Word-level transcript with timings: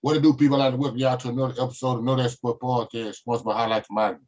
What 0.00 0.14
to 0.14 0.20
do, 0.20 0.32
people? 0.34 0.58
Like 0.58 0.70
to 0.72 0.76
welcome 0.76 0.98
y'all 0.98 1.16
to 1.16 1.28
another 1.28 1.60
episode 1.60 1.98
of 1.98 2.04
Know 2.04 2.14
That 2.14 2.30
Sport 2.30 2.60
Podcast, 2.60 3.16
sponsored 3.16 3.46
by 3.46 3.54
Highlight 3.54 3.86
Commodity. 3.86 4.22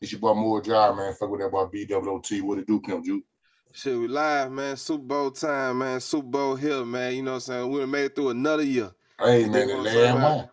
It's 0.00 0.12
your 0.12 0.20
boy 0.20 0.34
Moore 0.34 0.60
Drive, 0.60 0.96
man. 0.96 1.14
Fuck 1.14 1.30
with 1.30 1.40
that 1.40 1.50
boy 1.50 1.64
BWOT. 1.66 2.42
What 2.42 2.58
it 2.58 2.66
do, 2.66 2.80
Pimp 2.80 3.04
Juke? 3.04 3.24
Shit, 3.72 3.98
we 3.98 4.06
live, 4.06 4.52
man. 4.52 4.76
Super 4.76 5.02
Bowl 5.02 5.30
time, 5.32 5.78
man. 5.78 6.00
Super 6.00 6.28
Bowl 6.28 6.54
hill, 6.54 6.84
man. 6.86 7.14
You 7.14 7.22
know 7.22 7.32
what 7.32 7.34
I'm 7.36 7.40
saying? 7.40 7.70
We 7.70 7.80
done 7.80 7.90
made 7.90 8.04
it 8.04 8.14
through 8.14 8.30
another 8.30 8.62
year. 8.62 8.92
Hey, 9.20 9.42
You 9.42 9.50
man, 9.50 9.66
the 9.66 9.74
I'm 9.76 9.84
saying, 9.84 10.14
last 10.14 10.22
one. 10.38 10.48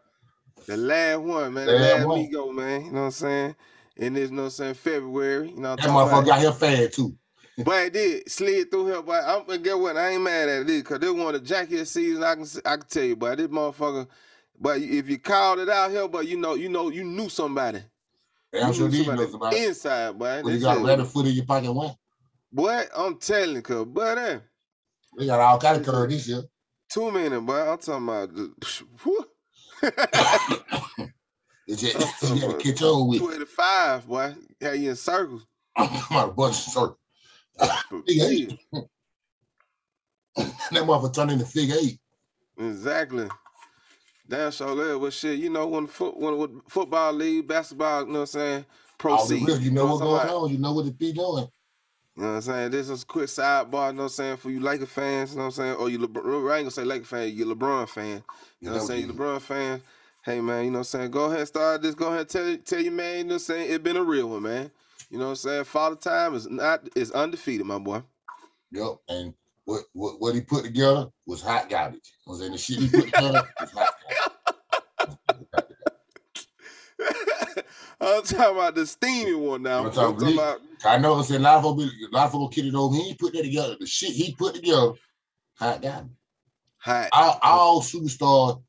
The 0.66 0.78
last 0.78 1.20
one, 1.21 1.54
man. 1.54 1.68
The 1.68 1.74
Last 1.74 1.94
last 1.94 2.08
one. 2.08 2.55
man. 2.55 2.86
You 2.86 2.92
know 2.92 3.00
what 3.00 3.05
I'm 3.05 3.12
saying? 3.12 3.55
And 3.98 4.16
this, 4.16 4.30
you 4.32 4.36
know 4.36 4.42
what 4.42 4.46
I'm 4.48 4.52
saying, 4.52 4.74
February. 4.74 5.50
You 5.52 5.60
know 5.60 5.70
what 5.70 5.82
That 5.82 5.88
I'm 5.90 5.96
motherfucker 5.96 6.10
talking 6.10 6.28
got 6.28 6.40
here 6.40 6.52
fast, 6.52 6.94
too. 6.96 7.16
About? 7.58 7.66
But 7.66 7.84
it 7.86 7.94
did. 7.94 8.32
Slid 8.32 8.72
through 8.72 8.88
here, 8.88 9.02
but 9.02 9.23
I'm 9.23 9.50
and 9.50 9.64
get 9.64 9.77
what? 9.80 9.98
I 9.98 10.09
ain't 10.12 10.23
mad 10.23 10.50
at 10.50 10.62
it, 10.62 10.68
because 10.68 11.00
this 11.00 11.12
one 11.12 11.36
of 11.36 11.41
the 11.41 11.48
jacket 11.48 11.86
season, 11.86 12.23
I 12.23 12.36
can 12.36 12.46
I 12.66 12.77
can 12.77 12.88
tell 12.88 13.04
you, 13.04 13.16
but 13.16 13.38
this 13.38 13.48
motherfucker, 13.48 14.08
but 14.60 14.80
if 14.80 15.10
you 15.10 15.20
called 15.20 15.60
it 15.60 15.70
out 15.70 15.91
here, 15.91 16.08
but 16.08 16.27
you 16.27 16.38
know, 16.38 16.55
you 16.55 16.70
know, 16.70 16.90
you 16.90 17.04
knew 17.04 17.30
somebody. 17.30 17.82
You 18.54 18.62
knew 18.68 19.04
somebody 19.04 19.34
about 19.34 19.54
inside, 19.55 20.20
but 20.20 20.44
When 20.44 20.54
you 20.54 20.60
got 20.62 20.77
a 20.77 20.98
shit- 20.98 21.08
foot 21.08 21.26
in 21.27 21.34
your 21.34 21.46
pocket, 21.46 21.74
one. 21.74 21.96
Boy, 22.52 22.84
I'm 22.96 23.18
telling 23.18 23.63
you, 23.68 23.85
but 23.85 24.18
eh. 24.18 24.40
We 25.16 25.26
got 25.26 25.40
all 25.40 25.60
kind 25.60 25.77
of 25.80 25.85
curve 25.85 26.10
this 26.12 26.27
year. 26.27 26.44
Two 26.90 27.12
minutes, 27.12 27.44
boy. 27.44 27.72
I'm 27.72 27.77
talking 27.80 28.04
about. 28.04 28.34
the- 28.35 28.84
whew. 29.04 29.26
It's 31.66 31.82
just, 31.82 31.96
you 31.96 32.27
talking 32.27 32.41
got 32.41 32.60
to 32.60 32.63
catch 32.72 32.82
on 32.82 33.08
with. 33.08 33.20
285, 33.20 34.08
boy. 34.08 34.35
Had 34.60 34.80
you 34.80 34.90
in 34.90 34.96
circles. 34.98 35.46
I'm 35.77 35.88
out 36.12 36.30
of 36.30 36.35
bunch 36.35 36.55
of 36.55 36.74
circles. 36.74 36.98
Real. 37.59 38.03
eight. 38.07 38.59
That 40.35 40.85
motherfucker 40.85 41.13
turned 41.13 41.32
into 41.32 41.46
figure 41.46 41.76
eight. 41.79 41.99
Exactly. 42.57 43.27
Damn 44.27 44.51
sure 44.51 44.76
there 44.76 44.98
was 44.98 45.13
shit. 45.13 45.37
You 45.37 45.49
know, 45.49 45.68
when 45.68 45.85
foot 45.85 46.18
when, 46.18 46.37
when 46.37 46.62
football 46.68 47.13
league, 47.13 47.48
basketball, 47.48 48.01
you 48.01 48.07
know 48.07 48.13
what 48.13 48.20
I'm 48.21 48.26
saying? 48.27 48.65
Oh, 48.68 48.95
proceed. 48.98 49.45
real, 49.45 49.60
you 49.60 49.71
know 49.71 49.85
what's 49.85 50.01
what 50.01 50.21
I'm 50.21 50.27
going 50.27 50.43
on. 50.43 50.49
You 50.51 50.57
know 50.57 50.73
what 50.73 50.87
it 50.87 50.98
be 50.98 51.13
doing. 51.13 51.48
You 52.15 52.23
know 52.23 52.29
what 52.29 52.35
I'm 52.35 52.41
saying? 52.41 52.71
This 52.71 52.90
is 52.90 53.04
a 53.04 53.05
quick 53.05 53.27
sidebar, 53.27 53.90
you 53.90 53.93
know 53.93 54.04
what 54.04 54.04
I'm 54.04 54.10
saying, 54.10 54.38
for 54.38 54.51
you 54.51 54.60
Laker 54.60 54.85
fans, 54.85 55.32
you 55.32 55.38
know 55.38 55.45
what 55.45 55.48
I'm 55.48 55.51
saying? 55.51 55.76
Or 55.76 55.90
you 55.90 55.99
LeBron, 55.99 56.51
I 56.51 56.57
ain't 56.57 56.63
gonna 56.65 56.71
say 56.71 56.84
Laker 56.84 57.05
fan, 57.05 57.35
you 57.35 57.45
LeBron 57.45 57.90
fan. 57.90 58.23
You 58.60 58.67
know 58.67 58.73
what 58.73 58.82
I'm 58.82 58.88
saying? 58.88 59.07
You 59.07 59.13
LeBron 59.13 59.41
fan. 59.41 59.82
Hey 60.23 60.40
man, 60.40 60.65
you 60.65 60.71
know 60.71 60.79
what 60.79 60.79
I'm 60.79 60.84
saying? 60.85 61.12
Go 61.12 61.26
ahead 61.26 61.40
and 61.40 61.48
start 61.48 61.82
this. 61.82 61.95
Go 61.95 62.07
ahead 62.07 62.21
and 62.21 62.29
tell 62.29 62.57
tell 62.57 62.79
you, 62.79 62.91
man, 62.91 63.17
you 63.17 63.23
know 63.23 63.27
what 63.29 63.34
I'm 63.34 63.40
saying? 63.40 63.71
It 63.71 63.84
been 63.84 63.98
a 63.98 64.03
real 64.03 64.29
one, 64.29 64.44
man. 64.44 64.72
You 65.14 65.19
know 65.19 65.25
what 65.25 65.30
I'm 65.31 65.36
saying? 65.36 65.64
Father 65.66 65.96
time 65.96 66.34
is 66.34 66.50
not 66.50 66.90
is 66.96 67.12
undefeated, 67.12 67.68
my 67.68 67.78
boy. 67.78 68.02
Yep. 68.72 68.96
And 69.09 69.36
what, 69.66 69.84
what 69.94 70.19
what 70.19 70.34
he 70.34 70.42
put 70.42 70.64
together 70.64 71.06
was 71.28 71.40
hot 71.40 71.69
garbage. 71.69 72.14
I 72.28 72.31
was 72.31 72.40
saying 72.40 72.52
the 72.53 72.58
shit 72.58 72.80
he 72.80 72.90
put 72.90 73.06
together 73.06 73.47
was 73.59 73.72
hot 73.74 73.94
garbage. 74.97 75.28
I'm 78.02 78.24
talking 78.24 78.56
about 78.58 78.74
the 78.74 78.88
steamy 78.88 79.36
one 79.36 79.62
now. 79.62 79.81
I'm 79.81 79.86
I'm 79.86 79.91
talking 79.94 80.19
talking 80.19 80.34
about- 80.34 80.62
I 80.84 80.97
know 80.97 81.19
it's 81.19 81.30
a 81.30 81.38
lot 81.38 81.58
of 81.58 81.62
folks, 81.64 81.84
be- 81.84 82.06
a 82.12 82.16
lot 82.16 82.25
of 82.25 82.31
folks 82.31 82.56
kidding 82.56 82.75
over. 82.75 82.96
He 82.96 83.14
put 83.14 83.34
that 83.34 83.44
together. 83.44 83.75
The 83.80 83.86
shit 83.86 84.14
he 84.14 84.34
put 84.34 84.56
together, 84.56 84.94
hot 85.59 85.80
garbage. 85.84 86.09
hot. 86.78 87.09
All, 87.14 87.40
all 87.44 87.81
superstars, 87.84 88.64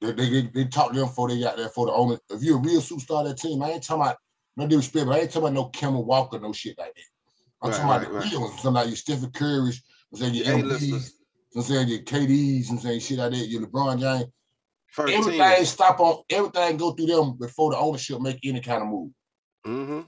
they, 0.00 0.12
they, 0.12 0.30
they, 0.30 0.42
they 0.54 0.64
talk 0.66 0.92
them 0.92 1.04
before 1.06 1.28
they 1.28 1.40
got 1.40 1.56
there 1.56 1.68
for 1.68 1.86
the 1.86 1.92
owner. 1.92 2.16
If 2.30 2.44
you're 2.44 2.58
a 2.58 2.62
real 2.62 2.80
superstar 2.80 3.22
of 3.22 3.28
that 3.30 3.38
team, 3.38 3.60
I 3.60 3.72
ain't 3.72 3.82
talking 3.82 4.02
about 4.02 4.18
no 4.58 4.66
disrespect, 4.66 5.06
but 5.06 5.14
I 5.16 5.20
ain't 5.20 5.30
talking 5.30 5.48
about 5.48 5.54
no 5.54 5.70
Kemba 5.70 6.04
Walker, 6.04 6.38
no 6.38 6.52
shit 6.52 6.76
like 6.78 6.94
that. 6.94 7.02
I'm 7.62 7.70
Right, 7.70 7.76
talking 7.80 7.90
about 8.08 8.14
right. 8.14 8.22
the 8.24 8.30
real 8.30 8.40
ones. 8.42 8.54
Something 8.54 8.72
like 8.74 8.86
your 8.88 8.96
Stephen 8.96 9.30
Curry's, 9.30 9.82
I'm 10.12 10.18
saying 10.18 10.34
your 10.34 10.46
MPs, 10.46 11.10
I'm 11.56 11.62
saying 11.62 11.88
your 11.88 12.00
KDs, 12.00 12.70
I'm 12.70 12.78
saying 12.78 13.00
shit 13.00 13.18
like 13.18 13.30
that, 13.32 13.48
your 13.48 13.62
LeBron 13.66 14.00
James. 14.00 14.30
First 14.88 15.12
Everything 15.14 15.56
team. 15.56 15.64
stop 15.64 16.00
on 16.00 16.22
everything 16.30 16.76
go 16.76 16.92
through 16.92 17.06
them 17.06 17.36
before 17.38 17.70
the 17.72 17.78
ownership 17.78 18.20
make 18.20 18.38
any 18.44 18.60
kind 18.60 18.82
of 18.82 18.88
move. 18.88 19.10
Mm-hmm. 19.66 20.00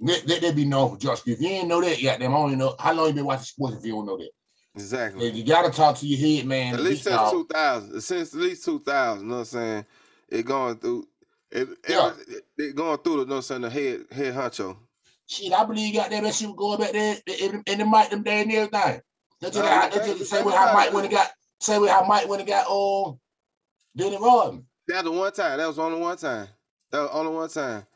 Let, 0.00 0.26
let 0.26 0.42
that 0.42 0.56
be 0.56 0.64
known 0.64 0.90
for 0.90 0.96
just 0.98 1.28
if 1.28 1.40
you 1.40 1.48
ain't 1.48 1.68
know 1.68 1.80
that 1.82 2.02
yet, 2.02 2.18
them 2.18 2.32
don't 2.32 2.58
know 2.58 2.74
how 2.80 2.92
long 2.94 3.08
you 3.08 3.12
been 3.14 3.24
watching 3.26 3.44
sports 3.44 3.76
if 3.76 3.84
you 3.84 3.92
don't 3.92 4.06
know 4.06 4.16
that. 4.18 4.30
Exactly. 4.74 5.26
Yeah, 5.26 5.32
You 5.32 5.44
gotta 5.44 5.70
talk 5.70 5.98
to 5.98 6.06
your 6.06 6.18
head 6.18 6.46
man. 6.48 6.74
At 6.74 6.80
least 6.80 7.04
since 7.04 7.30
2000. 7.30 8.00
Since 8.00 8.34
at 8.34 8.40
least 8.40 8.64
2000, 8.64 9.22
you 9.22 9.28
know 9.28 9.34
what 9.34 9.38
I'm 9.40 9.44
saying? 9.44 9.86
It 10.30 10.46
going 10.46 10.76
through. 10.78 11.06
It, 11.52 11.68
Yeah. 11.88 12.12
it, 12.28 12.44
it 12.56 12.74
going 12.76 12.98
through 12.98 13.16
the, 13.16 13.22
you 13.22 13.26
know 13.28 13.36
what 13.36 13.50
I'm 13.50 13.60
the 13.62 13.70
head, 13.70 14.06
head 14.10 14.34
honcho. 14.34 14.76
Shit, 15.26 15.52
I 15.52 15.64
believe 15.64 15.94
you 15.94 16.00
got 16.00 16.10
that, 16.10 16.34
shit 16.34 16.48
was 16.48 16.56
going 16.56 16.80
back 16.80 16.92
there 16.92 17.16
in, 17.26 17.62
in 17.66 17.78
the 17.78 17.86
mic 17.86 18.10
them 18.10 18.22
day 18.22 18.42
and 18.42 18.52
everything. 18.52 19.00
That's 19.40 19.56
just, 19.56 19.56
you 19.56 19.60
that's 19.60 20.06
just 20.06 20.18
the 20.18 20.24
same 20.24 20.44
way 20.44 20.54
how 20.54 20.72
Mike 20.72 20.88
it. 20.88 20.94
went 20.94 21.06
and 21.06 21.14
got 21.14 21.30
same 21.60 21.82
way 21.82 21.88
how 21.88 22.04
Mike 22.04 22.28
went 22.28 22.40
and 22.42 22.48
got 22.48 22.66
um 22.68 23.18
Denny 23.96 24.16
Rodman. 24.16 24.66
That 24.88 25.04
the 25.04 25.12
one 25.12 25.32
time. 25.32 25.58
That 25.58 25.66
was 25.66 25.78
only 25.78 26.00
one 26.00 26.16
time. 26.16 26.48
That 26.90 27.00
was 27.00 27.10
only 27.12 27.32
one 27.32 27.48
time. 27.48 27.86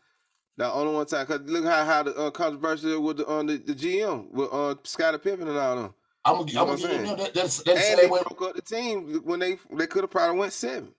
That 0.56 0.72
only 0.72 0.94
one 0.94 1.06
time. 1.06 1.26
Cause 1.26 1.40
look 1.44 1.64
how 1.64 1.84
how 1.84 2.02
the 2.02 2.14
uh, 2.16 2.30
controversy 2.30 2.96
with 2.96 3.18
the, 3.18 3.26
on 3.26 3.46
the, 3.46 3.58
the 3.58 3.74
GM 3.74 4.30
with 4.32 4.52
uh, 4.52 4.74
Scottie 4.84 5.18
Pippen 5.18 5.48
and 5.48 5.58
all 5.58 5.76
them. 5.76 5.94
I'm 6.24 6.34
gonna, 6.34 6.44
get 6.46 6.54
You 6.54 6.54
know 6.56 6.72
I'm 6.72 6.78
gonna 6.78 6.88
give 6.88 7.00
you 7.00 7.16
that, 7.16 7.34
that's, 7.34 7.62
that's 7.62 7.64
the 7.64 7.70
And 7.70 7.98
they 7.98 8.02
same 8.02 8.10
way. 8.10 8.20
broke 8.22 8.42
up 8.42 8.56
the 8.56 8.62
team 8.62 9.20
when 9.24 9.38
they 9.40 9.58
they 9.72 9.86
could 9.86 10.02
have 10.02 10.10
probably 10.10 10.38
went 10.38 10.52
seven. 10.52 10.92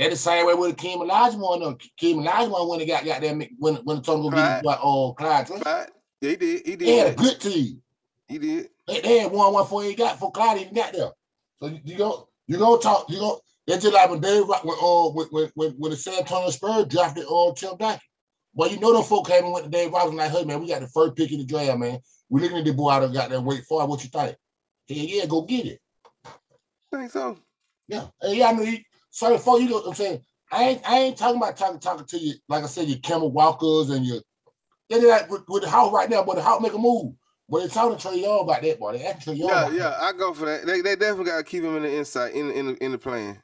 That's 0.00 0.12
the 0.12 0.16
same 0.16 0.46
way 0.46 0.54
with 0.54 0.70
the 0.70 0.76
Kim 0.76 1.00
Olajuwon. 1.00 1.60
Them. 1.60 1.78
Kim 1.98 2.18
Olajuwon 2.20 2.70
when 2.70 2.78
they 2.78 2.86
got 2.86 3.04
got 3.04 3.20
that 3.20 3.48
when 3.58 3.74
when 3.84 3.96
the 3.96 4.02
told 4.02 4.24
him 4.24 4.30
to 4.30 4.30
go 4.30 4.36
get 4.36 4.42
Right. 4.42 4.54
his 4.54 4.62
boy, 4.62 4.72
uh, 4.72 5.12
Clyde. 5.12 5.50
Right? 5.66 5.90
He 6.22 6.36
did. 6.36 6.66
He 6.66 6.74
They 6.76 6.96
had 6.96 7.12
a 7.12 7.14
good 7.14 7.38
team. 7.38 7.82
He 8.26 8.38
did. 8.38 8.70
They, 8.88 9.00
they 9.02 9.18
had 9.18 9.30
one 9.30 9.52
one 9.52 9.64
before 9.64 9.82
he 9.82 9.94
got 9.94 10.18
for 10.18 10.32
Clyde 10.32 10.62
even 10.62 10.72
got 10.72 10.94
there. 10.94 11.10
So 11.60 11.68
you, 11.68 11.80
you 11.84 11.98
go 11.98 12.28
you 12.46 12.56
gonna 12.56 12.80
talk 12.80 13.10
you 13.10 13.18
go. 13.18 13.40
That's 13.66 13.82
just 13.82 13.92
like 13.92 14.08
when 14.08 14.20
Dave 14.20 14.48
Rock 14.48 14.64
when 14.64 14.78
uh 14.80 15.10
when 15.10 15.50
when 15.52 15.72
when, 15.72 15.90
the 15.90 15.96
San 15.98 16.14
Antonio 16.14 16.48
Spurs 16.48 16.86
drafted 16.86 17.26
uh 17.30 17.52
Tim 17.52 17.76
Duncan. 17.76 18.00
Well, 18.54 18.70
you 18.70 18.80
know 18.80 18.96
the 18.96 19.02
folk 19.02 19.28
came 19.28 19.44
and 19.44 19.52
went 19.52 19.66
to 19.66 19.70
Dave 19.70 19.92
Rock 19.92 20.08
and 20.08 20.16
like, 20.16 20.30
hey 20.30 20.44
man, 20.44 20.62
we 20.62 20.68
got 20.68 20.80
the 20.80 20.88
first 20.88 21.14
pick 21.14 21.30
in 21.30 21.40
the 21.40 21.44
draft, 21.44 21.78
man. 21.78 21.98
We 22.30 22.40
looking 22.40 22.56
at 22.56 22.64
the 22.64 22.72
boy 22.72 22.90
out 22.90 23.02
of 23.02 23.12
got 23.12 23.28
that 23.28 23.42
wait 23.42 23.64
for 23.68 23.86
what 23.86 24.02
you 24.02 24.08
think? 24.08 24.34
Hey, 24.86 25.18
yeah, 25.18 25.26
go 25.26 25.42
get 25.42 25.66
it. 25.66 25.80
Think 26.90 27.10
so? 27.10 27.38
Yeah. 27.86 28.06
Hey, 28.22 28.38
yeah, 28.38 28.48
I 28.48 28.52
know 28.52 28.62
you 28.62 28.78
sorry 29.10 29.38
for 29.38 29.60
you 29.60 29.68
know 29.68 29.76
what 29.76 29.88
I'm 29.88 29.94
saying. 29.94 30.20
I 30.52 30.64
ain't 30.64 30.88
I 30.88 30.98
ain't 30.98 31.16
talking 31.16 31.36
about 31.36 31.56
talking 31.56 31.80
talking 31.80 32.06
to 32.06 32.18
you, 32.18 32.34
like 32.48 32.64
I 32.64 32.66
said, 32.66 32.88
your 32.88 32.98
Kemba 32.98 33.30
Walkers 33.30 33.90
and 33.90 34.04
your 34.04 34.20
they 34.88 35.06
like 35.06 35.30
with, 35.30 35.42
with 35.48 35.62
the 35.62 35.70
house 35.70 35.92
right 35.92 36.10
now, 36.10 36.24
but 36.24 36.34
the 36.36 36.42
house 36.42 36.60
make 36.60 36.72
a 36.72 36.78
move. 36.78 37.14
But 37.48 37.62
they 37.62 37.68
talking 37.68 37.96
to 37.96 38.08
Trae 38.08 38.20
Young 38.20 38.40
about 38.40 38.62
that, 38.62 38.78
boy. 38.78 38.98
They 38.98 39.06
asking 39.06 39.34
Trae 39.34 39.38
Young. 39.38 39.48
Yeah, 39.48 39.70
yeah. 39.70 39.90
that. 39.90 40.02
I 40.02 40.12
go 40.12 40.34
for 40.34 40.46
that. 40.46 40.66
They 40.66 40.80
they 40.80 40.96
definitely 40.96 41.26
gotta 41.26 41.44
keep 41.44 41.62
him 41.62 41.76
in 41.76 41.82
the 41.82 41.96
inside 41.96 42.32
in 42.32 42.48
the- 42.48 42.54
in 42.54 42.66
the, 42.66 42.84
in 42.84 42.92
the 42.92 42.98
plan. 42.98 43.40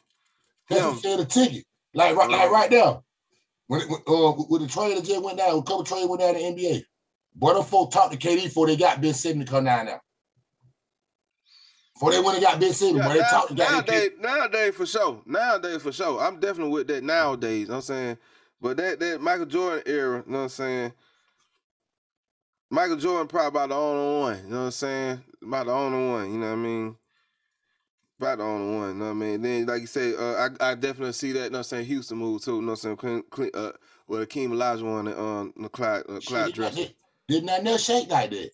That's 0.69 1.03
the 1.03 1.25
ticket. 1.25 1.65
Like 1.94 2.16
right, 2.16 2.28
like 2.28 2.50
right 2.50 2.71
now. 2.71 3.04
When 3.69 3.81
it, 3.81 3.88
when, 3.88 4.00
uh, 4.06 4.33
when 4.33 4.62
the 4.62 4.69
trade 4.69 4.97
that 4.97 5.04
just 5.04 5.22
went 5.22 5.38
down, 5.38 5.59
a 5.59 5.62
couple 5.62 5.84
trade 5.84 6.09
went 6.09 6.21
down 6.21 6.34
to 6.34 6.41
NBA. 6.41 6.83
But 7.37 7.54
them 7.54 7.65
folk 7.65 7.91
talked 7.91 8.12
to 8.12 8.19
KD 8.19 8.44
before 8.44 8.66
they 8.66 8.77
got 8.77 9.00
Ben 9.00 9.15
Simmons 9.15 9.47
to 9.47 9.50
come 9.50 9.65
down 9.65 9.87
now. 9.87 10.00
Before 11.96 12.12
they 12.12 12.20
went 12.20 12.36
and 12.36 12.44
got 12.44 12.60
Ben 12.60 12.74
Simmons, 12.74 12.98
Yeah, 12.98 13.08
but 13.08 13.14
they 13.14 13.20
now- 13.20 13.30
talked 13.30 13.56
got 13.56 13.72
nowadays, 13.72 14.10
nowadays 14.20 14.74
for 14.74 14.84
sure. 14.84 15.22
Nowadays 15.24 15.80
for 15.82 15.92
sure. 15.92 16.20
I'm 16.20 16.38
definitely 16.38 16.72
with 16.74 16.86
that 16.88 17.02
nowadays. 17.02 17.60
You 17.60 17.66
know 17.68 17.70
what 17.72 17.76
I'm 17.76 17.82
saying? 17.82 18.18
But 18.60 18.76
that 18.76 19.00
that 19.00 19.20
Michael 19.22 19.46
Jordan 19.46 19.82
era, 19.86 20.22
you 20.26 20.30
know 20.30 20.38
what 20.38 20.42
I'm 20.44 20.48
saying? 20.50 20.92
Michael 22.68 22.96
Jordan 22.96 23.28
probably 23.28 23.48
about 23.48 23.68
the 23.70 23.74
only 23.76 24.20
one, 24.20 24.44
you 24.44 24.50
know 24.50 24.58
what 24.58 24.64
I'm 24.66 24.70
saying? 24.72 25.22
About 25.42 25.66
the 25.66 25.72
only 25.72 26.08
one, 26.10 26.32
you 26.32 26.38
know 26.38 26.46
what 26.48 26.52
I 26.52 26.56
mean? 26.56 26.96
About 28.18 28.38
the 28.38 28.44
only 28.44 28.76
one, 28.78 28.88
you 28.88 28.94
know 28.94 29.04
what 29.06 29.10
I 29.12 29.14
mean? 29.14 29.42
Then, 29.42 29.66
like 29.66 29.80
you 29.82 29.86
said, 29.86 30.14
uh, 30.18 30.48
I, 30.60 30.70
I 30.70 30.74
definitely 30.74 31.12
see 31.12 31.32
that, 31.32 31.44
you 31.44 31.50
know 31.50 31.50
what 31.52 31.58
I'm 31.58 31.64
saying? 31.64 31.86
Houston 31.86 32.18
move 32.18 32.42
too, 32.44 32.56
you 32.56 32.62
know 32.62 32.72
what 32.72 32.84
I'm 32.84 32.98
saying? 32.98 33.24
Clean, 33.30 33.50
uh, 33.54 33.72
with 34.08 34.28
Akeem 34.28 34.48
Olajuwon 34.50 35.10
and 35.10 35.18
um, 35.18 35.54
the 35.56 35.68
Clyde, 35.68 36.02
uh, 36.08 36.18
Clyde 36.26 36.52
Drexler. 36.54 36.74
did, 36.74 36.94
did 37.28 37.44
not 37.44 37.62
never 37.62 37.78
shake 37.78 38.10
like 38.10 38.30
that. 38.30 38.50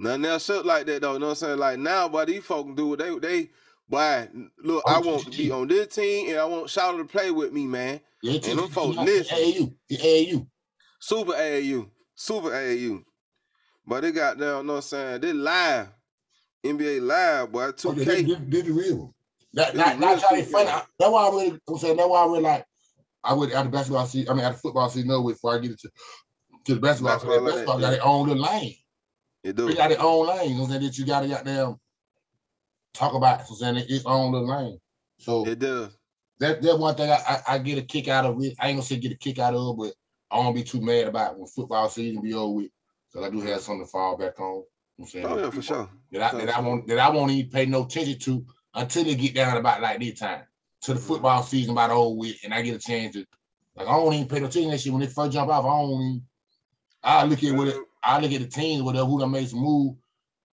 Nothing 0.00 0.24
else 0.24 0.46
shit 0.46 0.64
like 0.64 0.86
that 0.86 1.02
though. 1.02 1.12
You 1.12 1.18
know 1.18 1.26
what 1.26 1.32
I'm 1.32 1.36
saying? 1.36 1.58
Like 1.58 1.78
now, 1.78 2.08
but 2.08 2.28
these 2.28 2.42
folk 2.42 2.66
can 2.66 2.74
do 2.74 2.88
what 2.88 2.98
they 2.98 3.18
they. 3.18 3.50
Boy, 3.86 4.28
look, 4.62 4.84
I 4.86 4.96
oh, 4.96 5.00
want 5.00 5.24
to 5.24 5.36
be 5.36 5.50
on 5.50 5.66
this 5.66 5.94
team, 5.94 6.30
and 6.30 6.38
I 6.38 6.44
want 6.44 6.70
Shouter 6.70 6.98
to 6.98 7.04
play 7.04 7.30
with 7.32 7.52
me, 7.52 7.66
man. 7.66 8.00
Yeah, 8.22 8.38
And 8.48 8.60
them 8.60 8.68
folks 8.68 8.96
listen. 8.96 9.36
AAU, 9.36 9.74
the 9.88 9.96
AAU. 9.96 10.46
Super 11.00 11.32
AAU, 11.32 11.90
super 12.14 12.50
AAU. 12.50 13.02
But 13.86 14.02
they 14.02 14.12
got 14.12 14.38
down. 14.38 14.58
You 14.58 14.62
know 14.62 14.74
what 14.74 14.76
I'm 14.76 14.82
saying? 14.82 15.20
They 15.20 15.32
live, 15.32 15.88
NBA 16.64 17.02
live, 17.02 17.52
boy. 17.52 17.72
Two 17.72 17.88
Oh, 17.88 17.92
yeah, 17.92 18.04
K. 18.04 18.22
This, 18.22 18.26
this, 18.26 18.38
this 18.46 18.64
the 18.64 18.72
real 18.72 18.96
one. 18.96 19.12
That, 19.52 19.74
that's 19.74 20.22
how 20.22 20.30
they 20.30 20.42
2K. 20.42 20.46
funny. 20.46 20.66
That's 20.66 21.10
why 21.10 21.26
I 21.26 21.30
really, 21.30 21.60
I'm 21.68 21.76
saying, 21.76 21.96
that's 21.96 22.08
why 22.08 22.22
I 22.22 22.26
really 22.26 22.40
like, 22.40 22.64
I 23.24 23.34
would, 23.34 23.50
at 23.52 23.64
the 23.64 23.70
basketball 23.70 24.06
season, 24.06 24.30
I 24.30 24.34
mean, 24.34 24.44
at 24.44 24.52
the 24.52 24.58
football 24.58 24.88
season, 24.88 25.08
no, 25.08 25.22
before 25.26 25.56
I 25.56 25.58
get 25.58 25.72
it 25.72 25.80
to, 25.80 25.90
to 26.66 26.74
the 26.74 26.80
basketball, 26.80 27.14
Basketball 27.14 27.42
like 27.42 27.52
basketball 27.52 27.78
that, 27.78 27.82
got 27.82 27.90
their 27.90 28.06
own 28.06 28.28
little 28.28 28.44
lane. 28.44 28.76
They 29.42 29.52
do. 29.52 29.68
They 29.68 29.74
got 29.74 29.88
their 29.88 30.00
own 30.00 30.26
lane. 30.26 30.50
You 30.50 30.54
know 30.56 30.62
what 30.62 30.66
I'm 30.66 30.70
saying? 30.70 30.82
That 30.82 30.98
you 30.98 31.06
got 31.06 31.20
to 31.20 31.28
goddamn 31.28 31.76
talk 32.94 33.14
about. 33.14 33.46
So 33.46 33.54
saying 33.54 33.76
its 33.76 34.04
own 34.06 34.32
little 34.32 34.48
lane. 34.48 34.78
So 35.18 35.46
It 35.46 35.58
does. 35.58 35.96
that 36.40 36.62
that 36.62 36.78
one 36.78 36.94
thing 36.94 37.10
I, 37.10 37.16
I, 37.26 37.54
I 37.54 37.58
get 37.58 37.78
a 37.78 37.82
kick 37.82 38.08
out 38.08 38.24
of 38.24 38.42
it. 38.42 38.54
I 38.58 38.68
ain't 38.68 38.76
gonna 38.76 38.86
say 38.86 38.96
get 38.96 39.12
a 39.12 39.16
kick 39.16 39.38
out 39.38 39.54
of, 39.54 39.76
but 39.76 39.92
I 40.30 40.38
won't 40.38 40.54
be 40.54 40.62
too 40.62 40.80
mad 40.80 41.08
about 41.08 41.38
when 41.38 41.46
football 41.46 41.88
season 41.88 42.22
be 42.22 42.34
over 42.34 42.54
with. 42.54 42.70
Cause 43.12 43.24
I 43.24 43.30
do 43.30 43.40
have 43.40 43.60
something 43.60 43.84
to 43.84 43.90
fall 43.90 44.16
back 44.16 44.38
on. 44.38 44.62
I'm 44.98 45.06
saying 45.06 45.26
Oh 45.26 45.38
yeah, 45.38 45.50
for 45.50 45.62
sure. 45.62 45.90
that 46.12 46.34
I, 46.34 46.38
that 46.38 46.56
I 46.56 46.60
won't 46.60 46.86
that 46.86 46.98
I 46.98 47.10
won't 47.10 47.30
even 47.32 47.50
pay 47.50 47.66
no 47.66 47.84
attention 47.84 48.18
to 48.20 48.46
until 48.74 49.04
they 49.04 49.14
get 49.14 49.34
down 49.34 49.56
about 49.56 49.82
like 49.82 49.98
this 49.98 50.18
time 50.18 50.42
to 50.82 50.94
the 50.94 50.98
mm-hmm. 50.98 51.08
football 51.08 51.42
season 51.42 51.72
about 51.72 51.90
over 51.90 52.16
with, 52.16 52.36
and 52.44 52.54
I 52.54 52.62
get 52.62 52.76
a 52.76 52.78
chance 52.78 53.14
to 53.14 53.26
like 53.76 53.88
I 53.88 53.92
don't 53.92 54.14
even 54.14 54.28
pay 54.28 54.40
no 54.40 54.46
attention 54.46 54.70
to 54.70 54.76
that 54.76 54.80
shit 54.80 54.92
when 54.92 55.00
they 55.00 55.08
first 55.08 55.32
jump 55.32 55.50
off. 55.50 55.64
I 55.64 55.68
don't 55.68 55.90
even. 55.90 56.22
I 57.02 57.24
look 57.24 57.42
at 57.42 57.56
what 57.56 57.68
it, 57.68 57.76
I 58.02 58.18
look 58.20 58.32
at 58.32 58.40
the 58.40 58.46
teams, 58.46 58.82
whatever 58.82 59.06
who 59.06 59.20
done 59.20 59.30
made 59.30 59.48
some 59.48 59.60
move, 59.60 59.96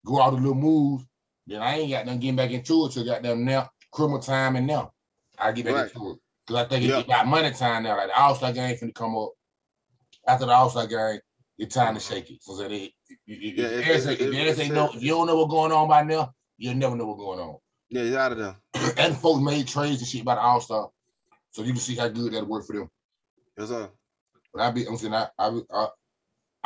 go 0.05 0.21
out 0.21 0.31
the 0.31 0.37
little 0.37 0.55
moves. 0.55 1.05
Then 1.45 1.61
I 1.61 1.77
ain't 1.79 1.91
got 1.91 2.05
nothing 2.05 2.19
getting 2.19 2.35
back 2.35 2.51
into 2.51 2.85
it 2.85 2.91
till 2.91 3.05
goddamn 3.05 3.45
now 3.45 3.69
criminal 3.91 4.19
time 4.19 4.55
and 4.57 4.67
now 4.67 4.91
I 5.39 5.51
get 5.53 5.65
back 5.65 5.73
Right. 5.75 5.91
into 5.93 6.11
it 6.11 6.17
because 6.45 6.65
I 6.65 6.67
think 6.69 6.83
Yeah. 6.85 6.99
it 6.99 7.07
got 7.07 7.25
money 7.27 7.51
time 7.51 7.83
now. 7.83 7.95
Like 7.97 8.07
the 8.09 8.19
All 8.19 8.35
Star 8.35 8.51
game 8.51 8.75
finna 8.75 8.93
come 8.93 9.15
up 9.15 9.31
after 10.27 10.45
the 10.45 10.51
All 10.51 10.69
Star 10.69 10.87
game. 10.87 11.19
It's 11.57 11.73
time 11.73 11.95
to 11.95 11.99
shake 12.01 12.29
it. 12.29 12.43
So 12.43 12.55
that 12.57 12.71
it, 12.71 12.91
if, 13.09 13.19
if, 13.27 13.57
Yeah, 13.57 13.65
if 13.65 13.71
it- 13.71 13.85
there's 13.85 14.05
it- 14.05 14.11
if 14.21 14.27
it- 14.27 14.31
there's 14.31 14.59
it 14.59 14.63
ain't 14.65 14.73
no, 14.75 14.89
if 14.93 15.01
you 15.01 15.09
don't 15.09 15.25
know 15.27 15.37
what's 15.37 15.49
going 15.51 15.71
on 15.71 15.87
by 15.87 16.03
now, 16.03 16.33
you'll 16.57 16.75
never 16.75 16.95
know 16.95 17.05
what's 17.07 17.19
going 17.19 17.39
on. 17.39 17.57
Yeah, 17.89 18.03
he's 18.03 18.15
out 18.15 18.33
of 18.33 18.37
there. 18.39 18.55
and 18.97 19.17
folks 19.17 19.41
made 19.41 19.67
trades 19.67 19.99
and 20.01 20.07
shit 20.07 20.25
by 20.25 20.35
the 20.35 20.41
All 20.41 20.59
Star, 20.61 20.89
so 21.51 21.63
you 21.63 21.71
can 21.71 21.79
see 21.81 21.95
how 21.95 22.09
good 22.09 22.33
that'll 22.33 22.47
work 22.49 22.65
for 22.67 22.73
them. 22.73 22.91
Yes, 23.57 23.69
sir. 23.69 23.89
But 24.53 24.61
I 24.63 24.71
be, 24.71 24.85
I'm 24.85 24.97
saying 24.97 25.13
I, 25.13 25.29
I, 25.39 25.59
I 25.73 25.87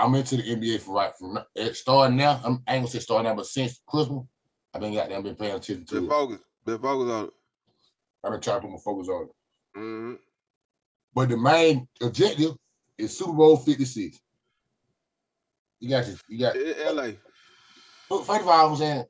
I'm 0.02 0.16
into 0.16 0.38
the 0.38 0.44
NBA 0.44 0.82
for 0.82 0.96
right 0.96 1.14
from 1.18 1.38
it 1.56 1.76
starting 1.76 2.18
now. 2.18 2.42
I'm, 2.44 2.64
I 2.68 2.76
ain't 2.76 2.84
gonna 2.84 2.88
say 2.88 3.00
starting 3.00 3.30
now, 3.30 3.36
but 3.36 3.46
since 3.46 3.82
Christmas, 3.88 4.26
I've 4.74 4.82
been 4.82 4.94
goddamn 4.94 5.22
been 5.24 5.36
paying 5.36 5.52
attention 5.56 5.86
Been 5.90 6.00
to 6.02 6.06
it. 6.06 6.10
focus. 6.10 6.40
Been 6.66 6.80
focus 6.80 7.12
on 7.12 7.24
it. 7.26 7.30
I've 8.24 8.32
been 8.32 8.42
trying 8.42 8.58
to 8.58 8.62
put 8.62 8.72
my 8.72 8.78
focus 8.84 9.10
on 9.10 9.24
it. 9.24 9.80
Mm-hmm. 9.80 10.14
But 11.14 11.30
the 11.30 11.38
main 11.38 11.88
objective 12.02 12.54
is 12.98 13.16
Super 13.16 13.34
Bowl 13.34 13.58
56. 13.58 14.20
You 15.80 15.90
got 15.90 16.06
to, 16.06 16.18
you 16.30 16.40
got. 16.40 16.56
LA. 16.96 17.12
But 18.10 18.26
First 18.26 18.42
of 18.42 18.48
all, 18.48 18.72
I'm 18.72 18.76
saying, 18.78 19.04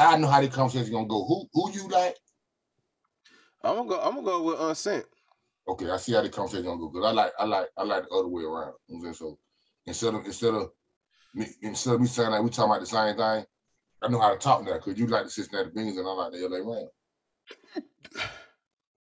I 0.00 0.16
know 0.18 0.28
how 0.28 0.40
the 0.40 0.48
conversation 0.48 0.92
gonna 0.92 1.06
go. 1.06 1.24
Who, 1.24 1.48
who 1.52 1.72
you 1.72 1.88
like? 1.88 2.16
I'm 3.62 3.76
gonna 3.76 3.88
go. 3.88 4.00
I'm 4.00 4.14
gonna 4.16 4.26
go 4.26 4.42
with 4.42 4.60
unsent. 4.60 5.04
Okay, 5.68 5.90
I 5.90 5.96
see 5.96 6.12
how 6.12 6.22
the 6.22 6.28
conversation 6.28 6.66
gonna 6.66 6.78
go. 6.78 6.90
Cause 6.90 7.04
I 7.04 7.10
like, 7.10 7.32
I 7.38 7.44
like, 7.44 7.68
I 7.76 7.82
like 7.84 8.04
the 8.04 8.14
other 8.14 8.28
way 8.28 8.44
around. 8.44 8.74
You 8.86 8.96
know 8.96 9.00
what 9.00 9.08
I'm 9.08 9.14
saying? 9.14 9.14
So 9.14 9.38
instead 9.86 10.14
of 10.14 10.24
instead 10.24 10.54
of 10.54 10.70
me 11.34 11.46
instead 11.62 11.94
of 11.94 12.00
me 12.00 12.06
saying 12.06 12.30
like 12.30 12.42
we 12.42 12.50
talking 12.50 12.70
about 12.70 12.80
the 12.80 12.86
same 12.86 13.16
thing, 13.16 13.44
I 14.02 14.08
know 14.08 14.20
how 14.20 14.32
to 14.32 14.38
talk 14.38 14.64
now. 14.64 14.78
Cause 14.78 14.98
you 14.98 15.06
like 15.06 15.24
the 15.24 15.30
Cincinnati 15.30 15.70
Bengals 15.70 15.98
and 15.98 16.08
I 16.08 16.12
like 16.12 16.32
the 16.32 16.48
LA 16.48 16.58
Rams. 16.58 16.90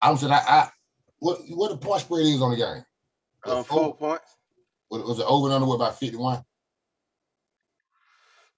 I'm 0.02 0.18
saying 0.18 0.34
I, 0.34 0.44
I 0.48 0.70
what 1.20 1.40
what 1.50 1.70
the 1.70 1.78
point 1.78 2.02
spread 2.02 2.26
is 2.26 2.42
on 2.42 2.52
the 2.52 2.58
game? 2.58 2.86
Um, 3.46 3.64
four 3.64 3.96
points. 3.96 4.36
Was, 4.90 5.04
was 5.04 5.20
it 5.20 5.26
over 5.28 5.48
and 5.48 5.56
under 5.56 5.74
about 5.74 6.00
51? 6.00 6.44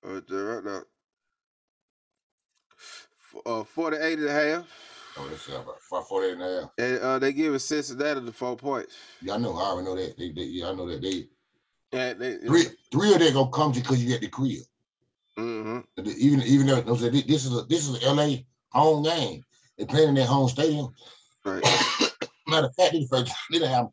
Uh, 0.06 0.22
there 0.28 0.44
right 0.44 0.64
now. 0.64 0.82
Uh, 3.46 3.64
48 3.64 4.20
and 4.20 4.28
a 4.28 4.32
half. 4.32 4.68
Oh, 5.18 5.28
that's 5.30 5.50
uh, 5.50 5.56
about 5.56 5.82
five- 5.82 6.08
48 6.08 6.34
and 6.34 6.42
a 6.42 6.62
half. 6.62 6.70
And 6.78 7.00
uh, 7.00 7.20
they 7.20 7.34
giving 7.34 7.60
Cincinnati 7.60 8.20
the 8.22 8.32
four 8.32 8.56
points. 8.56 8.96
Yeah, 9.22 9.34
I 9.34 9.38
know. 9.38 9.56
I 9.58 9.64
already 9.64 9.88
know 9.88 9.96
that. 9.96 10.18
They, 10.18 10.32
they, 10.32 10.44
yeah, 10.44 10.70
I 10.70 10.74
know 10.74 10.88
that. 10.88 11.02
They 11.02 11.28
And 11.94 12.20
they, 12.20 12.38
three, 12.38 12.64
three 12.92 13.14
of 13.14 13.20
them 13.20 13.34
gonna 13.34 13.52
come 13.52 13.72
to 13.74 13.80
because 13.80 14.04
you 14.04 14.10
get 14.10 14.22
the 14.22 14.28
crib. 14.28 14.62
hmm 15.38 15.80
Even 15.98 16.42
even 16.44 16.68
though 16.68 16.80
are- 16.80 16.82
this 16.82 17.46
is 17.46 17.54
a 17.58 17.64
this 17.64 17.88
is 17.88 18.04
a 18.04 18.14
LA 18.14 18.38
home 18.72 19.04
game. 19.04 19.44
they're 19.78 19.88
playing 19.88 20.10
in 20.10 20.16
their 20.16 20.26
home 20.26 20.50
stadium. 20.50 20.94
Right. 21.46 21.64
Matter 22.48 22.68
of 22.68 22.76
fact, 22.76 22.94
they 22.94 23.06
first 23.10 23.32
they 23.52 23.60
didn't 23.60 23.72
have 23.74 23.88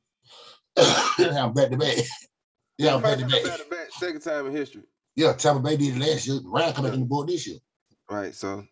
they 0.77 1.25
didn't 1.25 1.37
have 1.37 1.55
back 1.55 1.71
to 1.71 1.77
back. 1.77 1.97
Yeah, 2.79 2.99
back 2.99 3.19
to 3.19 3.27
back. 3.27 3.45
back 3.45 3.59
to 3.59 3.71
back, 3.71 3.91
second 3.93 4.21
time 4.23 4.47
in 4.47 4.53
history. 4.53 4.83
Yeah, 5.15 5.33
Tampa 5.35 5.63
Bay 5.63 5.77
did 5.77 5.97
it 5.97 6.01
last 6.01 6.27
year. 6.27 6.41
Ryan 6.45 6.75
coming 6.75 6.95
in 6.95 7.01
the 7.01 7.07
board 7.07 7.29
this 7.29 7.47
year. 7.47 7.59
Right. 8.11 8.35
So 8.35 8.65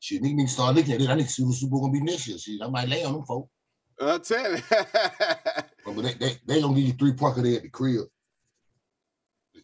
Shit, 0.00 0.22
me 0.22 0.32
need 0.32 0.46
to 0.46 0.52
start 0.52 0.74
looking 0.76 0.94
at 0.94 1.00
it. 1.02 1.10
I 1.10 1.14
need 1.14 1.24
to 1.26 1.28
see 1.32 1.42
what 1.42 1.50
the 1.50 1.56
Super 1.56 1.70
Bowl 1.72 1.80
gonna 1.82 1.92
be 1.92 2.00
next 2.00 2.26
year. 2.28 2.38
Shit, 2.38 2.62
I 2.62 2.68
might 2.68 2.88
lay 2.88 3.04
on 3.04 3.12
them 3.14 3.24
folks. 3.24 3.50
I'm 4.00 4.20
telling. 4.22 4.62
But 5.84 6.02
they 6.02 6.12
they, 6.14 6.32
they 6.46 6.60
gonna 6.60 6.74
give 6.74 6.84
you 6.86 6.92
three 6.92 7.12
points 7.14 7.40
there 7.42 7.56
at 7.56 7.62
the 7.62 7.68
crib. 7.70 8.06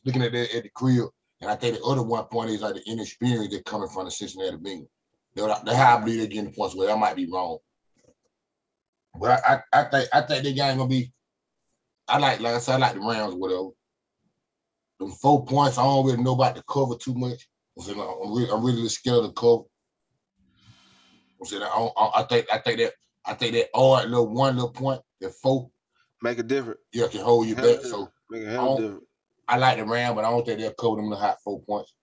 Looking 0.05 0.23
at 0.23 0.33
that 0.33 0.55
at 0.55 0.63
the 0.65 0.69
crib, 0.71 1.09
and 1.41 1.51
I 1.51 1.57
think 1.57 1.77
the 1.79 1.85
other 1.85 2.03
one 2.03 2.25
point 2.25 2.51
is 2.51 2.61
like 2.61 2.75
the 2.75 2.83
inexperience 2.91 3.55
that 3.55 3.65
coming 3.65 3.89
from 3.89 4.05
the 4.05 4.11
Cincinnati 4.11 4.57
Bengals. 4.57 4.87
That's 5.35 5.77
how 5.77 5.97
I 5.97 6.01
believe 6.01 6.19
they're 6.19 6.27
getting 6.27 6.45
the 6.47 6.51
points. 6.53 6.77
Well, 6.77 6.95
I 6.95 6.99
might 6.99 7.17
be 7.17 7.29
wrong, 7.31 7.59
but 9.19 9.41
I, 9.47 9.63
I, 9.73 9.81
I 9.81 9.85
think 9.91 10.09
I 10.13 10.21
think 10.21 10.45
the 10.45 10.53
game 10.53 10.77
gonna 10.77 10.89
be. 10.89 11.13
I 12.07 12.19
like 12.19 12.41
like 12.41 12.55
I 12.55 12.59
said, 12.59 12.75
I 12.75 12.79
like 12.79 12.95
the 12.95 13.01
Rams 13.01 13.35
or 13.35 13.39
whatever. 13.39 13.69
Them 15.01 15.11
four 15.11 15.45
points, 15.45 15.79
I 15.79 15.83
don't 15.83 16.07
really 16.07 16.23
know 16.23 16.35
about 16.35 16.55
the 16.55 16.63
cover 16.71 16.95
too 16.97 17.15
much. 17.15 17.49
I'm, 17.89 17.99
really, 17.99 18.49
I'm 18.51 18.65
really 18.65 18.89
scared 18.89 19.17
of 19.19 19.25
the 19.25 19.33
cover. 19.33 19.63
I'm 21.41 21.47
saying, 21.47 21.63
I, 21.63 21.67
I, 21.67 22.21
I 22.21 22.23
think 22.25 22.47
I 22.53 22.59
think 22.59 22.79
that 22.79 22.93
I 23.27 23.35
think 23.35 23.55
that 23.55 23.71
odd 23.75 24.09
little 24.09 24.29
one 24.29 24.55
little 24.55 24.71
point, 24.71 25.01
that 25.21 25.33
four, 25.43 25.71
Make 26.23 26.39
a 26.39 26.43
difference. 26.43 26.81
yeah, 26.93 27.09
can 27.09 27.23
hold 27.23 27.47
you 27.49 27.57
back. 27.57 27.81
So 27.83 28.09
Make 28.31 28.43
a 28.45 28.49
I 28.49 28.53
hell 28.53 28.77
don't- 28.77 28.83
difference. 28.83 29.05
I 29.47 29.57
like 29.59 29.79
the 29.79 29.85
Ram, 29.85 30.15
but 30.15 30.25
I 30.25 30.31
don't 30.31 30.45
think 30.45 30.61
they'll 30.61 30.73
cover 30.73 30.97
them 30.97 31.11
the 31.11 31.17
hot 31.17 31.39
four 31.43 31.61
points. 31.63 31.95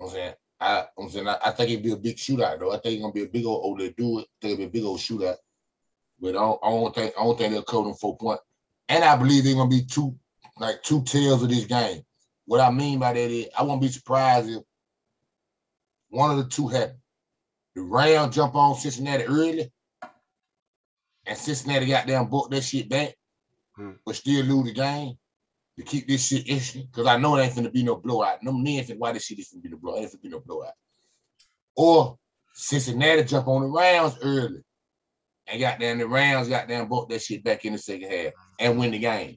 I'm 0.00 0.08
saying, 0.08 0.34
I, 0.60 0.84
I'm 0.98 1.08
saying, 1.08 1.28
I, 1.28 1.38
I 1.44 1.50
think 1.50 1.70
it'd 1.70 1.84
be 1.84 1.92
a 1.92 1.96
big 1.96 2.16
shootout 2.16 2.58
though. 2.58 2.72
I 2.72 2.78
think 2.78 2.94
it's 2.94 3.02
gonna 3.02 3.12
be 3.12 3.22
a 3.22 3.28
big 3.28 3.46
old. 3.46 3.62
Oh, 3.64 3.78
they 3.78 3.90
do 3.90 4.18
it. 4.20 4.22
I 4.22 4.34
think 4.40 4.52
it'll 4.54 4.56
be 4.56 4.64
a 4.64 4.68
big 4.68 4.84
old 4.84 4.98
shootout. 4.98 5.36
But 6.20 6.30
I 6.30 6.32
don't, 6.32 6.60
I 6.62 6.70
don't 6.70 6.94
think, 6.94 7.14
I 7.18 7.22
don't 7.24 7.38
think 7.38 7.52
they'll 7.52 7.62
cover 7.62 7.84
them 7.84 7.94
four 7.94 8.16
points. 8.16 8.42
And 8.88 9.04
I 9.04 9.16
believe 9.16 9.44
they're 9.44 9.54
gonna 9.54 9.68
be 9.70 9.84
two, 9.84 10.16
like 10.58 10.82
two 10.82 11.02
tails 11.04 11.42
of 11.42 11.48
this 11.48 11.64
game. 11.64 12.02
What 12.46 12.60
I 12.60 12.70
mean 12.70 12.98
by 12.98 13.12
that 13.12 13.30
is, 13.30 13.48
I 13.58 13.62
won't 13.62 13.80
be 13.80 13.88
surprised 13.88 14.50
if 14.50 14.62
one 16.10 16.30
of 16.30 16.36
the 16.36 16.44
two 16.44 16.68
happen. 16.68 16.96
The 17.74 17.82
Rams 17.82 18.34
jump 18.34 18.54
on 18.54 18.76
Cincinnati 18.76 19.24
early, 19.24 19.72
and 21.26 21.36
Cincinnati 21.38 21.86
got 21.86 22.06
down 22.06 22.28
booked 22.28 22.50
that 22.52 22.62
shit 22.62 22.88
back, 22.88 23.14
Hmm. 23.76 23.92
but 24.06 24.14
still 24.14 24.44
lose 24.44 24.66
the 24.66 24.72
game 24.72 25.18
to 25.78 25.84
keep 25.84 26.08
this 26.08 26.26
shit. 26.26 26.46
Because 26.46 27.06
I 27.06 27.16
know 27.16 27.36
it 27.36 27.42
ain't 27.42 27.54
finna 27.54 27.72
be 27.72 27.82
no 27.82 27.96
blowout. 27.96 28.42
No 28.42 28.52
men 28.52 28.66
ain't 28.66 28.88
finna 28.88 28.98
why 28.98 29.12
this 29.12 29.24
shit 29.24 29.38
is 29.38 29.52
finna 29.52 29.62
be 29.62 29.68
no 29.70 29.76
blowout. 29.76 30.00
Ain't 30.00 30.12
finna 30.12 30.22
be 30.22 30.28
no 30.28 30.40
blowout. 30.40 30.74
Or 31.76 32.18
Cincinnati 32.54 33.24
jump 33.24 33.48
on 33.48 33.62
the 33.62 33.68
rounds 33.68 34.18
early. 34.22 34.62
And 35.46 35.60
got 35.60 35.78
down 35.78 35.98
the 35.98 36.08
rounds, 36.08 36.48
got 36.48 36.68
down 36.68 36.88
booked 36.88 37.10
that 37.10 37.20
shit 37.20 37.44
back 37.44 37.64
in 37.64 37.72
the 37.72 37.78
second 37.78 38.10
half 38.10 38.32
and 38.58 38.78
win 38.78 38.92
the 38.92 38.98
game. 38.98 39.36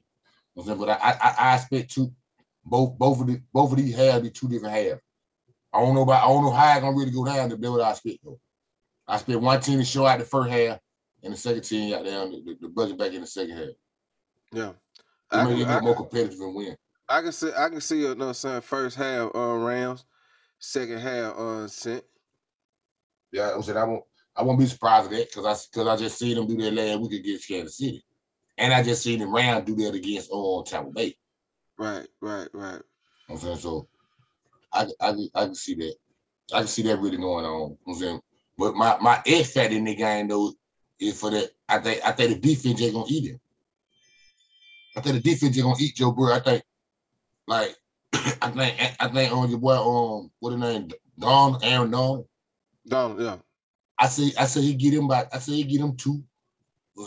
But 0.56 0.88
I 0.88 0.94
I, 0.94 1.34
I 1.38 1.54
expect 1.56 1.92
two 1.92 2.12
both 2.64 2.98
both 2.98 3.20
of 3.20 3.26
the 3.26 3.40
both 3.52 3.72
of 3.72 3.78
these 3.78 3.94
halves 3.94 4.22
be 4.22 4.30
two 4.30 4.48
different 4.48 4.74
halves. 4.74 5.00
I 5.72 5.80
don't 5.80 5.94
know 5.94 6.02
about 6.02 6.24
I 6.24 6.28
don't 6.28 6.44
know 6.44 6.50
how 6.50 6.72
it's 6.72 6.80
gonna 6.80 6.96
really 6.96 7.10
go 7.10 7.24
down 7.24 7.50
to 7.50 7.56
build 7.56 7.80
I 7.80 7.90
expect 7.90 8.18
though. 8.24 8.40
I 9.06 9.14
expect 9.16 9.40
one 9.40 9.60
team 9.60 9.78
to 9.78 9.84
show 9.84 10.06
out 10.06 10.18
the 10.18 10.24
first 10.24 10.50
half 10.50 10.78
and 11.22 11.32
the 11.32 11.36
second 11.36 11.62
team 11.62 11.90
got 11.90 12.04
down 12.04 12.30
the, 12.30 12.56
the 12.60 12.68
budget 12.68 12.98
back 12.98 13.12
in 13.12 13.20
the 13.20 13.26
second 13.26 13.56
half. 13.56 13.68
Yeah. 14.52 14.72
I 15.30 15.44
can, 15.44 15.64
I, 15.64 15.80
more 15.80 15.96
competitive 15.96 16.40
and 16.40 16.54
win. 16.54 16.76
I 17.08 17.22
can 17.22 17.32
see 17.32 17.50
I 17.56 17.68
can 17.68 17.80
see 17.80 18.00
you 18.00 18.14
know 18.14 18.26
what 18.26 18.28
I'm 18.28 18.34
saying 18.34 18.60
first 18.62 18.96
half 18.96 19.30
uh, 19.34 19.38
on 19.38 19.64
Rams, 19.64 20.04
second 20.58 20.98
half 20.98 21.34
uh, 21.36 21.42
on 21.42 21.68
Cent. 21.68 22.04
Yeah, 23.32 23.52
I'm 23.54 23.62
saying 23.62 23.78
I 23.78 23.84
won't 23.84 24.04
I 24.36 24.42
won't 24.42 24.58
be 24.58 24.66
surprised 24.66 25.06
at 25.06 25.12
that 25.12 25.28
because 25.28 25.44
I 25.44 25.68
because 25.70 25.88
I 25.88 25.96
just 25.96 26.18
seen 26.18 26.36
them 26.36 26.46
do 26.46 26.56
that 26.56 26.74
last 26.74 27.00
week 27.00 27.20
against 27.20 27.48
Kansas 27.48 27.78
City. 27.78 28.04
And 28.56 28.72
I 28.72 28.82
just 28.82 29.02
seen 29.02 29.20
the 29.20 29.26
Rams 29.26 29.66
do 29.66 29.76
that 29.76 29.94
against 29.94 30.30
all 30.30 30.64
Tampa 30.64 30.90
Bay. 30.90 31.14
Right, 31.78 32.06
right, 32.20 32.48
right. 32.52 32.72
You 32.72 33.34
know 33.34 33.34
I'm 33.34 33.38
saying 33.38 33.56
so 33.58 33.88
I, 34.72 34.86
I 35.00 35.14
I 35.34 35.44
can 35.44 35.54
see 35.54 35.74
that. 35.74 35.94
I 36.52 36.58
can 36.58 36.68
see 36.68 36.82
that 36.82 37.00
really 37.00 37.16
going 37.16 37.44
on. 37.44 37.70
You 37.70 37.76
know 37.86 37.92
I'm 37.92 37.94
saying, 37.94 38.20
but 38.56 38.74
my 38.74 38.98
my 39.00 39.22
X 39.26 39.52
factor 39.52 39.76
in 39.76 39.84
the 39.84 39.94
game 39.94 40.28
though 40.28 40.52
is 41.00 41.18
for 41.18 41.30
that. 41.30 41.50
I 41.68 41.78
think 41.78 42.04
I 42.04 42.12
think 42.12 42.30
the 42.30 42.48
defense 42.48 42.82
ain't 42.82 42.94
gonna 42.94 43.06
eat 43.08 43.30
him. 43.30 43.40
I 44.98 45.00
think 45.00 45.22
the 45.22 45.30
defense 45.30 45.54
just 45.54 45.64
gonna 45.64 45.76
eat 45.78 45.94
Joe 45.94 46.10
Burrow. 46.10 46.34
I 46.34 46.40
think 46.40 46.62
like 47.46 47.76
I 48.12 48.50
think 48.50 48.96
I 49.00 49.08
think 49.08 49.32
on 49.32 49.48
your 49.48 49.58
boy 49.58 49.76
um 49.76 50.30
what 50.40 50.50
the 50.50 50.56
name 50.56 50.90
Don 51.18 51.58
Aaron 51.62 51.90
Don. 51.90 52.24
Don, 52.86 53.20
yeah. 53.20 53.36
I 53.98 54.08
say 54.08 54.32
I 54.38 54.46
say 54.46 54.62
he 54.62 54.74
get 54.74 54.94
him 54.94 55.06
by 55.06 55.26
I 55.32 55.38
say 55.38 55.52
he 55.52 55.64
get 55.64 55.80
him 55.80 55.96
two. 55.96 56.22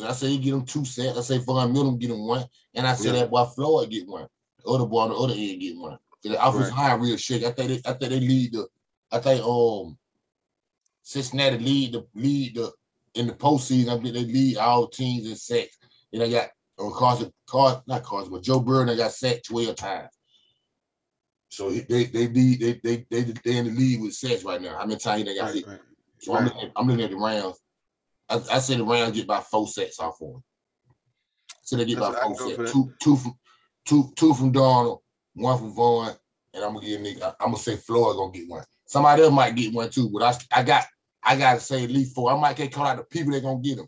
I 0.06 0.14
say 0.14 0.30
he 0.30 0.38
get 0.38 0.54
him 0.54 0.66
two 0.66 0.86
sets. 0.86 1.18
I 1.18 1.22
say 1.22 1.38
Von 1.40 1.74
Miller 1.74 1.92
get 1.98 2.12
him 2.12 2.26
one, 2.26 2.46
and 2.76 2.88
I 2.88 2.94
say 2.96 3.08
Yeah. 3.08 3.20
that 3.20 3.32
boy 3.32 3.44
Floyd 3.46 3.90
get 3.90 4.08
one. 4.08 4.28
The 4.64 4.72
other 4.72 4.86
boy 4.86 5.02
on 5.02 5.10
the 5.10 5.16
other 5.16 5.34
end 5.34 5.60
get 5.60 5.78
one. 5.78 5.98
The 6.24 6.48
offensive 6.48 6.76
line 6.78 7.02
real 7.02 7.18
shake. 7.18 7.44
I 7.44 7.52
think 7.52 7.84
they, 7.84 7.90
I 7.90 7.94
think 7.94 8.12
they 8.12 8.20
lead 8.20 8.54
the. 8.54 8.68
I 9.12 9.20
think 9.20 9.44
um 9.44 9.98
Cincinnati 11.04 11.58
lead 11.58 11.94
the 11.94 12.08
lead 12.16 12.56
the 12.56 12.72
in 13.16 13.28
the 13.28 13.34
postseason. 13.34 13.90
I 13.90 14.02
think 14.02 14.14
they 14.14 14.24
lead 14.24 14.58
all 14.58 14.88
teams 14.88 15.28
in 15.28 15.36
sacks. 15.36 15.78
And 16.14 16.22
they 16.22 16.30
got 16.30 16.50
on 16.82 16.94
Carson, 16.94 17.32
Car, 17.48 17.84
not 17.88 18.04
Carson, 18.04 18.32
but 18.32 18.44
Joe 18.44 18.60
Burrow. 18.60 18.86
They 18.86 18.96
got 18.98 19.12
sacked 19.12 19.46
twelve 19.48 19.76
times. 19.76 20.10
So 21.50 21.70
he- 21.70 21.82
they 21.82 22.06
they 22.06 22.28
lead 22.28 22.60
they 22.60 22.74
they 22.84 23.06
they 23.10 23.22
they 23.44 23.58
in 23.58 23.66
the 23.66 23.72
lead 23.72 24.02
with 24.02 24.14
sacks 24.14 24.44
right 24.44 24.62
now. 24.62 24.78
How 24.78 24.86
many 24.86 25.00
times 25.00 25.26
they 25.26 25.36
got 25.36 25.46
Right, 25.46 25.56
hit? 25.56 25.68
right. 25.68 25.80
So 26.20 26.34
I'm 26.34 26.44
Right. 26.46 26.54
looking, 26.54 26.70
at, 26.70 26.72
I'm 26.76 26.88
looking 26.88 27.04
at 27.06 27.12
the 27.12 27.18
Rams. 27.18 27.58
I, 28.30 28.36
I 28.56 28.60
say 28.60 28.76
the 28.78 28.86
Rams 28.86 29.16
get 29.16 29.26
about 29.26 29.48
four 29.50 29.68
sets 29.68 30.00
off 30.00 30.22
of 30.22 30.32
them. 30.34 30.44
So 31.64 31.76
they 31.76 31.86
get 31.86 32.00
That's- 32.00 32.14
about 32.16 32.24
four 32.24 32.36
can 32.36 32.58
go 32.58 32.64
sets. 32.64 32.72
for. 32.72 32.74
Two, 32.74 32.94
two 33.02 33.16
from 33.18 33.40
two, 33.86 34.14
two 34.16 34.34
from 34.34 34.52
Donald, 34.52 35.02
one 35.34 35.58
from 35.58 35.74
Von, 35.74 36.16
and 36.54 36.64
I'm 36.64 36.74
gonna 36.74 36.86
get 36.86 37.00
a 37.00 37.04
nigga. 37.04 37.36
I'm 37.40 37.48
gonna 37.52 37.58
say 37.58 37.76
Floyd 37.76 38.16
gonna 38.16 38.32
get 38.32 38.50
one. 38.50 38.64
Somebody 38.86 39.24
else 39.24 39.34
might 39.34 39.56
get 39.56 39.74
one 39.74 39.90
too, 39.90 40.10
but 40.10 40.24
I 40.24 40.60
I 40.60 40.64
got 40.64 40.86
I 41.24 41.36
gotta 41.36 41.60
say 41.60 41.84
at 41.84 41.92
least 41.92 42.16
four. 42.16 42.32
I 42.32 42.40
might 42.40 42.56
get 42.58 42.72
caught 42.72 42.88
out 42.88 42.98
the 42.98 43.04
people 43.04 43.34
that 43.34 43.42
gonna 43.44 43.60
get 43.62 43.78
them, 43.78 43.88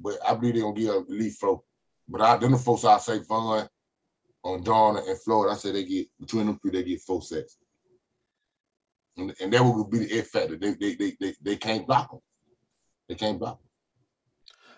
but 0.00 0.18
I 0.26 0.34
believe 0.34 0.54
they're 0.54 0.62
gonna 0.62 0.74
get 0.80 0.94
at 0.94 1.08
least 1.10 1.40
four. 1.40 1.62
But 2.08 2.20
I 2.20 2.36
them 2.36 2.52
the 2.52 2.58
folks 2.58 2.84
I 2.84 2.98
say 2.98 3.18
Von, 3.20 3.68
on 4.44 4.62
Dawn 4.62 4.96
and 4.96 5.20
Floyd, 5.22 5.50
I 5.50 5.54
say 5.54 5.72
they 5.72 5.84
get 5.84 6.06
between 6.20 6.46
them 6.46 6.58
three, 6.60 6.70
they 6.70 6.84
get 6.84 7.00
four 7.00 7.22
sets. 7.22 7.58
And, 9.16 9.34
and 9.40 9.52
that 9.52 9.62
will 9.62 9.84
be 9.84 9.98
the 9.98 10.18
F 10.18 10.28
factor. 10.28 10.56
They 10.56 10.74
they 10.74 10.94
they 10.94 11.16
they, 11.20 11.34
they 11.42 11.56
can't 11.56 11.86
block 11.86 12.10
them. 12.10 12.20
They 13.08 13.14
can't 13.14 13.38
block 13.38 13.58
them. 13.58 13.68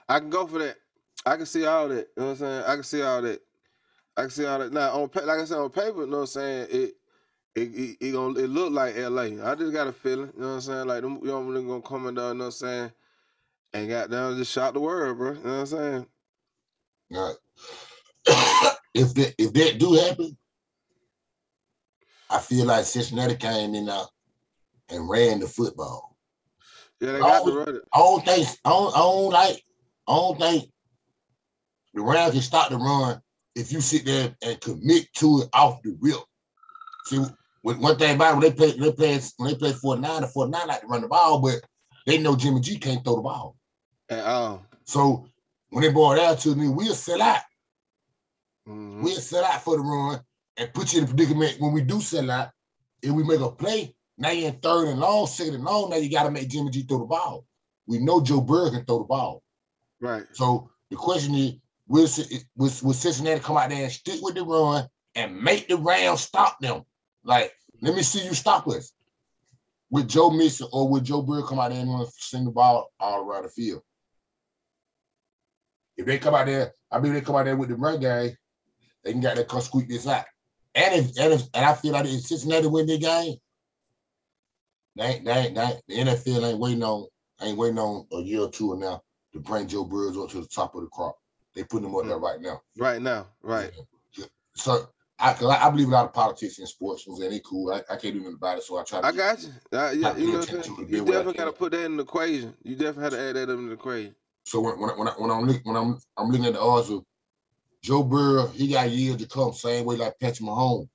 I 0.08 0.20
can 0.20 0.30
go 0.30 0.46
for 0.46 0.58
that. 0.60 0.76
I 1.26 1.36
can 1.36 1.46
see 1.46 1.66
all 1.66 1.88
that. 1.88 2.08
You 2.16 2.22
know 2.22 2.24
what 2.24 2.30
I'm 2.30 2.36
saying? 2.36 2.62
I 2.66 2.74
can 2.74 2.82
see 2.84 3.02
all 3.02 3.22
that. 3.22 3.40
I 4.16 4.20
can 4.22 4.30
see 4.30 4.46
all 4.46 4.58
that. 4.60 4.72
Now 4.72 4.90
on 4.92 5.10
like 5.14 5.40
I 5.40 5.44
said 5.44 5.58
on 5.58 5.70
paper, 5.70 6.00
you 6.00 6.06
know 6.06 6.18
what 6.18 6.22
I'm 6.22 6.26
saying? 6.26 6.68
It 6.70 6.94
it 7.54 7.74
it, 7.74 7.96
it 8.00 8.12
gonna 8.12 8.38
it 8.38 8.48
look 8.48 8.72
like 8.72 8.96
LA. 8.96 9.44
I 9.44 9.54
just 9.54 9.72
got 9.72 9.88
a 9.88 9.92
feeling, 9.92 10.32
you 10.34 10.40
know 10.40 10.48
what 10.48 10.54
I'm 10.54 10.60
saying? 10.60 10.86
Like 10.86 11.02
them 11.02 11.20
young 11.22 11.46
really 11.48 11.66
gonna 11.66 11.82
come 11.82 12.06
in 12.06 12.14
there, 12.14 12.28
you 12.28 12.34
know 12.34 12.44
what 12.44 12.46
I'm 12.46 12.50
saying? 12.52 12.92
And 13.74 13.88
got 13.88 14.10
down 14.10 14.36
just 14.36 14.52
shot 14.52 14.74
the 14.74 14.80
world, 14.80 15.18
bro. 15.18 15.32
You 15.32 15.34
know 15.34 15.50
what 15.50 15.60
I'm 15.60 15.66
saying? 15.66 16.06
All 17.14 17.36
right. 18.26 18.76
if 18.94 19.14
that 19.14 19.34
if 19.38 19.52
that 19.52 19.78
do 19.78 19.94
happen, 19.94 20.36
I 22.30 22.38
feel 22.38 22.66
like 22.66 22.84
Cincinnati 22.84 23.36
came 23.36 23.74
in 23.74 23.86
now 23.86 24.08
and 24.90 25.08
ran 25.08 25.40
the 25.40 25.46
football. 25.46 26.16
Yeah, 27.00 27.12
they 27.12 27.18
got 27.20 27.44
to 27.44 27.52
run 27.52 27.76
it. 27.76 27.82
I 27.92 27.98
don't 27.98 28.24
think 28.24 28.48
I 28.64 28.70
don't, 28.70 28.94
I 28.94 28.98
don't 28.98 29.30
like 29.30 29.62
I 30.08 30.14
don't 30.14 30.38
think 30.38 30.70
the 31.94 32.02
Rams 32.02 32.32
can 32.32 32.42
start 32.42 32.70
the 32.70 32.76
run 32.76 33.20
if 33.54 33.72
you 33.72 33.80
sit 33.80 34.04
there 34.04 34.34
and 34.42 34.60
commit 34.60 35.12
to 35.14 35.42
it 35.42 35.48
off 35.52 35.82
the 35.82 35.96
rip. 36.00 36.18
See, 37.06 37.24
one 37.62 37.96
thing 37.96 38.14
about 38.14 38.32
it, 38.32 38.36
when 38.36 38.40
they 38.40 38.52
play, 38.52 38.70
they 38.72 38.92
play, 38.92 39.20
when 39.36 39.50
they 39.50 39.58
play 39.58 39.72
for 39.72 39.96
nine, 39.96 40.22
the 40.22 40.28
four 40.28 40.48
nine 40.48 40.68
like 40.68 40.82
to 40.82 40.86
run 40.86 41.02
the 41.02 41.08
ball, 41.08 41.40
but 41.40 41.60
they 42.06 42.18
know 42.18 42.36
Jimmy 42.36 42.60
G 42.60 42.78
can't 42.78 43.02
throw 43.02 43.16
the 43.16 43.22
ball. 43.22 43.56
At 44.10 44.24
all. 44.24 44.64
So 44.84 45.28
when 45.70 45.82
they 45.82 45.92
brought 45.92 46.18
out 46.18 46.38
to 46.40 46.54
me, 46.54 46.68
we'll 46.68 46.94
sell 46.94 47.22
out. 47.22 47.42
Mm-hmm. 48.68 49.02
We'll 49.02 49.16
sell 49.16 49.44
out 49.44 49.62
for 49.62 49.76
the 49.76 49.82
run 49.82 50.20
and 50.56 50.72
put 50.72 50.92
you 50.92 50.98
in 50.98 51.04
a 51.04 51.08
predicament 51.08 51.56
when 51.58 51.72
we 51.72 51.82
do 51.82 52.00
sell 52.00 52.30
out. 52.30 52.50
If 53.02 53.12
we 53.12 53.22
make 53.22 53.40
a 53.40 53.50
play, 53.50 53.94
now 54.16 54.30
you're 54.30 54.48
in 54.48 54.56
third 54.56 54.88
and 54.88 55.00
long, 55.00 55.26
second 55.26 55.54
and 55.54 55.64
long. 55.64 55.90
Now 55.90 55.96
you 55.96 56.10
got 56.10 56.24
to 56.24 56.30
make 56.30 56.48
Jimmy 56.48 56.70
G 56.70 56.82
throw 56.82 56.98
the 56.98 57.04
ball. 57.04 57.46
We 57.86 57.98
know 57.98 58.20
Joe 58.20 58.40
Burrow 58.40 58.70
can 58.70 58.84
throw 58.84 58.98
the 58.98 59.04
ball. 59.04 59.42
Right. 60.00 60.24
So 60.32 60.70
the 60.90 60.96
question 60.96 61.34
is, 61.34 61.54
will, 61.86 62.08
will, 62.56 62.72
will 62.82 62.92
Cincinnati 62.92 63.40
come 63.40 63.56
out 63.56 63.70
there 63.70 63.84
and 63.84 63.92
stick 63.92 64.20
with 64.20 64.34
the 64.34 64.42
run 64.42 64.88
and 65.14 65.40
make 65.40 65.68
the 65.68 65.76
Rams 65.76 66.20
stop 66.22 66.58
them? 66.60 66.82
Like, 67.24 67.52
let 67.80 67.94
me 67.94 68.02
see 68.02 68.24
you 68.24 68.34
stop 68.34 68.66
us. 68.68 68.92
With 69.90 70.08
Joe 70.08 70.30
Mixon 70.30 70.68
or 70.72 70.88
with 70.88 71.04
Joe 71.04 71.22
Burrow 71.22 71.42
come 71.42 71.60
out 71.60 71.70
there 71.70 71.80
and 71.80 72.08
send 72.18 72.46
the 72.46 72.50
ball 72.50 72.92
all 73.00 73.24
around 73.24 73.44
the 73.44 73.48
field? 73.48 73.82
If 75.98 76.06
they 76.06 76.18
come 76.18 76.34
out 76.34 76.46
there, 76.46 76.72
I 76.90 77.00
mean 77.00 77.12
they 77.12 77.20
come 77.20 77.36
out 77.36 77.44
there 77.44 77.56
with 77.56 77.68
the 77.68 77.76
run 77.76 78.00
game, 78.00 78.34
they 79.04 79.12
can 79.12 79.20
get 79.20 79.36
that 79.36 79.48
come 79.48 79.60
squeak 79.60 79.88
this 79.88 80.06
out. 80.06 80.24
And 80.74 80.94
if 80.94 81.18
and 81.18 81.32
if 81.34 81.42
and 81.52 81.66
I 81.66 81.74
feel 81.74 81.92
like 81.92 82.06
if 82.06 82.20
Cincinnati 82.22 82.68
win 82.68 82.86
their 82.86 82.98
game, 82.98 83.36
they 84.96 85.04
ain't, 85.04 85.24
they 85.24 85.52
they 85.52 85.80
the 85.88 86.10
NFL 86.10 86.50
ain't 86.50 86.58
waiting 86.58 86.82
on 86.82 87.06
ain't 87.42 87.58
waiting 87.58 87.78
on 87.78 88.06
a 88.12 88.20
year 88.20 88.40
or 88.40 88.50
two 88.50 88.76
now 88.78 89.02
to 89.32 89.40
bring 89.40 89.66
Joe 89.66 89.84
Burrow 89.84 90.24
up 90.24 90.30
to 90.30 90.40
the 90.40 90.46
top 90.46 90.74
of 90.74 90.82
the 90.82 90.88
crop. 90.88 91.16
They 91.54 91.64
putting 91.64 91.88
him 91.88 91.96
up 91.96 92.06
there 92.06 92.18
right 92.18 92.40
now. 92.40 92.60
Right 92.76 93.02
now, 93.02 93.26
right. 93.42 93.72
Yeah. 94.16 94.26
So 94.54 94.88
I, 95.18 95.32
I, 95.32 95.66
I 95.66 95.70
believe 95.70 95.88
a 95.88 95.90
lot 95.90 96.04
of 96.04 96.12
politics 96.12 96.58
in 96.58 96.66
sports, 96.66 97.06
and 97.06 97.32
they 97.32 97.40
cool. 97.44 97.72
I, 97.72 97.78
I 97.92 97.96
can't 97.96 98.14
do 98.14 98.20
nothing 98.20 98.34
about 98.36 98.58
it, 98.58 98.64
so 98.64 98.78
I 98.78 98.84
try. 98.84 99.00
To 99.00 99.06
I 99.06 99.12
got 99.12 99.42
you. 99.42 99.48
Uh, 99.72 99.90
yeah, 99.96 100.16
you 100.16 100.32
know, 100.32 100.40
you 100.88 101.04
definitely 101.04 101.34
got 101.34 101.46
to 101.46 101.52
put 101.52 101.72
that 101.72 101.84
in 101.84 101.96
the 101.96 102.04
equation. 102.04 102.54
You 102.62 102.76
definitely 102.76 103.02
have 103.02 103.12
to 103.12 103.20
add 103.20 103.36
that 103.36 103.50
in 103.50 103.66
the 103.66 103.72
equation. 103.72 104.14
So 104.48 104.60
when 104.60 104.80
when 104.80 104.90
when, 104.98 105.08
I, 105.08 105.12
when 105.12 105.30
I'm 105.30 105.46
when 105.64 105.76
I'm 105.76 105.98
I'm 106.16 106.28
looking 106.28 106.46
at 106.46 106.54
the 106.54 106.60
odds 106.60 106.88
of 106.90 107.04
Joe 107.82 108.02
Burrow, 108.02 108.46
he 108.46 108.68
got 108.68 108.90
years 108.90 109.18
to 109.18 109.26
come, 109.26 109.52
same 109.52 109.84
way 109.84 109.96
like 109.96 110.18
Patrick 110.18 110.48
Mahomes. 110.48 110.88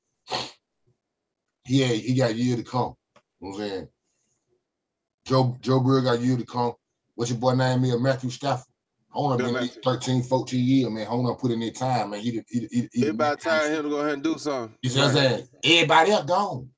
He 1.66 1.80
had, 1.80 1.98
he 1.98 2.16
got 2.16 2.36
years 2.36 2.58
to 2.58 2.64
come. 2.64 2.96
You 3.40 3.50
know 3.50 3.56
what 3.56 3.62
I'm 3.64 3.70
saying? 3.70 3.88
Joe 5.26 5.58
Joe 5.62 5.80
Burrow 5.80 6.02
got 6.02 6.20
years 6.20 6.40
to 6.40 6.46
come. 6.46 6.74
What's 7.16 7.30
your 7.30 7.40
boy 7.40 7.54
name 7.54 7.84
is? 7.84 8.00
Matthew 8.00 8.32
Stafford. 8.32 8.66
I 9.16 9.20
want 9.20 9.40
to 9.40 9.62
be 9.62 9.68
13, 9.84 10.24
14 10.24 10.60
years, 10.60 10.90
man. 10.90 11.06
Hold 11.06 11.28
on, 11.28 11.36
put 11.36 11.52
in 11.52 11.60
their 11.60 11.70
time, 11.70 12.10
man. 12.10 12.20
He. 12.22 12.42
He, 12.50 12.68
he, 12.72 12.90
he, 12.92 13.08
about 13.08 13.40
time 13.40 13.72
him 13.72 13.84
to 13.84 13.90
go 13.90 14.00
ahead 14.00 14.14
and 14.14 14.24
do 14.24 14.40
something. 14.40 14.76
You 14.82 14.90
see 14.90 15.00
what 15.00 15.10
I'm 15.10 15.14
saying? 15.14 15.48
Everybody 15.64 16.12
else 16.12 16.26
gone. 16.26 16.70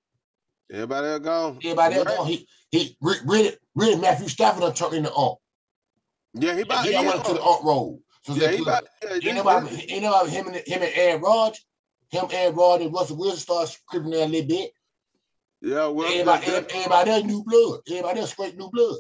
Everybody 0.70 1.08
else 1.08 1.20
gone. 1.22 1.60
Everybody 1.64 1.96
else 1.96 2.08
gone. 2.18 2.28
He 2.28 2.48
he 2.72 2.98
really 3.02 3.56
really 3.76 3.96
Matthew 3.96 4.28
Stafford 4.28 4.62
done 4.62 4.74
turned 4.74 4.96
into 4.96 5.14
ump. 5.14 5.38
Yeah, 6.36 6.56
he 6.56 6.62
about 6.62 6.86
he, 6.86 6.96
he 6.96 7.06
went 7.06 7.24
to 7.26 7.34
the 7.34 7.42
ump 7.44 7.64
role. 7.64 8.02
So 8.24 8.34
yeah, 8.34 8.52
he 8.52 8.62
about, 8.62 8.88
yeah, 9.22 9.34
know 9.34 9.42
about 9.42 9.64
know 9.64 10.10
about 10.10 10.30
him 10.30 10.48
and 10.48 10.56
him 10.56 10.82
and 10.82 10.92
Aaron 10.96 11.22
Rodgers, 11.22 11.66
him 12.10 12.26
Aaron 12.32 12.56
Rodgers 12.56 12.86
and 12.88 12.94
Russell 12.94 13.18
Wilson 13.18 13.40
started 13.40 13.74
scripting 13.74 14.12
there 14.12 14.26
a 14.26 14.28
little 14.28 14.48
bit. 14.48 14.72
Yeah, 15.62 15.88
well, 15.88 16.08
everybody, 16.08 16.46
everybody, 16.48 16.74
everybody 16.76 17.12
else 17.12 17.24
new 17.24 17.44
blood. 17.44 17.80
Everybody 17.88 18.20
else 18.20 18.32
straight 18.32 18.58
new 18.58 18.70
blood. 18.72 18.98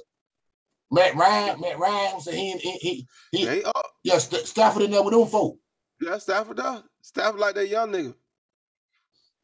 Matt 0.91 1.15
Ryan, 1.15 1.59
Matt 1.59 1.79
Ryan, 1.79 2.21
so 2.21 2.31
he 2.31 2.51
he 2.53 2.71
he, 2.71 3.07
he 3.31 3.45
they 3.45 3.63
yeah, 4.03 4.17
St- 4.17 4.45
Stafford 4.45 4.83
in 4.83 4.91
there 4.91 5.03
with 5.03 5.13
them 5.13 5.27
folk. 5.27 5.57
Yeah, 5.99 6.17
Stafford 6.19 6.57
does. 6.57 6.83
Stafford 7.01 7.39
like 7.39 7.55
that 7.55 7.67
young 7.67 7.91
nigga. 7.91 8.13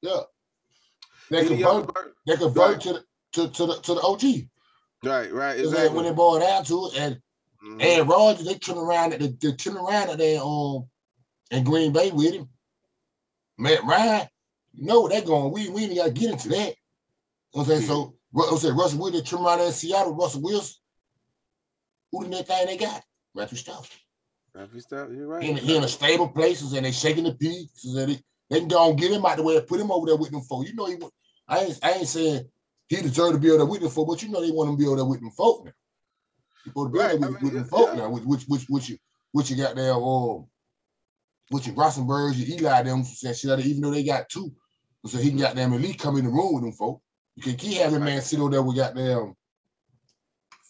Yeah. 0.02 0.22
They 1.30 1.48
convert, 1.48 2.16
they 2.28 2.36
convert 2.36 2.58
right. 2.58 2.82
to 2.82 2.94
the 2.94 3.04
to, 3.34 3.50
to 3.50 3.66
the 3.66 3.76
to 3.76 3.94
the 3.96 4.02
OG. 4.02 4.24
Right, 5.04 5.34
right. 5.34 5.60
Exactly. 5.60 5.96
When 5.96 6.06
they 6.06 6.12
boil 6.12 6.40
down 6.40 6.64
to 6.66 6.88
it, 6.88 7.00
and 7.00 7.22
mm-hmm. 7.64 7.82
and 7.82 8.10
Rodgers, 8.10 8.46
they 8.46 8.56
turn 8.56 8.78
around 8.78 9.12
they, 9.12 9.18
they 9.28 9.52
turn 9.54 9.78
around 9.78 10.10
at 10.10 10.18
there 10.18 10.42
um 10.42 10.86
in 11.52 11.64
Green 11.64 11.92
Bay 11.92 12.12
with 12.12 12.34
him. 12.34 12.50
Matt 13.58 13.84
Ryan, 13.84 14.28
you 14.74 14.86
know 14.86 15.02
what 15.02 15.12
they're 15.12 15.22
going. 15.22 15.52
We 15.52 15.70
we 15.70 15.84
ain't 15.84 15.96
gotta 15.96 16.12
get 16.12 16.32
into 16.32 16.50
that. 16.50 16.76
You 17.54 17.60
know 17.60 17.64
what 17.64 17.64
I'm 17.64 17.68
saying? 17.68 17.82
Yeah. 17.82 17.88
So 17.88 18.16
I'm 18.52 18.58
saying 18.58 18.76
Russell 18.76 19.00
Wilson 19.00 19.24
turn 19.24 19.46
around 19.46 19.62
in 19.62 19.72
Seattle, 19.72 20.16
Russell 20.16 20.42
Wilson. 20.42 20.76
Who 22.12 22.24
the 22.24 22.30
next 22.30 22.48
thing 22.48 22.66
they 22.66 22.78
got? 22.78 23.04
Matthew 23.36 23.58
Stafford. 23.58 23.98
Matthew 24.54 24.82
Stafford, 24.82 25.16
you're 25.16 25.28
right. 25.28 25.44
He 25.44 25.50
in, 25.52 25.58
he 25.58 25.78
in 25.78 25.84
a 25.84 25.88
stable 25.88 26.28
places 26.28 26.74
and 26.74 26.86
they 26.86 26.92
shaking 26.92 27.24
the 27.24 27.34
pieces 27.34 27.96
and 27.96 28.12
they, 28.12 28.20
they 28.50 28.60
can 28.60 28.68
go 28.68 28.90
and 28.90 29.00
get 29.00 29.12
him 29.12 29.26
out 29.26 29.38
the 29.38 29.44
way 29.44 29.56
and 29.56 29.68
put 29.68 29.80
him 29.80 29.92
over 29.92 30.06
there 30.06 30.18
with 30.18 30.32
them 30.32 30.42
folk. 30.42 30.68
You 30.68 30.74
know, 30.74 30.88
he, 30.88 30.98
I 31.48 31.60
ain't, 31.60 31.80
I 31.82 31.92
ain't 31.94 32.08
saying 32.08 32.50
he 32.90 32.98
deserved 32.98 33.36
to 33.36 33.40
be 33.40 33.50
over 33.50 33.60
there 33.60 33.66
with 33.66 33.82
them 33.82 33.90
folk, 33.90 34.08
but 34.08 34.22
you 34.22 34.30
know 34.30 34.42
they 34.42 34.52
want 34.52 34.70
him 34.70 34.76
to 34.76 34.80
be 34.82 34.88
over 34.88 34.98
there 34.98 35.06
with 35.06 35.22
them 35.22 35.32
folk 35.32 35.66
now. 35.66 35.72
Supposed 36.64 36.94
to 36.94 37.00
right. 37.00 37.20
with, 37.20 37.38
I 37.38 37.40
mean, 37.42 37.54
them 37.54 37.66
folk 37.66 37.90
yeah. 37.94 38.02
now, 38.02 38.10
which 38.10 38.24
which 38.24 38.44
which 38.48 38.66
which 38.70 38.90
you 38.90 38.98
which 39.32 39.50
you 39.50 39.58
got 39.58 39.76
there 39.76 39.94
um 39.94 40.46
which 41.50 41.68
your 41.68 41.76
Rosenbergs, 41.76 42.38
your 42.38 42.60
Eli 42.60 42.84
them 42.84 43.04
saying 43.04 43.36
shit 43.36 43.66
even 43.66 43.82
though 43.82 43.92
they 43.92 44.04
got 44.04 44.30
two. 44.30 44.52
So 45.06 45.18
he 45.18 45.30
can 45.30 45.40
got 45.40 45.56
them 45.56 45.74
at 45.74 45.82
least 45.82 46.00
come 46.00 46.18
in 46.18 46.26
the 46.26 46.30
room 46.30 46.54
with 46.54 46.64
them 46.64 46.74
folk. 46.74 47.02
You 47.36 47.44
can 47.44 47.56
keep 47.56 47.78
having 47.78 48.04
man 48.04 48.22
sit 48.22 48.40
over 48.40 48.52
there 48.52 48.62
with 48.62 48.78
goddamn 48.78 49.36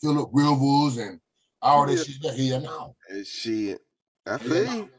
Philip 0.02 0.30
Rivers 0.32 0.98
and 0.98 1.20
all 1.62 1.86
this 1.86 2.06
shit 2.06 2.22
that 2.24 2.34
here 2.34 2.60
now. 2.60 2.96
And 3.10 3.26
shit. 3.26 3.80
I 4.26 4.38
feel 4.38 4.74
you. 4.74 4.90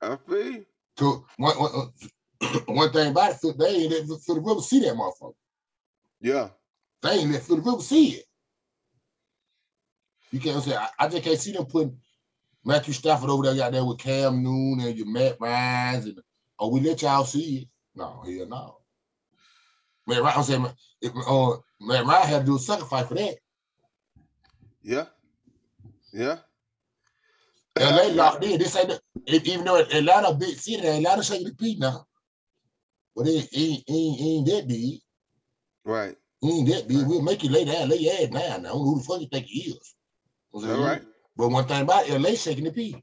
I 0.00 0.16
feel 0.16 0.52
you. 0.52 0.66
So 0.98 1.26
one, 1.36 1.56
one, 1.56 1.70
uh, 2.42 2.58
one 2.66 2.92
thing 2.92 3.10
about 3.10 3.36
it, 3.42 3.58
they 3.58 3.66
ain't 3.66 4.08
let 4.08 4.20
Philip 4.22 4.44
Rivers 4.44 4.68
see 4.68 4.80
that 4.80 4.94
motherfucker. 4.94 5.34
Yeah. 6.20 6.48
They 7.02 7.10
ain't 7.10 7.32
let 7.32 7.42
Philip 7.42 7.64
Rivers 7.64 7.86
see 7.86 8.08
it. 8.14 8.24
You 10.30 10.40
can't 10.40 10.62
say 10.62 10.74
I, 10.74 10.88
I, 10.98 11.08
just 11.08 11.22
can't 11.22 11.38
see 11.38 11.52
them 11.52 11.66
putting 11.66 11.96
Matthew 12.64 12.92
Stafford 12.92 13.30
over 13.30 13.44
there 13.44 13.64
out 13.64 13.72
there 13.72 13.84
with 13.84 13.98
Cam 13.98 14.42
Newton 14.42 14.86
and 14.86 14.96
your 14.96 15.06
Matt 15.06 15.36
Ryan's 15.40 16.06
and 16.06 16.20
oh 16.58 16.68
we 16.68 16.80
let 16.80 17.02
y'all 17.02 17.24
see 17.24 17.58
it. 17.58 17.68
No, 17.94 18.22
hell 18.24 18.46
no. 18.46 18.76
Matt 20.06 20.22
Ryan, 20.22 20.36
I'm 20.36 20.42
saying 20.44 20.66
if, 21.00 21.12
uh, 21.26 21.56
Matt 21.80 22.06
Ryan 22.06 22.28
had 22.28 22.40
to 22.40 22.46
do 22.46 22.56
a 22.56 22.58
sacrifice 22.58 23.06
for 23.06 23.14
that. 23.14 23.36
Yeah. 24.82 25.06
Yeah. 26.12 26.38
LA 27.78 28.08
locked 28.12 28.44
in. 28.44 28.58
This 28.58 28.76
ain't 28.76 29.00
even 29.26 29.64
though 29.64 29.80
Atlanta 29.80 30.34
big 30.34 30.56
city, 30.56 30.86
Atlanta 30.86 31.22
shaking 31.22 31.48
the 31.48 31.54
peak 31.54 31.78
now. 31.78 32.06
But 33.14 33.28
it 33.28 33.48
ain't, 33.54 33.84
ain't, 33.88 34.20
ain't 34.20 34.46
that 34.46 34.68
big. 34.68 35.00
Right. 35.84 36.16
ain't 36.44 36.68
that 36.68 36.88
big. 36.88 36.98
Right. 36.98 37.06
We'll 37.06 37.22
make 37.22 37.42
you 37.42 37.50
lay 37.50 37.64
down, 37.64 37.88
lay 37.88 37.98
your 37.98 38.14
ass 38.14 38.28
down 38.28 38.62
now. 38.62 38.70
Who 38.70 38.98
the 38.98 39.04
fuck 39.04 39.20
you 39.20 39.28
think 39.28 39.46
he 39.46 39.70
is? 39.70 39.94
All 40.52 40.84
right. 40.84 41.02
But 41.36 41.48
one 41.48 41.66
thing 41.66 41.82
about 41.82 42.08
LA 42.08 42.30
shaking 42.34 42.64
the 42.64 42.72
peak. 42.72 43.02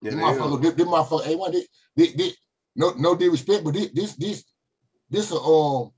Yeah, 0.00 0.10
this 0.10 0.20
motherfucker, 0.20 0.62
this, 0.62 0.74
this 0.74 0.86
motherfucker, 0.86 1.24
hey, 1.24 1.34
one, 1.34 1.52
this, 1.52 1.68
this, 1.96 2.12
this, 2.14 2.36
no, 2.76 2.92
no 2.96 3.14
disrespect, 3.14 3.64
but 3.64 3.74
this, 3.74 3.90
this, 3.92 4.16
this, 4.16 4.44
this, 5.10 5.32
uh, 5.32 5.36
um, 5.36 5.90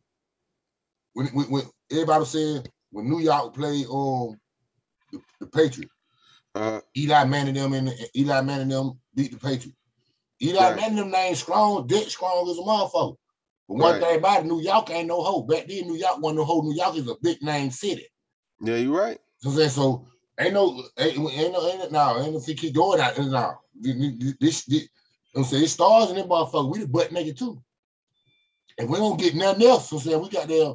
when, 1.15 1.27
when, 1.29 1.47
when 1.47 1.63
everybody 1.91 2.21
was 2.21 2.31
saying 2.31 2.67
when 2.91 3.09
New 3.09 3.21
York 3.21 3.55
played, 3.55 3.87
um, 3.87 4.37
the, 5.13 5.21
the 5.41 5.47
Patriots. 5.47 5.93
Uh, 6.55 6.81
Eli 6.97 7.25
Manning 7.25 7.55
them 7.55 7.75
and 7.75 7.93
Eli 8.17 8.41
Manning 8.41 8.69
them 8.69 8.99
beat 9.15 9.31
the 9.31 9.39
Patriots. 9.39 9.77
Eli 10.43 10.59
right. 10.59 10.77
Manning 10.77 10.97
them 10.97 11.11
name 11.11 11.35
strong, 11.35 11.87
dick 11.87 12.09
strong 12.09 12.49
as 12.49 12.59
a 12.59 12.63
motherfucker. 12.63 13.17
But 13.69 13.75
one 13.75 13.93
right. 13.93 14.03
thing 14.03 14.19
about 14.19 14.41
it, 14.41 14.47
New 14.47 14.61
York 14.61 14.91
ain't 14.91 15.09
no 15.09 15.23
hoe. 15.23 15.43
Back 15.43 15.67
then, 15.67 15.87
New 15.87 15.97
York 15.97 16.19
wasn't 16.19 16.39
no 16.39 16.45
hoe. 16.45 16.63
New 16.63 16.75
York 16.75 16.97
is 16.97 17.09
a 17.09 17.17
big 17.23 17.43
name 17.43 17.71
city. 17.71 18.07
Yeah, 18.61 18.77
you're 18.77 18.97
right. 18.97 19.19
So 19.47 19.53
saying 19.53 19.71
so 19.71 20.07
ain't 20.41 20.55
no 20.55 20.83
ain't, 20.99 21.17
ain't 21.17 21.53
no 21.53 21.69
ain't 21.69 21.93
no 21.93 22.19
ain't 22.19 22.33
no 22.33 22.39
if 22.45 22.57
keep 22.57 22.75
going 22.75 23.01
out 23.01 23.17
now. 23.17 23.61
This, 23.81 24.69
I'm 25.37 25.45
saying 25.45 25.63
it 25.63 25.69
stars 25.69 26.11
in 26.11 26.17
that 26.17 26.27
motherfucker. 26.27 26.73
We 26.73 26.81
the 26.81 26.89
butt 26.89 27.13
naked 27.13 27.39
too. 27.39 27.63
And 28.77 28.91
we 28.91 28.99
don't 28.99 29.21
get 29.21 29.37
nothing 29.37 29.65
else. 29.69 29.89
So 29.89 29.99
saying 29.99 30.21
we 30.21 30.31
got 30.31 30.49
there 30.49 30.75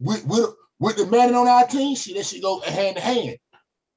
with 0.00 0.26
with 0.26 0.50
with 0.78 0.96
the 0.98 1.06
man 1.06 1.34
on 1.34 1.48
our 1.48 1.66
team, 1.66 1.96
shit, 1.96 2.14
that 2.16 2.26
shit 2.26 2.42
go 2.42 2.60
hand 2.60 2.98
in 2.98 3.02
hand. 3.02 3.36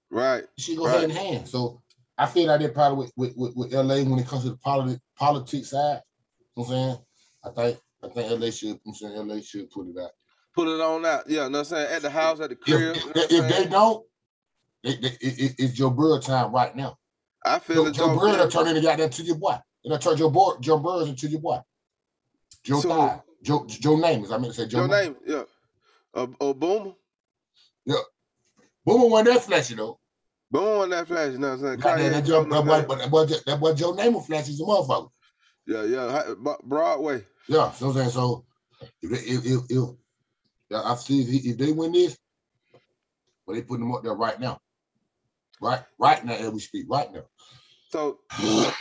Right. 0.10 0.46
She 0.58 0.78
go 0.78 0.86
right. 0.86 1.00
hand 1.00 1.12
in 1.12 1.18
hand. 1.18 1.48
So 1.50 1.82
I 2.18 2.26
feel 2.26 2.48
like 2.48 2.62
they're 2.62 2.70
probably 2.70 3.10
with, 3.18 3.36
with, 3.36 3.56
with, 3.58 3.74
LA 3.74 4.04
when 4.04 4.20
it 4.20 4.28
comes 4.28 4.44
to 4.44 4.52
the 4.52 4.58
politi- 4.58 5.00
politics 5.18 5.72
side. 5.72 6.02
You 6.56 6.64
know 6.64 6.64
what 6.64 6.66
I'm 6.66 6.72
saying? 6.72 6.98
I 7.44 7.50
think 7.50 7.80
I 8.04 8.08
think 8.08 8.42
LA 8.42 8.52
should 8.52 8.80
I'm 8.88 8.94
saying 8.94 9.28
LA 9.28 9.42
should 9.42 9.70
put 9.70 9.88
it 9.90 10.02
out. 10.02 10.12
Put 10.56 10.70
it 10.70 10.80
on 10.80 11.06
out. 11.06 11.24
Yeah, 11.28 11.46
you 11.46 11.50
know 11.50 11.60
what 11.60 11.60
I'm 11.60 11.66
saying? 11.66 11.88
At 11.92 12.02
the 12.04 12.10
house, 12.10 12.40
at 12.40 12.52
the 12.52 12.56
crib. 12.56 12.96
If, 12.96 13.06
if, 13.16 13.32
if 13.32 13.50
they 13.50 13.66
don't, 13.70 14.06
they, 14.84 14.96
they, 14.96 15.08
it, 15.22 15.56
it's 15.58 15.74
Joe 15.74 15.90
Burrow 15.90 16.20
time 16.20 16.52
right 16.54 16.76
now. 16.76 16.98
I 17.46 17.60
feel 17.60 17.86
Joe, 17.86 17.92
Joe 17.92 18.20
Burrow 18.20 18.38
will 18.38 18.50
turn 18.50 18.68
into 18.68 18.82
goddamn 18.82 19.10
to 19.10 19.24
your 19.24 19.38
boy. 19.38 19.58
And 19.84 19.94
I 19.94 19.98
turn 19.98 20.18
Joe 20.18 20.30
Burrow, 20.30 20.58
Joe 20.60 20.80
Burrow 20.80 21.00
into 21.00 21.28
your 21.28 21.42
boy. 21.42 21.60
Joe 22.64 22.80
so, 22.80 22.90
Thigh. 22.90 23.22
Joe 23.44 23.66
Joe 23.68 23.98
Namath. 23.98 24.32
I 24.32 24.38
mean 24.38 24.52
to 24.52 24.54
say 24.54 24.68
Joe, 24.68 24.88
Joe 24.88 24.94
Namath. 24.94 25.16
Yeah. 25.26 25.44
Uh, 26.14 26.28
oh, 26.40 26.54
Boomer. 26.54 26.92
Yeah. 27.86 27.96
Boomer 28.86 29.08
won 29.08 29.26
that 29.26 29.44
flashy 29.44 29.76
though. 29.76 30.00
Boomer 30.52 30.78
won 30.78 30.90
that 30.92 31.08
flashy. 31.08 31.34
You 31.34 31.40
know 31.40 31.50
what 31.50 31.54
I'm 31.54 31.60
saying? 31.60 31.80
That, 31.80 31.98
that, 31.98 32.12
that, 32.12 32.26
Joe, 32.26 32.44
that, 32.44 32.66
boy, 32.66 32.96
that, 32.96 33.12
boy, 33.12 33.26
that 33.26 33.60
boy 33.60 33.74
Joe 33.74 33.94
Namath 33.94 34.28
flashy 34.28 34.52
is 34.52 34.62
a 34.62 34.64
motherfucker. 34.64 35.10
Yeah, 35.66 35.84
yeah. 35.84 36.34
Broadway. 36.64 37.26
Yeah. 37.48 37.72
So 37.72 37.88
I'm 37.88 37.94
saying 37.94 38.10
so 38.10 38.46
if 39.02 39.12
if 39.12 39.46
if, 39.46 39.62
if 39.70 39.90
I 40.74 40.96
see 40.96 41.22
if, 41.22 41.46
if 41.46 41.58
they 41.58 41.72
win 41.72 41.92
this, 41.92 42.18
but 43.46 43.54
they 43.54 43.62
putting 43.62 43.86
them 43.86 43.94
up 43.94 44.04
there 44.04 44.14
right 44.14 44.40
now. 44.40 44.60
Right, 45.64 45.82
right 45.98 46.26
now 46.26 46.34
as 46.34 46.50
we 46.50 46.60
speak, 46.60 46.88
right 46.90 47.10
now. 47.14 47.24
So, 47.90 48.20
so 48.42 48.74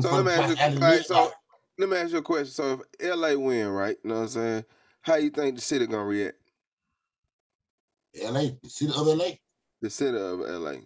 let 0.00 0.24
me 0.24 0.32
ask 0.32 0.58
you. 0.58 0.80
Right, 0.80 1.04
so 1.04 1.30
let 1.78 1.90
me 1.90 1.98
ask 1.98 2.12
you 2.12 2.18
a 2.18 2.22
question. 2.22 2.46
So 2.46 2.82
if 2.98 3.14
LA 3.14 3.34
win, 3.34 3.68
right? 3.68 3.98
You 4.02 4.08
know 4.08 4.16
what 4.16 4.22
I'm 4.22 4.28
saying? 4.28 4.64
How 5.02 5.16
you 5.16 5.28
think 5.28 5.56
the 5.56 5.60
city 5.60 5.86
gonna 5.86 6.04
react? 6.04 6.38
LA, 8.22 8.44
the 8.62 8.70
city 8.70 8.92
of 8.96 9.06
LA. 9.06 9.32
The 9.82 9.90
city 9.90 10.16
of 10.16 10.38
LA. 10.40 10.76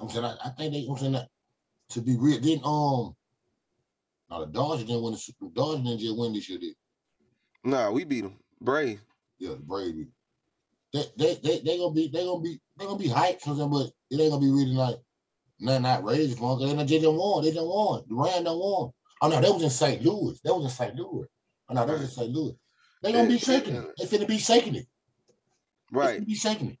I'm 0.00 0.08
saying 0.08 0.24
I, 0.24 0.34
I 0.42 0.48
think 0.50 0.72
they. 0.72 0.86
I'm 0.88 0.96
saying 0.96 1.12
that 1.12 1.28
to 1.90 2.00
be 2.00 2.16
real. 2.18 2.40
Then 2.40 2.60
um, 2.64 3.14
now 4.30 4.46
the 4.46 4.50
Dodgers 4.50 4.86
didn't 4.86 5.02
win. 5.02 5.12
The 5.12 5.50
Dodgers 5.52 5.84
didn't 5.84 6.00
just 6.00 6.16
win 6.16 6.32
this 6.32 6.48
year. 6.48 6.58
Did? 6.58 6.74
Nah, 7.64 7.90
we 7.90 8.04
beat 8.04 8.22
them. 8.22 8.38
Brave. 8.62 9.02
Yeah, 9.38 9.50
the 9.50 9.56
Brave. 9.56 10.06
They 10.94 11.04
they 11.18 11.34
they 11.44 11.60
they 11.60 11.78
gonna 11.78 11.94
be 11.94 12.08
they 12.08 12.24
gonna 12.24 12.42
be 12.42 12.60
they 12.78 12.86
gonna 12.86 12.98
be 13.00 13.10
hyped, 13.10 13.44
but 13.46 13.92
it 14.10 14.22
ain't 14.22 14.32
gonna 14.32 14.40
be 14.46 14.52
really 14.52 14.74
like 14.74 14.96
nothing 15.60 15.86
outrageous 15.86 16.38
for 16.38 16.58
them. 16.58 16.78
They 16.78 16.86
just 16.86 17.06
won. 17.12 17.44
They 17.44 17.52
just 17.52 17.66
won. 17.66 18.04
The 18.08 18.16
Rams 18.16 18.44
done 18.44 18.58
won. 18.58 18.92
Oh 19.22 19.28
no, 19.28 19.40
that 19.40 19.52
was 19.52 19.64
in 19.64 19.70
St. 19.70 20.04
Louis. 20.04 20.40
That 20.44 20.54
was 20.54 20.64
in 20.64 20.70
St. 20.70 20.96
Louis. 20.96 21.26
Oh 21.70 21.74
no, 21.74 21.86
that 21.86 21.92
was 21.92 22.02
in 22.02 22.08
St. 22.08 22.30
Louis. 22.32 22.56
They 23.02 23.12
gonna 23.12 23.28
be 23.28 23.38
shaking 23.38 23.76
it. 23.76 23.90
They 23.98 24.06
finna 24.06 24.28
be 24.28 24.38
shaking 24.38 24.76
it. 24.76 24.86
Right. 25.92 26.20
They 26.20 26.24
be 26.26 26.34
shaking 26.36 26.70
it. 26.72 26.78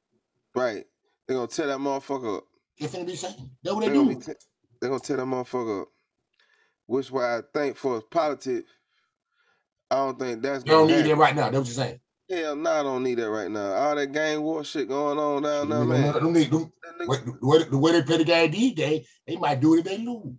Right. 0.54 0.86
They 1.28 1.34
gonna 1.34 1.48
tear 1.48 1.66
that 1.68 1.78
motherfucker 1.78 2.38
up. 2.38 2.44
They 2.80 2.86
finna 2.86 3.06
be 3.06 3.16
shaking. 3.16 3.50
That's 3.64 3.74
what 3.74 3.80
they, 3.82 3.88
they 3.88 3.94
do. 3.94 4.20
Te- 4.20 4.32
they 4.80 4.88
gonna 4.88 5.00
tear 5.00 5.18
that 5.18 5.26
motherfucker 5.26 5.82
up. 5.82 5.88
Which 6.86 7.10
why 7.10 7.38
I 7.38 7.42
think 7.54 7.76
for 7.76 8.02
politics, 8.02 8.70
I 9.90 9.96
don't 9.96 10.18
think 10.18 10.42
that's. 10.42 10.64
You 10.64 10.72
don't 10.72 10.86
need 10.88 11.06
it 11.06 11.16
right 11.16 11.34
now. 11.34 11.50
That's 11.50 11.58
what 11.58 11.66
you're 11.66 11.74
saying. 11.74 12.00
Hell 12.30 12.56
no, 12.56 12.70
I 12.70 12.82
don't 12.82 13.02
need 13.02 13.16
that 13.16 13.28
right 13.28 13.50
now. 13.50 13.72
All 13.72 13.94
that 13.94 14.12
gang 14.12 14.40
war 14.40 14.64
shit 14.64 14.88
going 14.88 15.18
on 15.18 15.42
down 15.42 15.68
there, 15.68 15.84
man. 15.84 16.14
Don't 16.14 16.32
need, 16.32 16.50
don't, 16.50 16.72
the, 16.98 17.06
way, 17.42 17.64
the 17.64 17.76
way 17.76 17.92
they 17.92 18.02
play 18.02 18.16
the 18.16 18.24
game 18.24 18.50
these 18.50 18.72
days, 18.72 19.06
they 19.26 19.36
might 19.36 19.60
do 19.60 19.74
it 19.74 19.80
if 19.80 19.84
they 19.84 19.98
lose. 19.98 20.34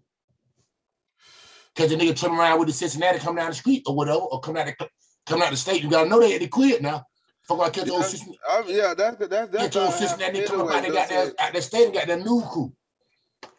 Because 1.76 1.92
the 1.92 1.98
nigga 1.98 2.20
turn 2.20 2.32
around 2.32 2.58
with 2.58 2.70
the 2.70 2.74
Cincinnati 2.74 3.20
come 3.20 3.36
down 3.36 3.50
the 3.50 3.56
street 3.56 3.84
or 3.86 3.96
whatever, 3.96 4.20
or 4.20 4.40
come 4.40 4.58
out 4.58 4.66
the 4.66 4.90
come 5.28 5.44
out 5.44 5.52
the 5.52 5.58
state. 5.58 5.84
You 5.84 5.90
gotta 5.90 6.10
know 6.10 6.20
they 6.20 6.38
they 6.38 6.48
quit 6.48 6.82
now. 6.82 7.06
Fuck 7.44 7.60
I 7.60 7.70
catch 7.70 7.86
those 7.86 8.10
Cincinnati. 8.10 8.74
Yeah, 8.74 8.94
that's 8.96 9.18
that's 9.18 9.30
that's. 9.30 9.58
Catch 9.58 9.74
those 9.74 9.96
Cincinnati 10.00 10.42
come 10.44 10.62
about, 10.62 10.82
they 10.82 10.90
got 10.90 11.10
that 11.10 11.34
at 11.38 11.54
the 11.54 11.62
state, 11.62 11.86
and 11.86 11.94
got 11.94 12.08
that 12.08 12.20
new 12.20 12.42
crew. 12.52 12.74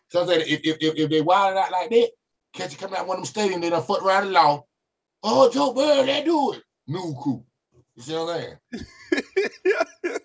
So 0.09 0.23
I 0.23 0.27
said, 0.27 0.43
if, 0.47 0.61
if, 0.65 0.77
if, 0.81 0.95
if 0.97 1.11
they 1.11 1.21
wild 1.21 1.57
it 1.57 1.59
out 1.59 1.71
like 1.71 1.91
that, 1.91 2.11
catch 2.55 2.73
you 2.73 2.79
come 2.79 2.95
out 2.95 3.07
one 3.07 3.19
of 3.21 3.33
them 3.33 3.45
stadiums, 3.45 3.61
they 3.61 3.71
done 3.71 3.83
fuck 3.83 4.03
around 4.03 4.27
the 4.27 4.31
law. 4.31 4.65
Oh, 5.23 5.51
Joe 5.51 5.75
Bird, 5.75 6.07
they 6.07 6.25
do 6.25 6.55
it. 6.55 6.63
New 6.89 7.15
crew. 7.23 7.45
You 7.97 8.03
see 8.03 8.15
what 8.15 8.37
I'm 8.37 8.41
saying? 8.41 8.57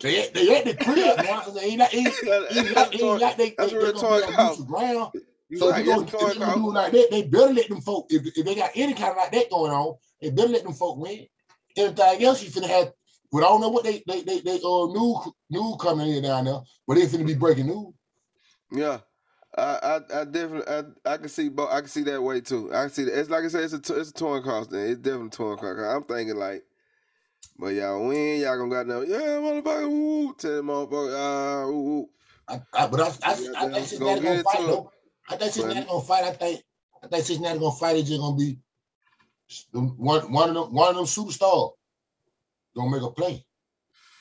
they, 0.00 0.28
they 0.34 0.56
at 0.56 0.64
the 0.66 0.76
crib 0.84 1.16
now. 1.24 1.42
So 1.42 1.52
they 1.52 1.60
ain't 1.62 1.78
not, 1.78 1.94
ain't, 1.94 2.08
ain't, 2.08 2.74
not, 2.74 2.94
ain't 3.00 3.38
they, 3.38 3.54
they, 3.58 3.70
they 3.70 3.92
gonna 3.92 4.26
be 4.26 4.34
on 4.34 4.64
ground. 4.64 5.12
So 5.56 5.70
right, 5.70 5.80
if 5.80 5.86
you 5.86 5.92
gonna, 5.92 6.54
do 6.54 6.72
like 6.72 6.92
that, 6.92 7.08
they 7.10 7.22
better 7.22 7.52
let 7.52 7.68
them 7.68 7.80
folk, 7.80 8.06
if, 8.10 8.26
if 8.36 8.44
they 8.44 8.54
got 8.54 8.70
any 8.74 8.94
kind 8.94 9.12
of 9.12 9.16
like 9.16 9.32
that 9.32 9.48
going 9.48 9.72
on, 9.72 9.94
they 10.20 10.30
better 10.30 10.48
let 10.48 10.64
them 10.64 10.74
folk 10.74 10.98
win. 10.98 11.26
Everything 11.76 12.24
else 12.24 12.42
you 12.42 12.50
finna 12.50 12.68
have, 12.68 12.92
but 13.30 13.38
I 13.38 13.42
don't 13.42 13.60
know 13.60 13.68
what 13.68 13.84
they 13.84 14.02
they 14.06 14.22
they, 14.22 14.40
they 14.40 14.56
uh 14.56 14.86
new 14.86 15.20
new 15.50 15.76
coming 15.80 16.08
in 16.08 16.22
down 16.24 16.46
there, 16.46 16.60
but 16.86 16.94
they 16.94 17.02
finna 17.02 17.26
be 17.26 17.34
breaking 17.34 17.66
news. 17.66 17.94
Yeah. 18.72 18.98
I, 19.56 19.78
I, 19.82 20.20
I 20.20 20.24
definitely, 20.24 20.68
I, 20.68 21.12
I 21.12 21.16
can 21.16 21.28
see, 21.28 21.48
both 21.48 21.70
I 21.70 21.80
can 21.80 21.88
see 21.88 22.02
that 22.02 22.22
way 22.22 22.42
too. 22.42 22.70
I 22.74 22.82
can 22.82 22.90
see 22.90 23.04
that. 23.04 23.18
It's 23.18 23.30
like 23.30 23.44
I 23.44 23.48
said, 23.48 23.64
it's 23.64 23.72
a, 23.72 23.98
it's 23.98 24.10
a 24.10 24.12
torn 24.12 24.42
cost 24.42 24.70
Thing. 24.70 24.90
It's 24.90 25.00
definitely 25.00 25.30
torn 25.30 25.56
cost 25.56 25.80
I'm 25.80 26.04
thinking 26.04 26.36
like, 26.36 26.62
but 27.58 27.74
y'all 27.74 28.06
win, 28.06 28.40
y'all 28.40 28.58
gonna 28.58 28.70
got 28.70 28.86
no, 28.86 29.02
yeah, 29.02 29.18
motherfucker, 29.18 29.88
woo, 29.88 30.34
tell 30.34 30.62
motherfucker, 30.62 31.14
ah, 31.16 31.66
woo. 31.66 32.08
I, 32.48 32.60
I, 32.74 32.86
but 32.86 33.00
I, 33.00 33.04
I, 33.04 33.10
I, 33.24 33.66
I 33.66 33.72
think 33.72 33.86
Cincinnati 33.86 34.20
gonna 34.20 34.42
fight 34.42 34.66
though. 34.66 34.92
I 35.28 35.36
think 35.36 35.52
Cincinnati 35.52 35.86
gonna 35.86 36.04
fight. 36.04 36.24
I 36.24 36.30
think, 36.30 36.62
I 37.02 37.06
think 37.08 37.24
Cincinnati 37.24 37.58
gonna 37.58 37.74
fight. 37.74 37.96
It's 37.96 38.08
just 38.08 38.20
gonna 38.20 38.36
be 38.36 38.58
one, 39.72 40.32
one 40.32 40.48
of 40.50 40.54
them, 40.54 40.74
one 40.74 40.90
of 40.90 40.96
them 40.96 41.04
superstars 41.04 41.72
gonna 42.76 42.90
make 42.90 43.02
a 43.02 43.10
play 43.10 43.44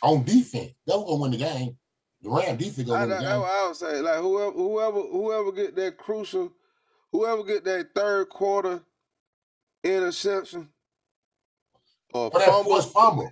on 0.02 0.24
defense. 0.24 0.72
That 0.88 0.98
was 0.98 1.06
gonna 1.06 1.22
win 1.22 1.32
the 1.32 1.38
game. 1.38 1.78
The 2.22 2.30
Ram 2.30 2.58
defense 2.58 2.88
gonna 2.88 3.00
I, 3.00 3.06
win 3.06 3.10
the 3.10 3.24
game. 3.24 3.44
I 3.44 3.68
would 3.68 3.76
say 3.76 4.02
like 4.02 4.20
whoever, 4.20 4.52
whoever, 4.52 5.02
whoever 5.02 5.52
get 5.52 5.76
that 5.76 5.98
crucial, 5.98 6.52
whoever 7.12 7.44
get 7.44 7.64
that 7.66 7.90
third 7.94 8.30
quarter 8.30 8.82
interception 9.84 10.70
Uh, 12.16 12.28
or, 12.28 12.32
or 12.34 12.40
that 12.40 12.64
forced 12.64 12.94
fumble. 12.94 13.30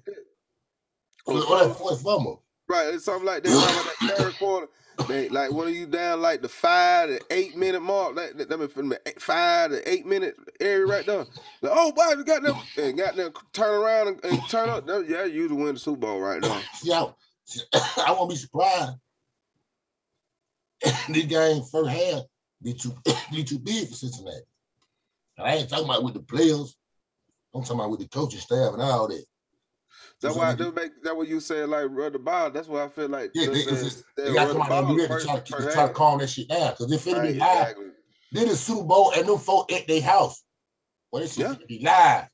Or, 1.25 1.35
or 1.35 1.67
that 1.67 1.75
forced 1.77 2.03
fumble. 2.03 2.43
Right, 2.67 2.93
it's 2.93 3.05
something 3.05 3.25
like 3.25 3.43
that. 3.43 3.49
Like 3.49 4.09
that 4.09 4.17
third 4.17 4.33
quarter. 4.35 4.67
They, 5.07 5.29
like 5.29 5.51
when 5.51 5.67
are 5.67 5.71
you 5.71 5.87
down 5.87 6.21
like 6.21 6.41
the 6.41 6.49
five 6.49 7.09
to 7.09 7.19
eight 7.31 7.55
minute 7.57 7.81
mark? 7.81 8.15
Like 8.15 8.37
that 8.37 8.59
mean 8.59 8.67
from 8.67 8.89
the 8.89 9.01
eight, 9.07 9.21
five 9.21 9.71
to 9.71 9.89
eight 9.89 10.05
minute 10.05 10.35
area 10.59 10.85
right 10.85 11.05
there. 11.05 11.25
Like, 11.61 11.71
oh 11.73 11.91
boy, 11.93 12.15
we 12.17 12.23
got 12.23 12.43
them 12.43 12.57
and 12.77 12.97
got 12.97 13.15
them 13.15 13.31
turn 13.53 13.73
around 13.73 14.07
and, 14.09 14.25
and 14.25 14.49
turn 14.49 14.69
up. 14.69 14.85
Yeah, 15.07 15.25
you 15.25 15.47
to 15.47 15.55
win 15.55 15.73
the 15.73 15.79
Super 15.79 15.97
Bowl 15.97 16.19
right 16.19 16.41
now. 16.41 16.61
Yeah, 16.83 17.05
I 17.73 18.11
won't 18.17 18.29
be 18.29 18.35
surprised. 18.35 18.91
this 21.09 21.25
game 21.25 21.63
first 21.71 21.89
half 21.89 22.23
be 22.61 22.73
too 22.73 22.93
be 23.31 23.43
too 23.43 23.59
big 23.59 23.87
for 23.87 23.95
Cincinnati. 23.95 24.43
And 25.37 25.47
I 25.47 25.55
ain't 25.55 25.69
talking 25.69 25.85
about 25.85 26.03
with 26.03 26.15
the 26.15 26.19
players. 26.21 26.75
I'm 27.53 27.61
talking 27.61 27.79
about 27.79 27.91
with 27.91 27.99
the 27.99 28.07
coaching 28.07 28.39
staff 28.39 28.73
and 28.73 28.81
all 28.81 29.07
that. 29.07 29.23
That's 30.21 30.35
why 30.35 30.53
that 30.53 30.75
make 30.75 31.03
that 31.03 31.15
what 31.15 31.27
you 31.27 31.39
said 31.39 31.69
like 31.69 31.87
run 31.89 32.13
the 32.13 32.19
ball. 32.19 32.49
That's 32.49 32.67
why 32.67 32.85
I 32.85 32.87
feel 32.87 33.09
like 33.09 33.31
yeah, 33.33 33.47
they, 33.47 33.61
says, 33.61 34.03
they 34.15 34.33
got 34.33 34.49
somebody 34.49 34.97
to 34.97 35.07
try, 35.19 35.39
to, 35.39 35.71
try 35.71 35.87
to 35.87 35.93
calm 35.93 36.19
that 36.19 36.29
shit 36.29 36.47
down 36.47 36.71
because 36.71 36.91
if 36.91 37.05
it 37.05 37.13
right, 37.13 37.33
be 37.33 37.39
live, 37.39 37.61
exactly. 37.61 37.85
then 38.31 38.47
the 38.47 38.55
Super 38.55 38.83
Bowl 38.83 39.11
and 39.15 39.27
them 39.27 39.37
folk 39.37 39.71
at 39.73 39.85
their 39.87 40.01
house. 40.01 40.43
Well, 41.11 41.23
it's 41.23 41.37
yeah. 41.37 41.55
be 41.67 41.79
live. 41.83 42.27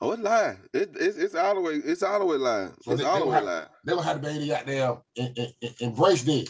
Oh, 0.00 0.12
it's 0.12 0.22
live. 0.22 0.58
It, 0.72 0.90
it's 0.94 1.18
it's 1.18 1.34
all 1.34 1.56
the 1.56 1.60
way. 1.60 1.74
It's 1.74 2.04
all 2.04 2.20
the 2.20 2.24
way 2.24 2.36
live. 2.36 2.72
So 2.82 2.92
it's 2.92 3.02
they, 3.02 3.08
all 3.08 3.18
the 3.18 3.26
way 3.26 3.40
live. 3.40 3.68
They 3.84 3.92
gonna 3.92 4.04
have 4.04 4.22
to 4.22 4.38
be 4.38 4.46
got 4.46 4.66
there 4.66 4.96
and, 5.16 5.38
embrace 5.80 6.22
that. 6.22 6.48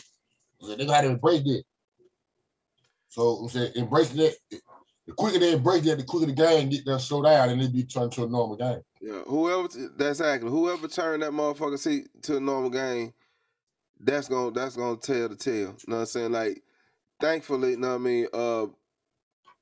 So 0.61 0.69
they 0.69 0.85
gonna 0.85 0.95
have 0.95 1.05
to 1.05 1.11
embrace 1.11 1.43
that. 1.45 1.63
So 3.09 3.23
I'm 3.37 3.49
saying 3.49 3.73
embrace 3.75 4.11
that. 4.11 4.37
The 5.09 5.15
quicker 5.15 5.39
they 5.39 5.55
embrace 5.55 5.85
that, 5.87 5.97
the 5.97 6.05
quicker 6.05 6.27
the 6.27 6.33
game 6.33 6.69
get 6.69 6.85
there 6.85 6.99
slow 6.99 7.23
down 7.23 7.49
and 7.49 7.63
it 7.63 7.73
be 7.73 7.83
turned 7.83 8.13
to 8.13 8.25
a 8.25 8.29
normal 8.29 8.57
game. 8.57 8.83
Yeah, 9.01 9.23
whoever 9.27 9.67
that's 9.97 10.21
exactly 10.21 10.51
whoever 10.51 10.87
turned 10.87 11.23
that 11.23 11.31
motherfucker 11.33 11.79
seat 11.79 12.09
to 12.25 12.37
a 12.37 12.41
normal 12.41 12.69
game, 12.69 13.15
that's 13.99 14.29
gonna 14.29 14.51
that's 14.51 14.77
gonna 14.77 14.99
tell 14.99 15.31
the 15.31 15.35
tale. 15.35 15.55
You 15.55 15.77
know 15.87 15.97
what 15.97 16.01
I'm 16.01 16.07
saying? 16.07 16.33
Like, 16.33 16.63
thankfully, 17.23 17.71
you 17.71 17.77
know 17.79 17.89
what 17.89 17.95
I 17.95 17.99
mean. 17.99 18.27
Uh, 18.35 18.67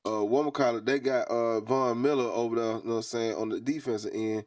uh, 0.05 0.25
woman 0.25 0.51
call 0.51 0.79
it. 0.79 0.85
They 0.85 0.99
got 0.99 1.29
uh 1.29 1.61
Von 1.61 2.03
Miller 2.03 2.25
over 2.25 2.57
there. 2.57 2.65
You 2.65 2.73
know 2.73 2.81
what 2.81 2.97
I'm 2.97 3.03
saying 3.03 3.37
on 3.37 3.49
the 3.49 3.61
defensive 3.61 4.11
end. 4.13 4.45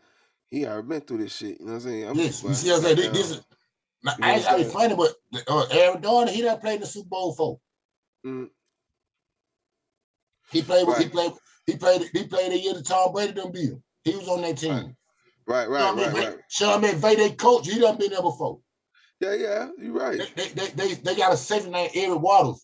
He 0.49 0.65
already 0.65 0.87
been 0.87 1.01
through 1.01 1.19
this 1.19 1.33
shit. 1.33 1.61
You 1.61 1.65
know 1.65 1.73
what 1.73 1.73
I'm 1.75 1.81
saying? 1.81 2.09
I'm 2.09 2.15
yes, 2.17 2.43
you 2.43 2.53
see 2.53 2.71
what 2.71 2.77
I'm 2.77 2.83
saying? 2.83 2.95
This, 2.97 3.07
this 3.11 3.31
is. 3.31 3.41
Now, 4.03 4.15
I 4.21 4.33
ain't 4.33 4.57
be 4.57 4.63
funny, 4.65 4.95
but 4.95 5.13
uh, 5.47 5.65
Aaron 5.71 6.01
Donald, 6.01 6.29
he 6.29 6.41
done 6.41 6.59
played 6.59 6.75
in 6.75 6.81
the 6.81 6.87
Super 6.87 7.07
Bowl 7.07 7.33
for. 7.33 7.59
Mm. 8.25 8.49
He 10.51 10.61
played. 10.61 10.87
Right. 10.87 11.03
He 11.03 11.09
played. 11.09 11.31
He 11.65 11.75
played. 11.75 12.09
He 12.13 12.23
played 12.25 12.51
a 12.51 12.57
year 12.57 12.73
that 12.73 12.85
Tom 12.85 13.13
Brady 13.13 13.33
done 13.33 13.51
beat 13.51 13.69
him. 13.69 13.83
He 14.03 14.15
was 14.15 14.27
on 14.27 14.41
that 14.41 14.57
team. 14.57 14.95
Right, 15.45 15.67
right, 15.67 15.81
Sean 15.81 15.97
right, 15.97 16.13
McVay, 16.13 16.13
right. 16.13 16.37
Sean 16.47 16.81
McVay, 16.83 17.17
they 17.17 17.31
coach. 17.31 17.67
He 17.67 17.79
done 17.79 17.97
been 17.97 18.11
there 18.11 18.21
before. 18.21 18.59
Yeah, 19.19 19.33
yeah, 19.33 19.69
you're 19.81 19.93
right. 19.93 20.21
They, 20.35 20.47
they, 20.49 20.67
they, 20.67 20.93
they, 20.93 21.15
got 21.15 21.33
a 21.33 21.37
safety 21.37 21.69
named 21.71 21.91
Eric 21.95 22.19
Weddles. 22.19 22.59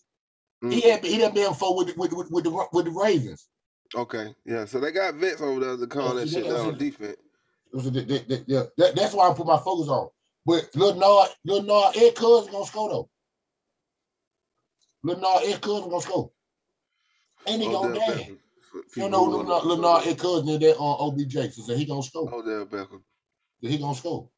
He 0.62 0.80
Mm. 0.80 0.90
had 0.90 1.04
he 1.04 1.18
done 1.18 1.34
been 1.34 1.48
before 1.48 1.76
with 1.76 1.96
with, 1.96 2.12
with, 2.12 2.30
with 2.30 2.44
the 2.44 2.66
with 2.72 2.84
the 2.86 2.90
Ravens. 2.90 3.48
Okay, 3.94 4.34
yeah. 4.44 4.64
So 4.64 4.80
they 4.80 4.90
got 4.92 5.16
vets 5.16 5.42
over 5.42 5.60
there 5.60 5.76
to 5.76 5.86
call 5.86 6.14
Yeah, 6.14 6.20
that 6.20 6.28
shit 6.28 6.44
down 6.44 6.66
on 6.66 6.78
defense. 6.78 7.16
That, 8.78 8.96
that's 8.96 9.14
why 9.14 9.28
I 9.28 9.34
put 9.34 9.46
my 9.46 9.58
focus 9.58 9.88
on. 9.88 10.08
But 10.46 10.70
Lil 10.74 10.94
Nard, 10.94 11.28
Lil 11.44 11.62
Nard, 11.62 11.96
Ed 11.96 12.14
Cousins 12.14 12.50
gonna 12.50 12.64
score 12.64 12.88
though. 12.88 13.10
Lil 15.02 15.18
Nard, 15.18 15.42
Ed 15.44 15.60
Cousins 15.60 15.90
gonna 15.90 16.00
score. 16.00 16.30
And 17.46 17.62
he 17.62 17.68
oh, 17.68 17.72
gonna 17.82 17.94
Odell 17.94 18.08
dance. 18.08 18.22
Beckham. 18.22 18.38
You 18.96 19.08
know, 19.08 19.24
who 19.24 19.30
Lil 19.30 19.36
wanna- 19.38 19.48
Nard, 19.48 19.64
Lil 19.64 19.76
Nard, 19.78 20.06
Ed 20.06 20.18
Cousins 20.18 20.58
that 20.60 20.76
uh, 20.76 20.82
on 20.82 21.12
OBJ. 21.20 21.52
So 21.54 21.74
he 21.74 21.84
gonna 21.86 22.02
score. 22.02 22.32
Odell 22.34 22.60
oh, 22.62 22.66
Beckham. 22.66 23.00
He 23.60 23.78
gonna 23.78 23.94
score. 23.94 24.28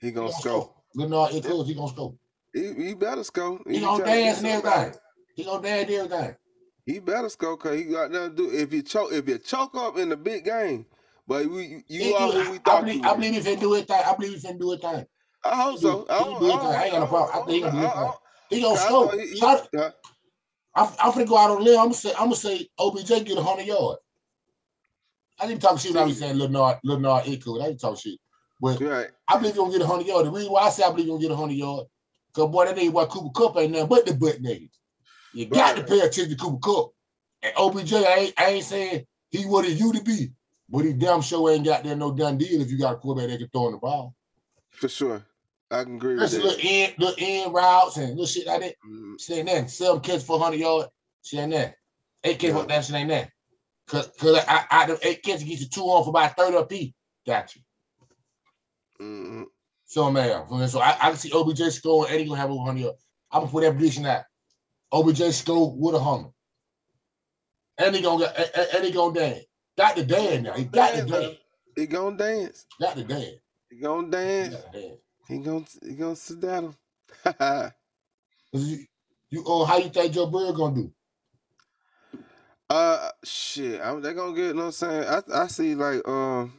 He 0.00 0.08
He 0.08 0.12
gonna 0.12 0.28
gonna 0.28 0.40
score. 0.40 0.62
score. 0.62 0.74
Lil 0.94 1.08
Nard, 1.08 1.34
Ed 1.34 1.44
he 1.66 1.74
gonna 1.74 1.88
score. 1.88 2.14
He, 2.52 2.72
he 2.74 2.94
better 2.94 3.22
score. 3.22 3.60
He 3.66 3.74
be 3.74 3.80
gonna 3.80 4.02
trying 4.02 4.16
to 4.18 4.22
get 4.22 4.24
dance 4.24 4.38
and 4.38 4.46
everything. 4.48 5.00
He 5.36 5.44
gonna 5.44 5.62
dance 5.62 5.88
and 5.90 6.12
everything. 6.12 6.36
He 6.86 6.98
better 6.98 7.28
score 7.28 7.56
because 7.56 7.78
he 7.78 7.84
got 7.84 8.10
nothing 8.10 8.30
to 8.30 8.36
do. 8.36 8.50
If 8.52 8.72
you 8.72 8.82
choke, 8.82 9.12
if 9.12 9.28
you 9.28 9.38
choke 9.38 9.76
up 9.76 9.98
in 9.98 10.08
the 10.08 10.16
big 10.16 10.44
game, 10.44 10.86
but 11.28 11.46
we, 11.46 11.84
you, 11.88 12.02
He 12.04 12.14
are 12.14 12.28
who 12.32 12.50
we 12.50 12.56
I 12.56 12.60
thought 12.64 12.84
believe, 12.84 13.04
you 13.04 13.08
I 13.08 13.14
believe 13.14 13.34
he 13.34 13.40
finna 13.56 13.60
do 13.60 13.74
it. 13.74 13.86
thing. 13.86 14.02
I 14.04 14.14
believe 14.16 14.40
he 14.40 14.48
finna 14.48 14.58
do 14.58 14.72
it. 14.72 14.80
thing. 14.80 15.06
I 15.44 15.62
hope 15.62 15.78
so. 15.78 16.06
I 16.10 16.18
he 16.18 16.24
don't, 16.24 16.40
do 16.40 16.46
his 16.46 16.54
I 16.54 16.58
thing. 16.58 16.66
I 16.66 16.82
ain't 16.84 16.92
got 16.92 17.00
no 17.00 17.06
problem. 17.06 17.30
I 17.42 17.46
think 17.46 17.50
he 17.50 17.60
gonna 17.60 17.72
do 17.72 17.78
his 17.78 17.86
I- 17.86 18.00
I- 18.00 18.04
thing. 18.10 18.12
He 18.50 18.60
gonna 18.60 18.74
I- 18.74 19.52
I 19.52 19.56
score. 19.66 19.92
I'm, 20.74 20.88
I'm 21.02 21.12
finna 21.12 21.28
go 21.28 21.36
out 21.36 21.50
on 21.50 21.60
a 21.60 21.64
limb. 21.64 21.78
I'm 21.78 21.86
gonna 21.86 21.94
say, 21.94 22.10
I'm 22.12 22.26
gonna 22.26 22.36
say 22.36 22.68
OBJ 22.78 23.08
get 23.24 23.38
a 23.38 23.42
hundred 23.42 23.66
yards. 23.66 23.98
I 25.40 25.46
didn't 25.46 25.62
talk 25.62 25.78
shit 25.80 25.92
when 25.94 26.02
I 26.02 26.06
was 26.06 26.18
saying 26.18 26.36
Lil 26.36 26.48
Nard, 26.48 26.78
Lil 26.84 27.00
Nard 27.00 27.24
Echo. 27.26 27.60
I 27.60 27.66
didn't 27.68 27.80
talk 27.80 27.98
shit. 27.98 28.18
But 28.60 28.80
right. 28.80 29.08
I 29.26 29.36
believe 29.38 29.52
he's 29.54 29.58
gonna 29.58 29.72
get 29.72 29.82
a 29.82 29.86
hundred 29.86 30.06
yards. 30.06 30.24
The 30.24 30.30
reason 30.32 30.52
why 30.52 30.62
I 30.62 30.70
say 30.70 30.84
I 30.84 30.90
believe 30.90 31.06
he's 31.06 31.12
gonna 31.12 31.22
get 31.22 31.30
a 31.32 31.36
hundred 31.36 31.54
yards, 31.54 31.88
cause 32.34 32.50
boy, 32.50 32.66
that 32.66 32.78
ain't 32.78 32.92
boy 32.92 33.06
Cooper 33.06 33.30
Kupp 33.34 33.56
ain't 33.56 33.72
nothing 33.72 33.88
but 33.88 34.06
the 34.06 34.14
butt 34.14 34.42
niggas. 34.42 34.70
You 35.32 35.46
got 35.46 35.76
Right. 35.76 35.86
to 35.86 35.90
pay 35.90 36.00
attention 36.00 36.30
to 36.30 36.36
Cooper 36.36 36.58
Kupp. 36.58 36.92
And 37.42 37.52
OBJ, 37.56 37.94
I 37.94 38.14
ain't, 38.16 38.34
I 38.38 38.46
ain't 38.50 38.64
saying 38.64 39.06
he 39.30 39.44
what 39.46 39.64
it 39.64 39.78
you 39.78 39.92
to 39.94 40.02
be, 40.02 40.30
but 40.68 40.84
he 40.84 40.92
damn 40.92 41.22
sure 41.22 41.50
ain't 41.50 41.64
got 41.64 41.84
there 41.84 41.96
no 41.96 42.12
done 42.12 42.36
deal 42.36 42.60
if 42.60 42.70
you 42.70 42.78
got 42.78 42.94
a 42.94 42.96
quarterback 42.96 43.30
that 43.30 43.38
can 43.38 43.48
throw 43.48 43.66
in 43.66 43.72
the 43.72 43.78
ball. 43.78 44.14
For 44.70 44.88
sure. 44.88 45.24
I 45.70 45.84
can 45.84 45.96
agree 45.96 46.14
with 46.14 46.22
Just 46.22 46.34
that. 46.36 46.44
little 46.44 46.60
end, 46.62 46.94
little 46.98 47.14
end 47.18 47.54
routes 47.54 47.96
and 47.96 48.10
little 48.10 48.26
shit 48.26 48.46
like 48.46 48.60
that. 48.60 48.74
Mm, 48.88 49.20
Shit 49.20 49.38
ain't 49.38 49.46
that. 49.48 49.70
Seven 49.70 50.00
catch 50.00 50.22
for 50.22 50.38
100 50.38 50.58
yards. 50.58 50.88
Shit 51.22 51.40
ain't 51.40 51.52
that. 51.52 51.74
Eight 52.24 52.38
catch 52.38 52.50
Yeah. 52.50 52.60
for 52.62 52.66
that 52.66 52.84
shit 52.84 52.96
ain't 52.96 53.08
that. 53.10 53.30
Cause, 53.86 54.10
cause 54.18 54.36
I, 54.48 54.64
I, 54.70 54.98
eight 55.02 55.22
catch 55.22 55.40
get 55.40 55.60
you 55.60 55.66
two 55.68 55.82
on 55.82 56.04
for 56.04 56.10
about 56.10 56.36
30 56.36 56.56
apiece. 56.56 56.92
Got 57.26 57.54
you. 57.54 57.62
mm, 59.00 59.44
So 59.86 60.10
man, 60.10 60.68
so 60.68 60.80
I, 60.80 60.90
I 61.00 61.08
can 61.10 61.16
see 61.16 61.32
OBJ 61.32 61.72
score 61.72 62.06
and 62.08 62.18
he 62.20 62.26
gonna 62.26 62.40
have 62.40 62.50
over 62.50 62.58
100 62.58 62.80
yards. 62.80 63.06
I'm 63.32 63.40
gonna 63.42 63.52
put 63.52 63.62
that 63.62 63.72
prediction 63.76 64.06
out. 64.06 64.24
OBJ 64.92 65.32
score 65.32 65.74
with 65.76 65.94
a 65.94 66.00
hundred. 66.00 66.32
And 67.78 67.94
he 67.94 68.02
gonna 68.02 68.24
get 68.24 68.36
and- 68.56 68.68
and, 68.76 68.84
he 68.84 68.90
gonna 68.92 69.14
dance. 69.14 69.44
Got 69.78 69.96
the 69.96 70.04
dance 70.04 70.42
now. 70.42 70.52
He 70.54 70.64
got 70.64 70.94
the 70.94 71.02
Dance. 71.02 71.36
He 71.76 71.86
gonna 71.86 72.16
dance. 72.16 72.66
Got 72.80 72.96
the 72.96 73.04
dance. 73.04 73.36
He 73.70 73.78
gonna 73.80 74.10
dance. 74.10 74.56
He 75.30 75.38
gonna 75.40 75.66
he 75.82 75.94
gonna 75.94 76.16
sit 76.16 76.40
down. 76.40 76.76
You, 78.52 78.84
you 79.30 79.44
oh, 79.46 79.64
how 79.64 79.78
you 79.78 79.90
think 79.90 80.14
Joe 80.14 80.26
Burrow 80.26 80.52
gonna 80.52 80.76
do? 80.76 80.92
uh 82.70 83.10
shit. 83.24 83.80
I'm, 83.82 84.02
they 84.02 84.14
gonna 84.14 84.34
get. 84.36 84.48
You 84.48 84.54
know 84.54 84.60
what 84.60 84.66
I'm 84.66 84.72
saying? 84.72 85.04
I 85.04 85.22
I 85.44 85.46
see 85.48 85.74
like 85.74 86.06
um. 86.08 86.54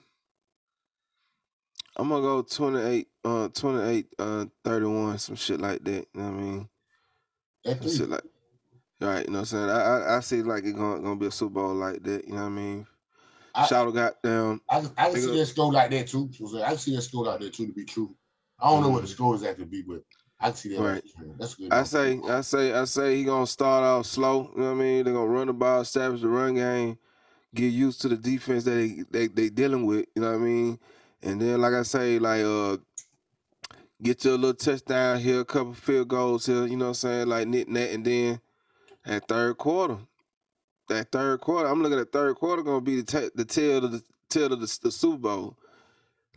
I'm 1.97 2.09
gonna 2.09 2.21
go 2.23 2.41
28, 2.41 3.07
uh, 3.25 3.49
28, 3.49 4.07
uh, 4.17 4.45
31, 4.63 5.17
some 5.19 5.35
shit 5.35 5.61
like 5.61 5.83
that. 5.83 6.07
You 6.13 6.21
know 6.21 6.23
what 6.23 6.29
I 6.29 6.41
mean? 6.41 6.69
That 7.65 7.83
Some 7.83 7.91
shit 7.97 8.09
like, 8.09 8.23
right? 9.01 9.25
You 9.25 9.31
know 9.33 9.39
what 9.39 9.39
I'm 9.39 9.45
saying? 9.45 9.69
I 9.69 9.81
I, 9.81 10.17
I 10.17 10.19
see 10.21 10.41
like 10.43 10.65
it 10.65 10.73
gonna 10.73 11.01
gonna 11.01 11.17
be 11.17 11.27
a 11.27 11.31
Super 11.31 11.55
Bowl 11.55 11.75
like 11.75 12.03
that. 12.03 12.27
You 12.27 12.35
know 12.35 12.41
what 12.41 12.47
I 12.47 12.49
mean? 12.49 12.87
I- 13.55 13.67
Shadow 13.67 13.91
got 13.91 14.21
down. 14.23 14.61
I, 14.69 14.77
I 14.97 15.09
can 15.11 15.19
see 15.21 15.27
go- 15.27 15.37
that 15.37 15.45
score 15.47 15.73
like 15.73 15.91
that 15.91 16.07
too. 16.07 16.29
I 16.63 16.69
can 16.69 16.77
see 16.77 16.95
that 16.95 17.01
score 17.03 17.25
like 17.25 17.41
that 17.41 17.53
too 17.53 17.67
to 17.67 17.73
be 17.73 17.85
true. 17.85 18.15
I 18.61 18.69
don't 18.69 18.83
know 18.83 18.89
what 18.89 19.01
the 19.01 19.07
score 19.07 19.35
is 19.35 19.43
actually 19.43 19.65
be, 19.65 19.81
but 19.81 20.03
I 20.39 20.51
see 20.51 20.69
that. 20.75 20.81
Right. 20.81 21.03
That's 21.37 21.55
good. 21.55 21.71
I 21.71 21.83
say, 21.83 22.19
I 22.27 22.41
say, 22.41 22.73
I 22.73 22.85
say 22.85 23.17
he 23.17 23.23
gonna 23.23 23.47
start 23.47 23.83
off 23.83 24.05
slow. 24.05 24.51
You 24.55 24.61
know 24.61 24.69
what 24.69 24.81
I 24.81 24.83
mean? 24.83 25.03
They're 25.03 25.13
gonna 25.13 25.27
run 25.27 25.47
the 25.47 25.53
ball, 25.53 25.81
establish 25.81 26.21
the 26.21 26.27
run 26.27 26.55
game, 26.55 26.97
get 27.53 27.67
used 27.67 28.01
to 28.01 28.09
the 28.09 28.17
defense 28.17 28.63
that 28.63 28.71
they 28.71 29.03
they 29.11 29.27
they 29.27 29.49
dealing 29.49 29.85
with. 29.85 30.05
You 30.15 30.23
know 30.23 30.31
what 30.31 30.41
I 30.41 30.43
mean? 30.43 30.79
And 31.21 31.39
then, 31.41 31.61
like 31.61 31.73
I 31.73 31.83
say, 31.83 32.17
like 32.17 32.43
uh, 32.43 32.77
get 34.01 34.25
you 34.25 34.31
a 34.31 34.33
little 34.33 34.53
touchdown 34.53 35.19
here, 35.19 35.41
a 35.41 35.45
couple 35.45 35.73
field 35.73 36.07
goals 36.07 36.47
here. 36.47 36.65
You 36.65 36.77
know 36.77 36.85
what 36.85 36.89
I'm 36.89 36.93
saying? 36.95 37.27
Like 37.27 37.47
knit 37.47 37.71
that, 37.73 37.91
and 37.91 38.05
then 38.05 38.41
at 39.05 39.27
third 39.27 39.57
quarter, 39.57 39.97
that 40.89 41.11
third 41.11 41.41
quarter, 41.41 41.67
I'm 41.67 41.83
looking 41.83 41.99
at 41.99 42.11
third 42.11 42.35
quarter 42.35 42.63
gonna 42.63 42.81
be 42.81 43.01
the 43.01 43.03
ta 43.03 43.29
the 43.35 43.45
tail 43.45 43.85
of 43.85 43.91
the 43.91 44.03
tail 44.29 44.51
of 44.53 44.59
the, 44.59 44.79
the 44.81 44.91
Super 44.91 45.17
Bowl. 45.17 45.57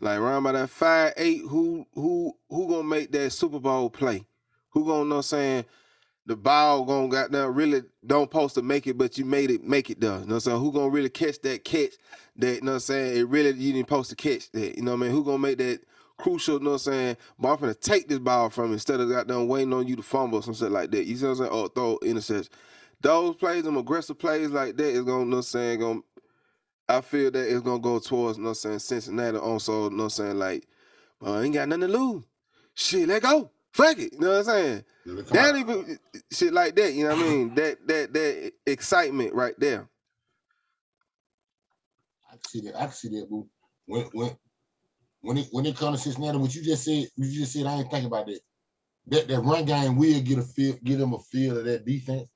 Like 0.01 0.19
around 0.19 0.43
by 0.43 0.53
that 0.53 0.71
five 0.71 1.15
eight, 1.17 1.43
who 1.49 1.87
who 1.95 2.37
who 2.51 2.69
gonna 2.69 2.85
make 2.85 3.13
that 3.13 3.31
Super 3.31 3.61
Bowl 3.61 3.91
play? 3.91 4.25
Who 4.71 4.85
gonna 4.87 5.09
know 5.09 5.21
saying 5.21 5.65
the 6.27 6.37
ball 6.37 6.85
gonna 6.85 7.09
got 7.09 7.31
down 7.31 7.55
really 7.55 7.83
don't 8.07 8.25
supposed 8.25 8.55
to 8.57 8.63
make 8.63 8.87
it, 8.87 8.99
but 8.99 9.19
you 9.19 9.25
made 9.25 9.51
it 9.51 9.63
make 9.63 9.91
it 9.91 10.01
though. 10.01 10.15
You 10.15 10.21
know 10.21 10.27
what 10.27 10.35
I'm 10.35 10.41
saying? 10.41 10.61
Who 10.61 10.73
gonna 10.73 10.89
really 10.89 11.11
catch 11.11 11.41
that 11.43 11.65
catch 11.65 11.93
that 12.37 12.57
you 12.57 12.61
know 12.63 12.73
what 12.73 12.75
I'm 12.75 12.81
saying? 12.81 13.17
It 13.19 13.29
really 13.29 13.51
you 13.51 13.73
didn't 13.73 13.89
supposed 13.89 14.11
to 14.11 14.17
catch 14.17 14.51
that. 14.53 14.77
You 14.77 14.83
know 14.83 14.93
what 14.93 14.99
I 14.99 15.03
mean? 15.03 15.11
Who 15.13 15.25
gonna 15.25 15.39
make 15.39 15.59
that 15.59 15.81
crucial, 16.17 16.59
you 16.59 16.65
know 16.65 16.71
what 16.71 16.87
I'm 16.87 16.93
saying? 16.93 17.17
But 17.39 17.49
I'm 17.53 17.61
gonna 17.61 17.75
take 17.75 18.09
this 18.09 18.19
ball 18.19 18.51
from 18.51 18.69
you 18.69 18.73
instead 18.75 19.01
of 19.01 19.09
got 19.11 19.27
done 19.27 19.49
waiting 19.49 19.73
on 19.73 19.87
you 19.87 19.97
to 19.97 20.03
fumble 20.03 20.39
or 20.39 20.43
some 20.43 20.55
shit 20.55 20.71
like 20.71 20.91
that. 20.91 21.05
You 21.05 21.17
see 21.17 21.25
what 21.25 21.33
I'm 21.33 21.37
saying? 21.37 21.51
Or 21.51 21.69
throw 21.69 21.99
interception. 22.03 22.53
Those 23.01 23.37
plays, 23.37 23.65
them 23.65 23.77
aggressive 23.77 24.19
plays 24.19 24.51
like 24.51 24.77
that 24.77 24.87
is 24.87 25.03
gonna, 25.03 25.21
you 25.21 25.25
know 25.27 25.31
what 25.31 25.37
I'm 25.37 25.43
saying, 25.43 25.81
gonna 25.81 26.01
I 26.89 27.01
feel 27.01 27.31
that 27.31 27.49
it's 27.49 27.63
gonna 27.63 27.79
go 27.79 27.99
towards, 27.99 28.37
you 28.37 28.45
know 28.45 28.51
what 28.51 28.65
I'm 28.65 28.79
saying, 28.79 28.79
Cincinnati 28.81 29.39
also, 29.39 29.85
you 29.85 29.91
know 29.91 29.97
what 29.97 30.03
I'm 30.05 30.11
saying, 30.11 30.39
like, 30.39 30.67
well, 31.21 31.41
ain't 31.41 31.55
got 31.55 31.69
nothing 31.69 31.89
to 31.89 31.99
lose. 31.99 32.25
Shit, 32.75 33.09
let 33.09 33.23
go. 33.23 33.51
Fuck 33.73 33.99
it. 33.99 34.13
You 34.13 34.21
know 34.21 34.29
what 34.29 34.39
I'm 34.39 34.45
saying? 34.45 34.85
That 35.33 35.57
even 35.57 35.99
shit 36.31 36.53
like 36.53 36.77
that, 36.77 36.93
you 36.93 37.05
know 37.05 37.17
what 37.17 37.25
I 37.25 37.29
mean? 37.29 37.55
That 37.55 37.87
that 37.89 38.13
that 38.13 38.53
excitement 38.67 39.35
right 39.35 39.55
there. 39.59 39.89
I 42.31 42.33
can 42.33 42.45
see 42.49 42.61
that. 42.63 42.77
I 42.77 42.85
can 42.85 42.93
see 42.93 43.09
that, 43.09 43.29
boo. 43.29 43.49
When 43.87 44.05
when 44.13 44.37
when 45.23 45.39
it 45.39 45.49
when 45.51 45.67
it 45.67 45.77
comes 45.77 45.99
to 45.99 46.03
Cincinnati, 46.05 46.39
what 46.39 46.55
you 46.55 46.63
just 46.63 46.85
said, 46.85 47.09
you 47.17 47.33
just 47.33 47.53
said, 47.53 47.67
I 47.67 47.77
ain't 47.77 47.91
think 47.91 48.07
about 48.07 48.27
that. 48.27 48.41
That 49.09 49.29
that 49.29 49.41
run 49.41 49.65
game 49.65 49.97
will 49.97 50.21
get 50.21 50.39
a 50.39 50.43
feel, 50.43 50.77
get 50.85 50.99
them 50.99 51.15
a 51.15 51.19
feel 51.19 51.59
of 51.59 51.65
that 51.65 51.85
defense. 51.85 52.29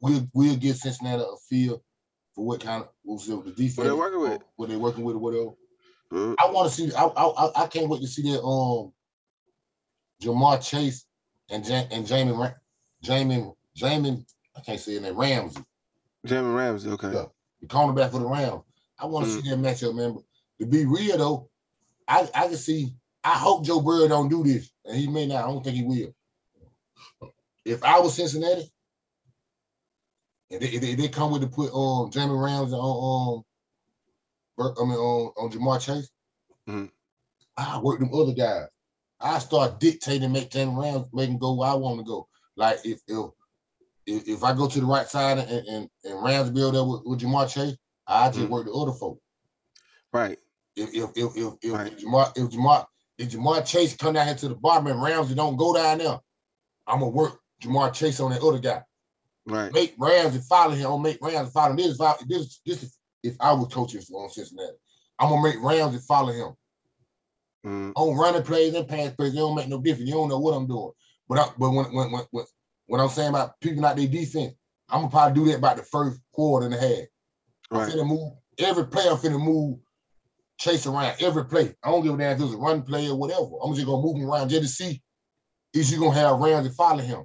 We'll 0.00 0.28
we'll 0.34 0.56
get 0.56 0.76
Cincinnati 0.76 1.22
a 1.22 1.36
feel 1.48 1.82
for 2.36 2.44
what 2.44 2.60
kind 2.60 2.82
of 2.84 2.90
what's 3.02 3.26
the 3.26 3.36
defense 3.56 3.78
what 3.78 3.84
they're 3.84 3.96
working 3.96 4.20
with. 4.20 4.42
What 4.54 4.68
they're 4.68 4.78
working 4.78 5.02
with 5.02 5.16
or 5.16 5.18
whatever. 5.18 5.50
Mhm. 6.12 6.36
I 6.38 6.48
want 6.52 6.70
to 6.70 6.74
see. 6.76 6.94
I, 6.94 7.04
I 7.06 7.64
I- 7.64 7.66
can't 7.66 7.88
wait 7.88 8.00
to 8.02 8.06
see 8.06 8.30
that. 8.30 8.40
Um, 8.42 8.92
Ja'Marr 10.22 10.62
Chase 10.64 11.04
and 11.50 11.66
Ja- 11.66 11.88
and 11.90 12.06
Jamie 12.06 12.32
Jamie 13.02 13.50
Jamie. 13.74 14.24
I 14.56 14.60
can't 14.60 14.78
say 14.80 14.94
it 14.96 15.02
name. 15.02 15.16
Ramsey, 15.18 15.60
Jamie 16.24 16.54
Ramsey, 16.54 16.90
okay. 16.90 17.12
Yeah. 17.12 17.24
the 17.60 17.66
cornerback 17.66 18.10
for 18.12 18.20
the 18.20 18.26
Rams. 18.26 18.62
I 18.98 19.06
want 19.06 19.26
to 19.26 19.32
Mm. 19.32 19.42
see 19.42 19.50
that 19.50 19.58
matchup, 19.58 19.94
man. 19.96 20.14
But 20.14 20.24
to 20.60 20.66
be 20.66 20.84
real 20.86 21.18
though, 21.18 21.50
I 22.06 22.28
I 22.34 22.48
can 22.48 22.56
see. 22.56 22.94
I 23.24 23.34
hope 23.34 23.64
Joe 23.64 23.80
Burrow 23.80 24.06
don't 24.06 24.28
do 24.28 24.44
this, 24.44 24.70
and 24.84 24.96
he 24.96 25.08
may 25.08 25.26
not. 25.26 25.44
I 25.44 25.48
don't 25.48 25.64
think 25.64 25.76
he 25.76 25.82
will. 25.82 26.14
If 27.64 27.82
I 27.82 27.98
was 27.98 28.14
Cincinnati, 28.14 28.70
and 30.50 30.60
they, 30.60 30.78
they, 30.78 30.94
they 30.94 31.08
come 31.08 31.32
with 31.32 31.42
to 31.42 31.48
put 31.48 31.72
um 31.74 32.10
Jamie 32.10 32.34
Ramsey 32.34 32.74
on 32.74 33.42
um, 34.58 34.74
I 34.78 34.84
mean 34.84 34.96
on 34.96 35.32
on 35.36 35.50
Ja'Marr 35.50 35.80
Chase, 35.80 36.08
Mhm. 36.68 36.90
I 37.56 37.78
work 37.80 38.00
them 38.00 38.10
other 38.14 38.32
guys. 38.32 38.66
I 39.20 39.38
start 39.38 39.80
dictating, 39.80 40.32
make 40.32 40.50
Jamie 40.50 40.74
Rams 40.76 41.06
make 41.12 41.28
him 41.28 41.38
go 41.38 41.54
where 41.54 41.70
I 41.70 41.74
want 41.74 41.98
to 41.98 42.04
go. 42.04 42.28
Like 42.56 42.78
if 42.84 43.00
if 43.08 43.30
if, 44.06 44.28
if 44.28 44.44
I 44.44 44.52
go 44.54 44.68
to 44.68 44.80
the 44.80 44.86
right 44.86 45.06
side 45.08 45.38
and 45.38 45.50
and, 45.50 45.90
and 46.04 46.22
Rams 46.22 46.50
build 46.50 46.76
up 46.76 46.86
with, 46.86 47.02
with 47.04 47.20
Ja'Marr 47.20 47.52
Chase, 47.52 47.76
I 48.06 48.28
just 48.30 48.40
Mhm. 48.46 48.50
work 48.50 48.66
the 48.66 48.72
other 48.72 48.92
folk. 48.92 49.18
Right. 50.12 50.38
If 50.76 50.94
if 50.94 51.10
if 51.16 51.36
if, 51.36 51.54
if, 51.62 51.72
Right. 51.72 51.96
Jamar 51.98 52.32
if 52.36 52.50
Jamar 52.50 52.86
if 53.18 53.30
Ja'Marr 53.30 53.66
Chase 53.66 53.96
come 53.96 54.14
down 54.14 54.26
here 54.26 54.36
to 54.36 54.48
the 54.48 54.54
bottom 54.54 54.86
and 54.86 55.02
Ramsey 55.02 55.34
don't 55.34 55.56
go 55.56 55.74
down 55.74 55.98
there, 55.98 56.18
I'm 56.86 57.00
gonna 57.00 57.10
work 57.10 57.40
Ja'Marr 57.62 57.92
Chase 57.92 58.20
on 58.20 58.30
that 58.30 58.42
other 58.42 58.58
guy. 58.58 58.82
Right. 59.46 59.72
Make 59.72 59.94
Ramsey 59.98 60.40
follow 60.40 60.74
him. 60.74 60.90
I'm 60.90 61.02
make 61.02 61.18
Ramsey 61.22 61.50
follow 61.52 61.70
him. 61.70 61.76
This 61.76 61.86
is 61.86 62.00
if- 62.00 62.28
this 62.28 62.60
this 62.66 62.82
is 62.82 62.98
if 63.22 63.36
I 63.40 63.52
was 63.52 63.72
coaching 63.72 64.02
on 64.12 64.30
Cincinnati. 64.30 64.76
I'm 65.18 65.30
gonna 65.30 65.42
make 65.42 65.62
Ramsey 65.62 65.98
follow 65.98 66.32
him. 66.32 66.54
Mm, 67.64 67.92
on 67.96 68.16
running 68.16 68.42
plays 68.42 68.74
and 68.74 68.86
pass 68.86 69.12
plays, 69.12 69.32
they 69.32 69.38
don't 69.38 69.54
make 69.54 69.68
no 69.68 69.80
difference. 69.80 70.08
You 70.08 70.14
don't 70.14 70.28
know 70.28 70.38
what 70.38 70.54
I'm 70.54 70.66
doing. 70.66 70.92
But 71.28 71.38
I, 71.38 71.48
but 71.58 71.70
when 71.70 71.92
when 71.92 72.12
when 72.12 72.24
when 72.30 72.44
when 72.86 73.00
I'm 73.00 73.08
saying 73.08 73.30
about 73.30 73.58
picking 73.60 73.84
out 73.84 73.96
their 73.96 74.06
defense, 74.06 74.54
I'm 74.88 75.00
gonna 75.00 75.10
probably 75.10 75.34
do 75.34 75.50
that 75.50 75.58
about 75.58 75.76
the 75.76 75.82
first 75.84 76.20
quarter 76.32 76.66
and 76.66 76.74
a 76.74 76.78
half. 76.78 77.06
I'm 77.70 77.78
right. 77.78 77.92
finna 77.92 78.06
move. 78.06 78.32
every 78.58 78.86
player 78.86 79.10
finna 79.12 79.42
move, 79.42 79.78
chase 80.58 80.86
around 80.86 81.16
every 81.20 81.44
play. 81.44 81.74
I 81.82 81.90
don't 81.90 82.02
give 82.02 82.14
a 82.14 82.18
damn 82.18 82.36
if 82.36 82.42
it's 82.42 82.54
a 82.54 82.56
run 82.56 82.82
play 82.82 83.08
or 83.08 83.16
whatever. 83.16 83.50
I'm 83.62 83.74
just 83.74 83.86
gonna 83.86 84.02
move 84.02 84.16
him 84.16 84.30
around 84.30 84.48
just 84.48 84.62
to 84.62 84.68
see 84.68 85.02
is 85.72 85.92
you 85.92 85.98
gonna 85.98 86.14
have 86.14 86.38
Rams 86.38 86.54
Ramsey 86.54 86.70
follow 86.70 87.02
him. 87.02 87.24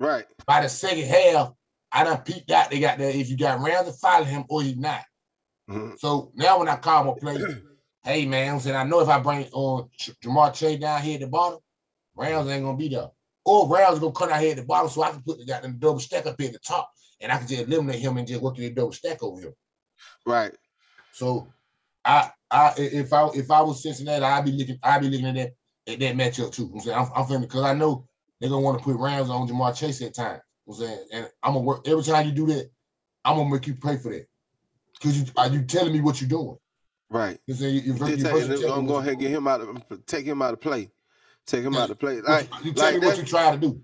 Right. 0.00 0.24
By 0.46 0.62
the 0.62 0.68
second 0.68 1.04
half, 1.04 1.52
I 1.92 2.04
done 2.04 2.22
peeped 2.22 2.50
out. 2.50 2.70
They 2.70 2.80
got 2.80 2.98
that 2.98 3.14
if 3.14 3.28
you 3.28 3.36
got 3.36 3.60
Ramsey 3.60 3.92
follow 4.00 4.24
him 4.24 4.44
or 4.48 4.62
he's 4.62 4.76
not. 4.76 5.02
Mm-hmm. 5.68 5.96
So 5.98 6.32
now 6.34 6.58
when 6.58 6.68
I 6.68 6.76
call 6.76 7.04
my 7.04 7.14
play, 7.20 7.38
hey 8.02 8.26
man, 8.26 8.54
I'm 8.54 8.60
saying 8.60 8.76
I 8.76 8.84
know 8.84 9.00
if 9.00 9.08
I 9.08 9.20
bring 9.20 9.46
on 9.52 9.82
uh, 9.82 10.12
Ja'Marr 10.24 10.54
Chase 10.54 10.80
down 10.80 11.02
here 11.02 11.14
at 11.14 11.20
the 11.20 11.26
bottom, 11.26 11.60
Rams 12.16 12.48
ain't 12.48 12.64
gonna 12.64 12.76
be 12.76 12.88
there. 12.88 13.10
Or 13.44 13.68
Rams 13.68 13.98
gonna 13.98 14.12
cut 14.12 14.32
out 14.32 14.40
here 14.40 14.52
at 14.52 14.56
the 14.56 14.64
bottom 14.64 14.90
so 14.90 15.02
I 15.02 15.10
can 15.10 15.22
put 15.22 15.38
the 15.38 15.44
the 15.44 15.68
double 15.78 16.00
stack 16.00 16.26
up 16.26 16.40
here 16.40 16.48
at 16.48 16.54
the 16.54 16.60
top 16.60 16.90
and 17.20 17.30
I 17.30 17.38
can 17.38 17.46
just 17.46 17.62
eliminate 17.62 18.00
him 18.00 18.16
and 18.16 18.26
just 18.26 18.42
work 18.42 18.56
the 18.56 18.70
double 18.70 18.92
stack 18.92 19.22
over 19.22 19.40
here. 19.40 19.54
Right. 20.26 20.52
So 21.12 21.46
I 22.04 22.30
I 22.50 22.72
if 22.78 23.12
I 23.12 23.28
if 23.34 23.50
I 23.50 23.60
was 23.60 23.82
Cincinnati, 23.82 24.24
I'd 24.24 24.44
be 24.44 24.52
looking 24.52 24.78
I'd 24.82 25.02
be 25.02 25.10
looking 25.10 25.26
at 25.26 25.34
that 25.34 25.52
at 25.92 26.00
that 26.00 26.16
matchup 26.16 26.52
too. 26.52 26.70
I'm 26.72 26.80
saying 26.80 26.96
I'm, 26.96 27.10
I'm 27.14 27.40
because 27.40 27.64
I 27.64 27.74
know 27.74 28.06
they're 28.40 28.50
gonna 28.50 28.62
want 28.62 28.78
to 28.78 28.84
put 28.84 28.96
Rams 28.96 29.30
on 29.30 29.48
Ja'Marr 29.48 29.76
Chase 29.76 30.02
at 30.02 30.14
times. 30.14 30.40
I'm 30.66 30.74
saying, 30.74 31.04
and 31.12 31.28
I'm 31.42 31.54
gonna 31.54 31.64
work 31.64 31.86
every 31.86 32.02
time 32.02 32.26
you 32.26 32.32
do 32.32 32.46
that. 32.46 32.70
I'm 33.24 33.36
gonna 33.36 33.50
make 33.50 33.66
you 33.66 33.74
pay 33.74 33.96
for 33.96 34.10
that 34.12 34.26
because 34.94 35.18
you 35.18 35.26
are 35.36 35.48
you 35.48 35.62
telling 35.62 35.92
me 35.92 36.00
what 36.00 36.20
you're 36.20 36.28
doing. 36.28 36.56
Right. 37.10 37.38
You 37.46 37.54
saying 37.54 37.74
you, 37.74 37.80
you, 37.80 37.92
you, 37.94 37.98
I'm 37.98 38.06
going 38.06 38.86
to 38.86 38.86
go 38.86 38.96
ahead 38.96 39.12
and 39.12 39.20
get 39.20 39.30
him 39.30 39.48
out 39.48 39.60
of 39.60 40.06
take 40.06 40.24
him 40.24 40.40
out 40.42 40.52
of 40.52 40.60
play. 40.60 40.90
Take 41.44 41.64
him 41.64 41.74
out 41.74 41.90
of 41.90 41.98
play. 41.98 42.20
Like 42.20 42.48
you 42.62 42.72
tell 42.72 42.84
like 42.84 43.00
me 43.00 43.06
what 43.06 43.18
you 43.18 43.24
try 43.24 43.50
to 43.50 43.58
do. 43.58 43.80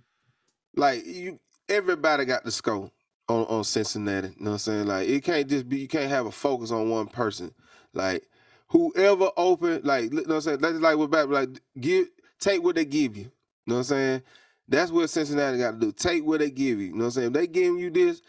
Like 0.77 1.05
you, 1.05 1.41
everybody 1.69 2.25
got 2.25 2.45
the 2.45 2.53
score 2.53 2.91
on, 3.29 3.45
on 3.47 3.65
Cincinnati. 3.65 4.29
You 4.29 4.35
know 4.39 4.51
what 4.51 4.53
I'm 4.53 4.59
saying? 4.59 4.87
Like 4.87 5.09
it 5.09 5.25
can't 5.25 5.49
just 5.49 5.69
be 5.69 5.79
you 5.79 5.89
can't 5.89 6.11
have 6.11 6.27
a 6.27 6.31
focus 6.31 6.71
on 6.71 6.89
one 6.89 7.09
person. 7.09 7.53
Like 7.93 8.29
whoever 8.69 9.31
open, 9.37 9.81
like 9.83 10.05
you 10.05 10.11
know 10.11 10.23
what 10.23 10.35
I'm 10.35 10.41
saying? 10.43 10.59
That's 10.59 10.79
like 10.79 10.97
what 10.97 11.11
back 11.11 11.27
like 11.27 11.49
give 11.81 12.07
take 12.39 12.63
what 12.63 12.77
they 12.77 12.85
give 12.85 13.17
you. 13.17 13.25
You 13.25 13.31
know 13.67 13.75
what 13.75 13.79
I'm 13.79 13.85
saying? 13.85 14.23
That's 14.69 14.91
what 14.91 15.11
Cincinnati 15.11 15.59
got 15.59 15.73
to 15.73 15.79
do. 15.79 15.93
Take 15.93 16.25
what 16.25 16.41
they 16.41 16.51
give 16.51 16.81
you. 16.81 16.87
You 16.87 16.93
know 16.93 16.99
what 16.99 17.05
I'm 17.05 17.11
saying? 17.13 17.27
If 17.29 17.33
they 17.35 17.47
give 17.47 17.79
you 17.79 17.91
this 17.91 18.23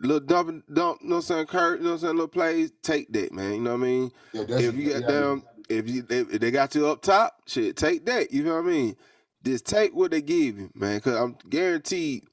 little 0.00 0.20
dump, 0.20 0.64
dump, 0.72 1.00
you 1.02 1.08
know 1.08 1.16
what 1.16 1.16
I'm 1.16 1.22
saying, 1.22 1.46
Kurt, 1.46 1.78
you 1.78 1.84
know 1.84 1.90
what 1.90 1.94
I'm 1.96 2.00
saying, 2.00 2.14
little 2.14 2.28
plays, 2.28 2.72
take 2.82 3.12
that, 3.12 3.32
man. 3.32 3.54
You 3.54 3.60
know 3.60 3.76
what 3.76 3.82
I 3.82 3.86
mean? 3.86 4.12
Yeah, 4.32 4.42
if 4.48 4.74
you 4.74 4.90
got 4.92 5.08
down, 5.08 5.42
if 5.68 5.88
you 5.88 6.04
if 6.08 6.40
they 6.40 6.50
got 6.50 6.74
you 6.74 6.86
up 6.88 7.02
top, 7.02 7.34
shit, 7.46 7.76
take 7.76 8.04
that. 8.06 8.32
You 8.32 8.42
know 8.42 8.54
what 8.56 8.64
I 8.64 8.68
mean? 8.68 8.96
Just 9.44 9.66
take 9.66 9.94
what 9.94 10.10
they 10.10 10.20
give 10.20 10.58
you, 10.58 10.70
man. 10.74 11.00
Cause 11.00 11.14
I'm 11.14 11.36
guaranteed 11.48 12.24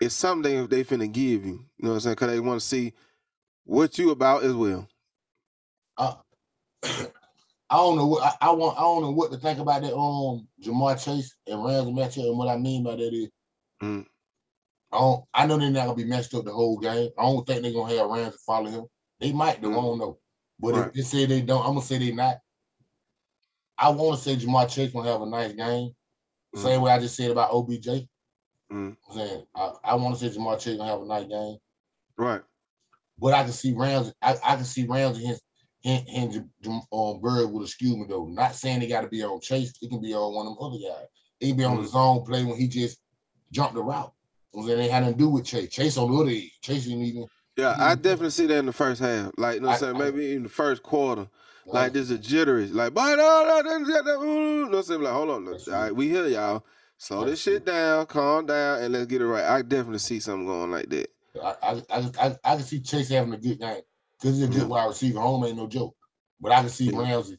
it's 0.00 0.14
something 0.14 0.66
they 0.68 0.84
finna 0.84 1.10
give 1.10 1.44
you. 1.44 1.64
You 1.78 1.84
know 1.84 1.90
what 1.90 1.94
I'm 1.94 2.00
saying? 2.00 2.16
Cause 2.16 2.30
they 2.30 2.40
want 2.40 2.60
to 2.60 2.66
see 2.66 2.92
what 3.64 3.98
you 3.98 4.10
about 4.10 4.44
as 4.44 4.54
well. 4.54 4.86
Uh, 5.96 6.14
I 7.70 7.76
don't 7.76 7.96
know 7.96 8.06
what 8.06 8.24
I, 8.24 8.48
I, 8.48 8.50
want. 8.50 8.76
I 8.78 8.80
don't 8.80 9.02
know 9.02 9.12
what 9.12 9.30
to 9.30 9.38
think 9.38 9.60
about 9.60 9.82
that. 9.82 9.94
Um, 9.94 10.48
Ja'Marr 10.60 11.02
Chase 11.02 11.36
and 11.46 11.64
Rams 11.64 11.88
matchup, 11.88 12.28
and 12.28 12.36
what 12.36 12.48
I 12.48 12.56
mean 12.56 12.82
by 12.82 12.96
that 12.96 13.14
is, 13.14 13.28
mm. 13.80 14.04
I 14.92 14.98
don't. 14.98 15.24
I 15.32 15.46
know 15.46 15.56
they're 15.56 15.70
not 15.70 15.84
gonna 15.86 15.94
be 15.94 16.04
messed 16.04 16.34
up 16.34 16.44
the 16.44 16.52
whole 16.52 16.78
game. 16.78 17.10
I 17.16 17.22
don't 17.22 17.46
think 17.46 17.62
they're 17.62 17.72
gonna 17.72 17.96
have 17.96 18.10
Rams 18.10 18.34
to 18.34 18.40
follow 18.44 18.68
him. 18.68 18.84
They 19.20 19.32
might. 19.32 19.62
Though, 19.62 19.68
mm. 19.68 19.78
I 19.78 19.82
don't 19.82 19.98
know. 19.98 20.18
But 20.58 20.74
right. 20.74 20.86
if 20.88 20.94
they 20.94 21.02
say 21.02 21.26
they 21.26 21.42
don't, 21.42 21.60
I'm 21.60 21.74
gonna 21.74 21.82
say 21.82 21.98
they 21.98 22.10
not. 22.10 22.38
I 23.78 23.88
want 23.90 24.18
to 24.18 24.24
say 24.24 24.36
Ja'Marr 24.36 24.68
Chase 24.68 24.92
gonna 24.92 25.08
have 25.08 25.22
a 25.22 25.26
nice 25.26 25.52
game. 25.52 25.92
Mm. 26.56 26.62
Same 26.62 26.80
way 26.80 26.90
I 26.90 26.98
just 26.98 27.14
said 27.14 27.30
about 27.30 27.52
OBJ. 27.52 27.86
Mm. 28.72 28.96
I'm 28.96 28.96
saying 29.14 29.44
I, 29.54 29.72
I 29.84 29.94
want 29.94 30.18
to 30.18 30.28
say 30.28 30.36
Ja'Marr 30.36 30.60
Chase 30.60 30.76
gonna 30.76 30.90
have 30.90 31.02
a 31.02 31.06
nice 31.06 31.26
game. 31.26 31.56
Right. 32.18 32.42
But 33.16 33.34
I 33.34 33.44
can 33.44 33.52
see 33.52 33.74
Rams. 33.74 34.12
I, 34.20 34.36
I 34.44 34.56
can 34.56 34.64
see 34.64 34.86
Rams 34.86 35.18
against 35.18 35.42
hinge 35.82 36.38
on 36.90 37.20
Bird 37.20 37.50
with 37.50 37.64
excuse 37.64 37.96
me 37.96 38.06
though. 38.08 38.26
Not 38.26 38.54
saying 38.54 38.80
they 38.80 38.86
got 38.86 39.02
to 39.02 39.08
be 39.08 39.22
on 39.22 39.40
Chase. 39.40 39.72
It 39.80 39.90
can 39.90 40.00
be 40.00 40.14
on 40.14 40.34
one 40.34 40.46
of 40.46 40.56
them 40.56 40.64
other 40.64 40.78
guys. 40.78 41.06
It 41.40 41.48
can 41.48 41.56
be 41.56 41.64
on 41.64 41.74
mm-hmm. 41.74 41.82
the 41.82 41.88
zone 41.88 42.24
play 42.24 42.44
when 42.44 42.56
he 42.56 42.68
just 42.68 42.98
jumped 43.52 43.74
the 43.74 43.82
route. 43.82 44.12
So 44.54 44.66
then 44.66 44.78
they 44.78 44.88
had 44.88 45.04
to 45.04 45.14
do 45.14 45.28
with 45.28 45.44
Chase. 45.44 45.70
Chase 45.70 45.96
on 45.96 46.10
the 46.10 46.18
other 46.18 46.30
end. 46.30 46.50
Chase 46.62 46.84
didn't 46.84 47.02
even. 47.02 47.26
Yeah, 47.56 47.76
I 47.78 47.94
definitely 47.94 48.30
see 48.30 48.46
that 48.46 48.58
in 48.58 48.66
the 48.66 48.72
first 48.72 49.00
half. 49.00 49.32
Like, 49.36 49.56
you 49.56 49.60
know 49.60 49.68
what 49.68 49.74
I'm 49.74 49.96
saying? 49.96 49.98
Maybe 49.98 50.34
in 50.34 50.44
the 50.44 50.48
first 50.48 50.82
quarter. 50.82 51.28
Like, 51.66 51.92
there's 51.92 52.10
a 52.10 52.18
jittery. 52.18 52.66
Like, 52.66 52.94
but 52.94 53.16
no, 53.16 53.44
no, 53.46 53.60
no, 53.60 53.78
no, 53.78 54.00
no, 54.02 54.64
no, 54.64 54.80
no, 54.80 54.96
like, 54.96 55.12
hold 55.12 55.30
on. 55.30 55.44
Look, 55.44 55.68
all 55.68 55.74
right, 55.74 55.94
we 55.94 56.08
here, 56.08 56.26
y'all. 56.26 56.64
Slow 56.96 57.24
this 57.24 57.40
shit 57.40 57.64
down, 57.64 58.04
calm 58.06 58.44
down, 58.44 58.82
and 58.82 58.92
let's 58.92 59.06
get 59.06 59.22
it 59.22 59.26
right. 59.26 59.44
I 59.44 59.62
definitely 59.62 60.00
see 60.00 60.20
something 60.20 60.46
going 60.46 60.70
like 60.70 60.90
that. 60.90 61.10
I 61.42 61.54
I 61.62 61.82
I, 61.90 62.10
I, 62.20 62.36
I 62.44 62.56
can 62.56 62.64
see 62.64 62.80
Chase 62.80 63.08
having 63.08 63.32
a 63.32 63.38
good 63.38 63.58
game. 63.58 63.80
Because 64.20 64.38
he's 64.38 64.48
a 64.48 64.50
good 64.50 64.68
wide 64.68 64.86
receiver. 64.86 65.20
Home 65.20 65.44
ain't 65.44 65.56
no 65.56 65.66
joke. 65.66 65.94
But 66.40 66.52
I 66.52 66.60
can 66.60 66.68
see 66.68 66.90
Ramsey 66.90 67.38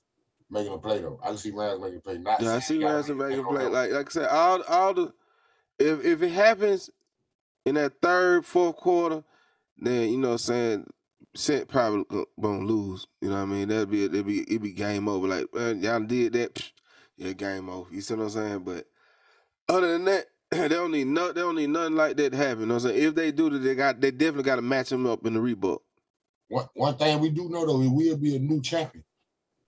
making 0.50 0.74
a 0.74 0.78
play 0.78 1.00
though. 1.02 1.20
I 1.24 1.30
can 1.30 1.38
see 1.38 1.52
Ramsey 1.52 1.82
making 1.82 1.98
a 1.98 2.02
play. 2.02 2.17
Not 2.17 2.41
yeah, 2.41 2.56
I 2.56 2.60
see 2.60 2.84
Ramsey 2.84 3.13
making 3.13 3.39
a 3.39 3.44
play. 3.44 3.65
Like 3.65 3.91
like 3.91 4.08
I 4.08 4.12
said, 4.12 4.30
all 4.30 4.62
all 4.67 4.94
the 4.94 5.13
if 5.80 6.04
if 6.06 6.22
it 6.22 6.30
happens 6.32 6.89
in 7.65 7.76
that 7.76 7.94
third, 8.02 8.46
fourth 8.46 8.78
quarter, 8.78 9.24
then 9.78 10.10
you 10.10 10.17
know 10.17 10.30
what 10.30 10.34
I'm 10.34 10.38
saying 10.39 10.88
Sent 11.34 11.70
probably 11.70 12.04
gonna 12.41 12.65
lose. 12.65 13.08
You 13.22 13.30
know 13.30 13.36
what 13.36 13.44
I 13.44 13.46
mean? 13.46 13.70
That'd 13.70 13.89
be 13.89 14.06
it'd 14.06 14.26
be 14.26 14.41
it'd 14.41 14.62
be 14.62 14.74
game 14.74 15.08
over. 15.08 15.28
Like 15.28 15.48
y'all 15.82 16.02
did 16.02 16.34
that, 16.34 16.56
psh, 16.56 16.72
yeah, 17.15 17.32
game 17.32 17.70
over. 17.70 17.94
You 17.94 18.02
see 18.02 18.15
what 18.15 18.24
I'm 18.24 18.30
saying? 18.32 18.60
But 18.60 18.86
other 19.70 19.94
than 19.94 20.06
that, 20.06 20.26
they 20.52 20.67
don't 20.67 20.91
need 20.91 21.08
no, 21.08 21.32
they 21.32 21.39
don't 21.39 21.56
need 21.56 21.70
nothing 21.70 21.96
like 21.96 22.17
that 22.17 22.32
to 22.32 22.38
happen. 22.38 22.62
You 22.62 22.65
know 22.67 22.74
what 22.76 22.84
I'm 22.84 22.89
saying? 22.89 23.04
If 23.04 23.15
they 23.15 23.32
do 23.32 23.50
that, 23.50 23.60
they 23.60 23.76
got 23.76 24.02
they 24.02 24.12
definitely 24.12 24.44
got 24.44 24.58
to 24.58 24.62
match 24.62 24.89
them 24.89 25.06
up 25.06 25.26
in 25.26 25.34
the 25.34 25.39
Reebok. 25.39 25.80
One, 26.51 26.67
one 26.73 26.97
thing 26.97 27.17
we 27.21 27.29
do 27.29 27.47
know 27.47 27.65
though, 27.65 27.81
it 27.81 27.87
will 27.87 28.17
be 28.17 28.35
a 28.35 28.39
new 28.39 28.61
champion. 28.61 29.05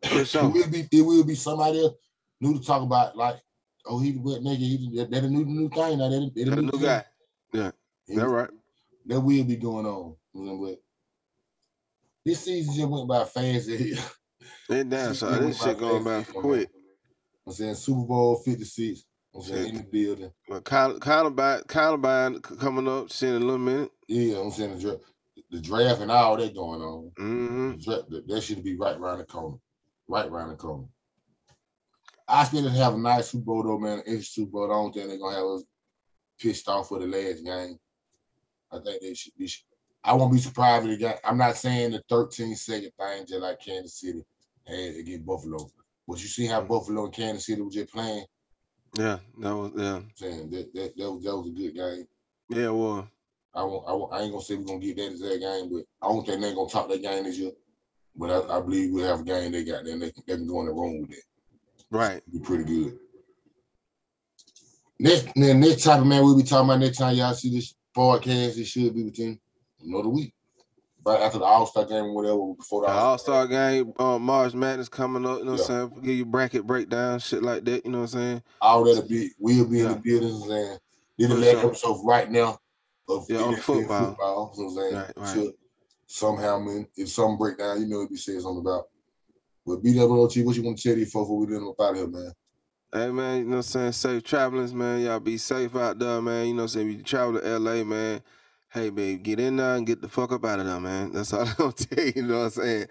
For 0.03 0.25
sure. 0.25 0.43
it 0.43 0.53
will 0.53 0.69
be 0.69 0.85
it 0.91 1.01
will 1.01 1.23
be 1.23 1.33
somebody 1.33 1.79
else 1.79 1.93
new 2.41 2.59
to 2.59 2.65
talk 2.65 2.83
about. 2.83 3.15
Like, 3.15 3.37
oh, 3.85 4.01
he 4.01 4.11
went 4.17 4.43
nigga. 4.43 4.57
He 4.57 5.05
they 5.09 5.19
the 5.21 5.29
new 5.29 5.45
new 5.45 5.69
thing 5.69 5.99
now. 5.99 6.09
They, 6.09 6.29
they 6.35 6.43
the 6.49 6.57
new, 6.57 6.71
new 6.73 6.83
guy. 6.83 7.05
Yeah, 7.53 7.71
that 8.09 8.27
right. 8.27 8.49
That 9.05 9.21
will 9.21 9.45
be 9.45 9.55
going 9.55 9.85
on. 9.85 10.15
But 10.33 10.81
this 12.25 12.43
season 12.43 12.75
just 12.75 12.89
went 12.89 13.07
by 13.07 13.23
fast. 13.23 13.69
It 14.69 14.89
down, 14.89 15.13
so 15.13 15.29
this 15.29 15.61
shit 15.61 15.77
going 15.77 16.03
by 16.03 16.23
quick. 16.23 16.69
I'm 17.45 17.53
saying 17.53 17.75
Super 17.75 18.05
Bowl 18.05 18.35
56. 18.37 19.03
I'm 19.35 19.41
saying 19.41 19.69
in 19.69 19.75
the 19.75 19.83
building. 19.83 20.31
Well, 20.49 20.61
Combine, 20.61 21.61
Combine 21.67 22.39
coming 22.39 22.87
up, 22.87 23.11
seeing 23.11 23.35
in 23.35 23.41
a 23.41 23.45
little 23.45 23.57
minute. 23.57 23.91
Yeah, 24.07 24.39
I'm 24.39 24.51
saying 24.51 24.75
the 24.75 24.81
draft 24.81 25.12
the 25.53 25.61
draft 25.61 26.01
and 26.01 26.11
all 26.11 26.35
that 26.35 26.55
going 26.55 26.81
on. 26.81 27.11
Mm-hmm. 27.19 27.71
Draft, 27.77 28.27
that 28.27 28.41
should 28.41 28.63
be 28.63 28.75
right 28.75 28.97
around 28.97 29.19
the 29.19 29.25
corner. 29.25 29.57
Right 30.07 30.25
around 30.25 30.49
the 30.49 30.55
corner. 30.55 30.85
I 32.27 32.43
still 32.43 32.67
have 32.67 32.95
a 32.95 32.97
nice 32.97 33.29
Super 33.29 33.45
Bowl 33.45 33.63
though, 33.63 33.77
man. 33.77 34.01
It's 34.07 34.29
Super 34.29 34.51
Bowl. 34.51 34.65
I 34.65 34.73
don't 34.73 34.91
think 34.93 35.07
they're 35.07 35.19
gonna 35.19 35.35
have 35.35 35.45
us 35.45 35.63
pissed 36.39 36.67
off 36.67 36.89
for 36.89 36.99
the 36.99 37.05
last 37.05 37.45
game. 37.45 37.77
I 38.71 38.79
think 38.79 39.01
they 39.01 39.13
should 39.13 39.33
be. 39.37 39.49
I 40.03 40.13
won't 40.13 40.33
be 40.33 40.39
surprised 40.39 40.87
if 40.87 40.97
they 40.97 41.05
got. 41.05 41.19
I'm 41.23 41.37
not 41.37 41.55
saying 41.55 41.91
the 41.91 42.03
13 42.09 42.55
second 42.55 42.91
thing 42.97 43.25
just 43.27 43.41
like 43.41 43.61
Kansas 43.61 43.99
City 43.99 44.25
had 44.67 44.95
against 44.95 45.25
Buffalo, 45.25 45.69
but 46.07 46.19
you 46.19 46.27
see 46.27 46.47
how 46.47 46.59
mm-hmm. 46.59 46.67
Buffalo 46.67 47.05
and 47.05 47.13
Kansas 47.13 47.45
City 47.45 47.61
were 47.61 47.69
just 47.69 47.93
playing. 47.93 48.25
Yeah, 48.97 49.19
that 49.39 49.55
was 49.55 49.71
yeah. 49.75 49.95
I'm 49.97 50.11
saying 50.15 50.49
that 50.49 50.73
that 50.73 50.97
that 50.97 51.11
was, 51.11 51.23
that 51.23 51.37
was 51.37 51.47
a 51.47 51.51
good 51.51 51.75
game. 51.75 52.07
Yeah, 52.49 52.69
well. 52.69 53.07
I 53.55 53.63
won't, 53.63 53.87
I, 53.87 53.93
won't, 53.93 54.13
I 54.13 54.21
ain't 54.21 54.31
gonna 54.31 54.43
say 54.43 54.55
we're 54.55 54.65
gonna 54.65 54.79
get 54.79 54.97
that 54.97 55.11
exact 55.11 55.41
game, 55.41 55.69
but 55.71 55.83
I 56.01 56.11
don't 56.11 56.25
think 56.25 56.41
they're 56.41 56.55
gonna 56.55 56.69
top 56.69 56.89
that 56.89 57.01
game 57.01 57.23
this 57.23 57.37
year. 57.37 57.51
But 58.15 58.29
I, 58.29 58.57
I 58.57 58.61
believe 58.61 58.91
we'll 58.91 59.07
have 59.07 59.21
a 59.21 59.23
game 59.23 59.51
they 59.51 59.63
got 59.63 59.83
there 59.83 59.93
and 59.93 60.01
they, 60.01 60.11
they 60.27 60.35
can 60.35 60.47
go 60.47 60.61
in 60.61 60.67
the 60.67 60.73
room 60.73 61.01
with 61.01 61.11
it. 61.11 61.23
Right. 61.91 62.21
Be 62.31 62.39
pretty 62.39 62.63
good. 62.63 62.97
Next 64.99 65.27
then 65.35 65.59
next 65.59 65.83
topic, 65.83 66.05
man, 66.05 66.23
we'll 66.23 66.37
be 66.37 66.43
talking 66.43 66.69
about 66.69 66.79
next 66.79 66.97
time 66.97 67.15
y'all 67.15 67.33
see 67.33 67.53
this 67.53 67.75
podcast. 67.95 68.57
It 68.57 68.65
should 68.65 68.95
be 68.95 69.03
within 69.03 69.39
another 69.83 70.09
week. 70.09 70.33
But 71.03 71.21
after 71.21 71.39
the 71.39 71.45
All 71.45 71.65
Star 71.65 71.85
game, 71.85 72.05
or 72.05 72.15
whatever, 72.15 72.53
before 72.55 72.83
the, 72.83 72.87
All 72.91 73.17
Star 73.17 73.45
game, 73.47 73.93
uh, 73.99 74.17
March 74.17 74.53
Madness 74.53 74.89
coming 74.89 75.25
up, 75.25 75.39
you 75.39 75.45
know 75.45 75.51
what 75.53 75.61
I'm 75.61 75.65
saying? 75.65 76.01
Give 76.01 76.15
you 76.15 76.25
bracket 76.25 76.65
breakdown, 76.65 77.19
shit 77.19 77.43
like 77.43 77.65
that, 77.65 77.85
you 77.85 77.91
know 77.91 77.99
what 77.99 78.13
I'm 78.13 78.19
saying? 78.19 78.43
All 78.61 78.83
that'll 78.85 79.07
be, 79.07 79.29
we'll 79.37 79.67
be 79.67 79.79
yeah. 79.79 79.85
in 79.85 79.91
the 79.91 79.97
buildings 79.97 80.41
and 80.43 80.79
then 81.17 81.29
the 81.29 81.35
last 81.35 81.65
episode 81.65 82.01
right 82.05 82.31
now 82.31 82.57
of 83.09 83.25
yeah, 83.29 83.37
on 83.39 83.55
football. 83.57 84.09
football 84.09 84.53
you 84.57 84.63
what 84.63 84.69
I'm 84.69 84.91
saying? 84.91 84.95
Right, 85.17 85.37
right. 85.37 85.53
somehow, 86.07 86.59
man, 86.59 86.87
if 86.95 87.09
some 87.09 87.37
breakdown, 87.37 87.81
you 87.81 87.87
know 87.87 87.99
what 87.99 88.11
we 88.11 88.17
say 88.17 88.39
something 88.39 88.59
about. 88.59 88.85
But 89.65 89.83
BWOT, 89.83 90.45
what 90.45 90.55
you 90.55 90.63
want 90.63 90.77
to 90.77 90.83
tell 90.83 90.95
these 90.95 91.11
folks 91.11 91.27
before 91.27 91.39
we 91.39 91.47
done 91.47 91.67
up 91.67 91.79
out 91.79 91.91
of 91.91 91.97
here, 91.97 92.07
man? 92.07 92.33
Hey 92.93 93.09
man, 93.09 93.39
you 93.39 93.43
know 93.45 93.49
what 93.49 93.55
I'm 93.57 93.63
saying? 93.63 93.91
Safe 93.93 94.23
travelings, 94.23 94.73
man. 94.73 95.01
Y'all 95.01 95.19
be 95.19 95.37
safe 95.37 95.75
out 95.75 95.97
there, 95.97 96.21
man. 96.21 96.47
You 96.47 96.53
know 96.53 96.57
what 96.57 96.63
I'm 96.63 96.67
saying? 96.67 96.91
If 96.91 96.97
you 96.97 97.03
travel 97.03 97.39
to 97.39 97.59
LA, 97.59 97.83
man, 97.83 98.21
hey 98.69 98.91
babe, 98.91 99.23
get 99.23 99.39
in 99.39 99.55
there 99.55 99.75
and 99.75 99.87
get 99.87 99.99
the 99.99 100.07
fuck 100.07 100.31
up 100.31 100.45
out 100.45 100.59
of 100.59 100.67
there, 100.67 100.79
man. 100.79 101.11
That's 101.11 101.33
all 101.33 101.41
I'm 101.47 101.55
gonna 101.57 101.71
tell 101.71 102.05
you, 102.05 102.13
you 102.15 102.21
know 102.21 102.39
what 102.39 102.43
I'm 102.43 102.51
saying? 102.51 102.87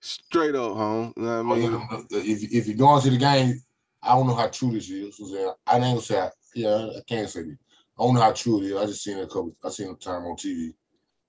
Straight 0.00 0.54
up 0.54 0.74
home. 0.74 1.14
You 1.16 1.22
know 1.22 1.42
what 1.42 1.58
I 1.58 1.64
oh, 1.64 1.70
mean? 1.70 2.06
If 2.10 2.52
if 2.52 2.66
you're 2.66 2.76
going 2.76 3.00
to 3.02 3.10
the 3.10 3.16
game, 3.16 3.62
I 4.02 4.10
don't 4.10 4.26
know 4.26 4.34
how 4.34 4.48
true 4.48 4.72
this 4.72 4.90
is. 4.90 5.16
So 5.16 5.56
I 5.66 5.76
ain't 5.76 5.84
gonna 5.84 6.00
say 6.02 6.20
I, 6.20 6.30
yeah, 6.54 6.90
I 6.94 7.00
can't 7.08 7.30
say 7.30 7.44
this. 7.44 7.56
I 7.98 8.02
don't 8.02 8.14
know 8.14 8.20
how 8.20 8.32
true 8.32 8.60
it 8.60 8.66
is. 8.66 8.76
I 8.76 8.86
just 8.86 9.02
seen 9.02 9.18
it 9.18 9.24
a 9.24 9.26
couple. 9.26 9.56
I 9.64 9.70
seen 9.70 9.90
a 9.90 9.94
time 9.94 10.24
on 10.24 10.36
TV. 10.36 10.72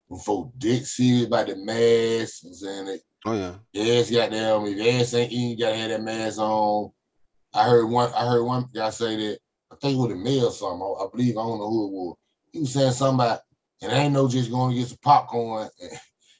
when 0.07 0.19
folk 0.19 0.51
dick 0.57 0.85
serious 0.85 1.27
about 1.27 1.47
the 1.47 1.55
mask. 1.55 2.43
I'm 2.45 2.53
saying 2.53 2.87
it. 2.87 3.01
Oh 3.25 3.33
yeah. 3.33 3.55
Yes, 3.71 4.11
goddamn. 4.11 4.65
If 4.65 5.01
ass 5.01 5.13
ain't 5.13 5.31
eating, 5.31 5.49
you 5.51 5.57
gotta 5.57 5.75
have 5.75 5.89
that 5.89 6.03
mask 6.03 6.39
on. 6.39 6.91
I 7.53 7.63
heard 7.63 7.85
one. 7.85 8.11
I 8.13 8.25
heard 8.25 8.43
one 8.43 8.67
guy 8.73 8.89
say 8.89 9.15
that. 9.15 9.39
I 9.71 9.75
think 9.75 9.97
it 9.97 10.01
was 10.01 10.11
a 10.11 10.15
mail 10.15 10.45
or 10.45 10.51
something. 10.51 10.81
I, 10.81 11.03
I, 11.03 11.07
believe 11.11 11.37
I 11.37 11.41
don't 11.41 11.59
know 11.59 11.69
who 11.69 11.87
it 11.87 11.91
was. 11.91 12.15
He 12.51 12.59
was 12.59 12.73
saying 12.73 12.91
something 12.93 13.25
about, 13.25 13.41
and 13.81 13.91
I 13.91 13.99
ain't 13.99 14.13
no 14.13 14.27
just 14.27 14.49
going 14.49 14.73
to 14.73 14.79
get 14.79 14.87
some 14.87 14.97
popcorn. 15.01 15.69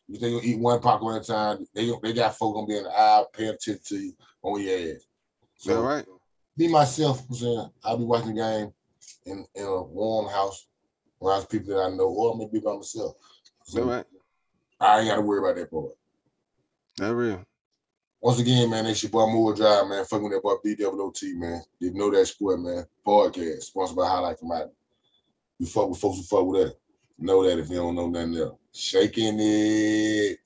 You 0.10 0.18
they 0.20 0.32
gonna 0.32 0.42
eat 0.42 0.60
one 0.60 0.80
popcorn 0.80 1.18
at 1.18 1.24
a 1.24 1.26
time. 1.26 1.68
They 1.76 1.92
they 2.02 2.14
got 2.14 2.38
folk 2.38 2.56
gonna 2.56 2.66
be 2.66 2.78
in 2.78 2.84
the 2.84 2.90
aisle 2.90 3.28
paying 3.34 3.50
attention 3.50 3.82
to 3.88 3.98
you 3.98 4.14
on 4.42 4.62
your 4.62 4.96
ass. 4.96 5.06
So 5.58 5.74
yeah, 5.74 5.86
right. 5.86 6.06
Me 6.56 6.70
myself, 6.70 7.24
I'm 7.28 7.36
saying 7.36 7.70
I'll 7.84 7.98
be 7.98 8.06
watching 8.06 8.34
the 8.34 8.42
game 8.42 8.72
in, 9.28 9.46
in 9.56 9.66
a 9.66 9.84
warm 9.84 10.28
house 10.28 10.68
around 11.22 11.48
people 11.50 11.76
that 11.76 11.82
I 11.82 11.90
know, 11.90 12.08
or 12.08 12.38
maybe 12.38 12.60
by 12.60 12.76
myself. 12.76 13.16
So 13.64 13.84
right. 13.84 14.06
I 14.80 15.00
ain't 15.00 15.10
got 15.10 15.16
to 15.16 15.22
worry 15.22 15.40
about 15.40 15.56
that 15.56 15.72
part. 15.72 15.92
That 16.98 17.14
real. 17.14 17.46
Once 18.22 18.40
again, 18.40 18.70
man, 18.70 18.86
it's 18.88 19.04
your 19.04 19.12
boy 19.12 19.28
Moore 19.28 19.54
Drive, 19.54 19.88
man. 19.88 20.04
Fucking 20.06 20.24
with 20.24 20.34
that 20.34 20.44
boy 20.44 20.56
BWOT, 20.66 21.36
man. 21.36 21.62
You 21.80 21.94
know 21.94 22.10
that 22.12 22.26
sport, 22.26 22.60
man. 22.60 22.86
Podcast, 23.06 23.64
sponsored 23.64 23.98
by 23.98 24.08
Highlight 24.08 24.40
Commodity. 24.40 24.74
You 25.60 25.68
fuck 25.68 25.90
with 25.90 26.00
folks 26.00 26.18
who 26.18 26.24
fuck 26.24 26.46
with 26.46 26.68
that. 26.68 26.76
Know 27.20 27.44
that 27.44 27.60
if 27.60 27.70
you 27.70 27.78
don't 27.78 27.96
know 27.96 28.08
nothing 28.08 28.38
else. 28.38 28.58
Shaking 28.74 29.38
it. 29.40 30.40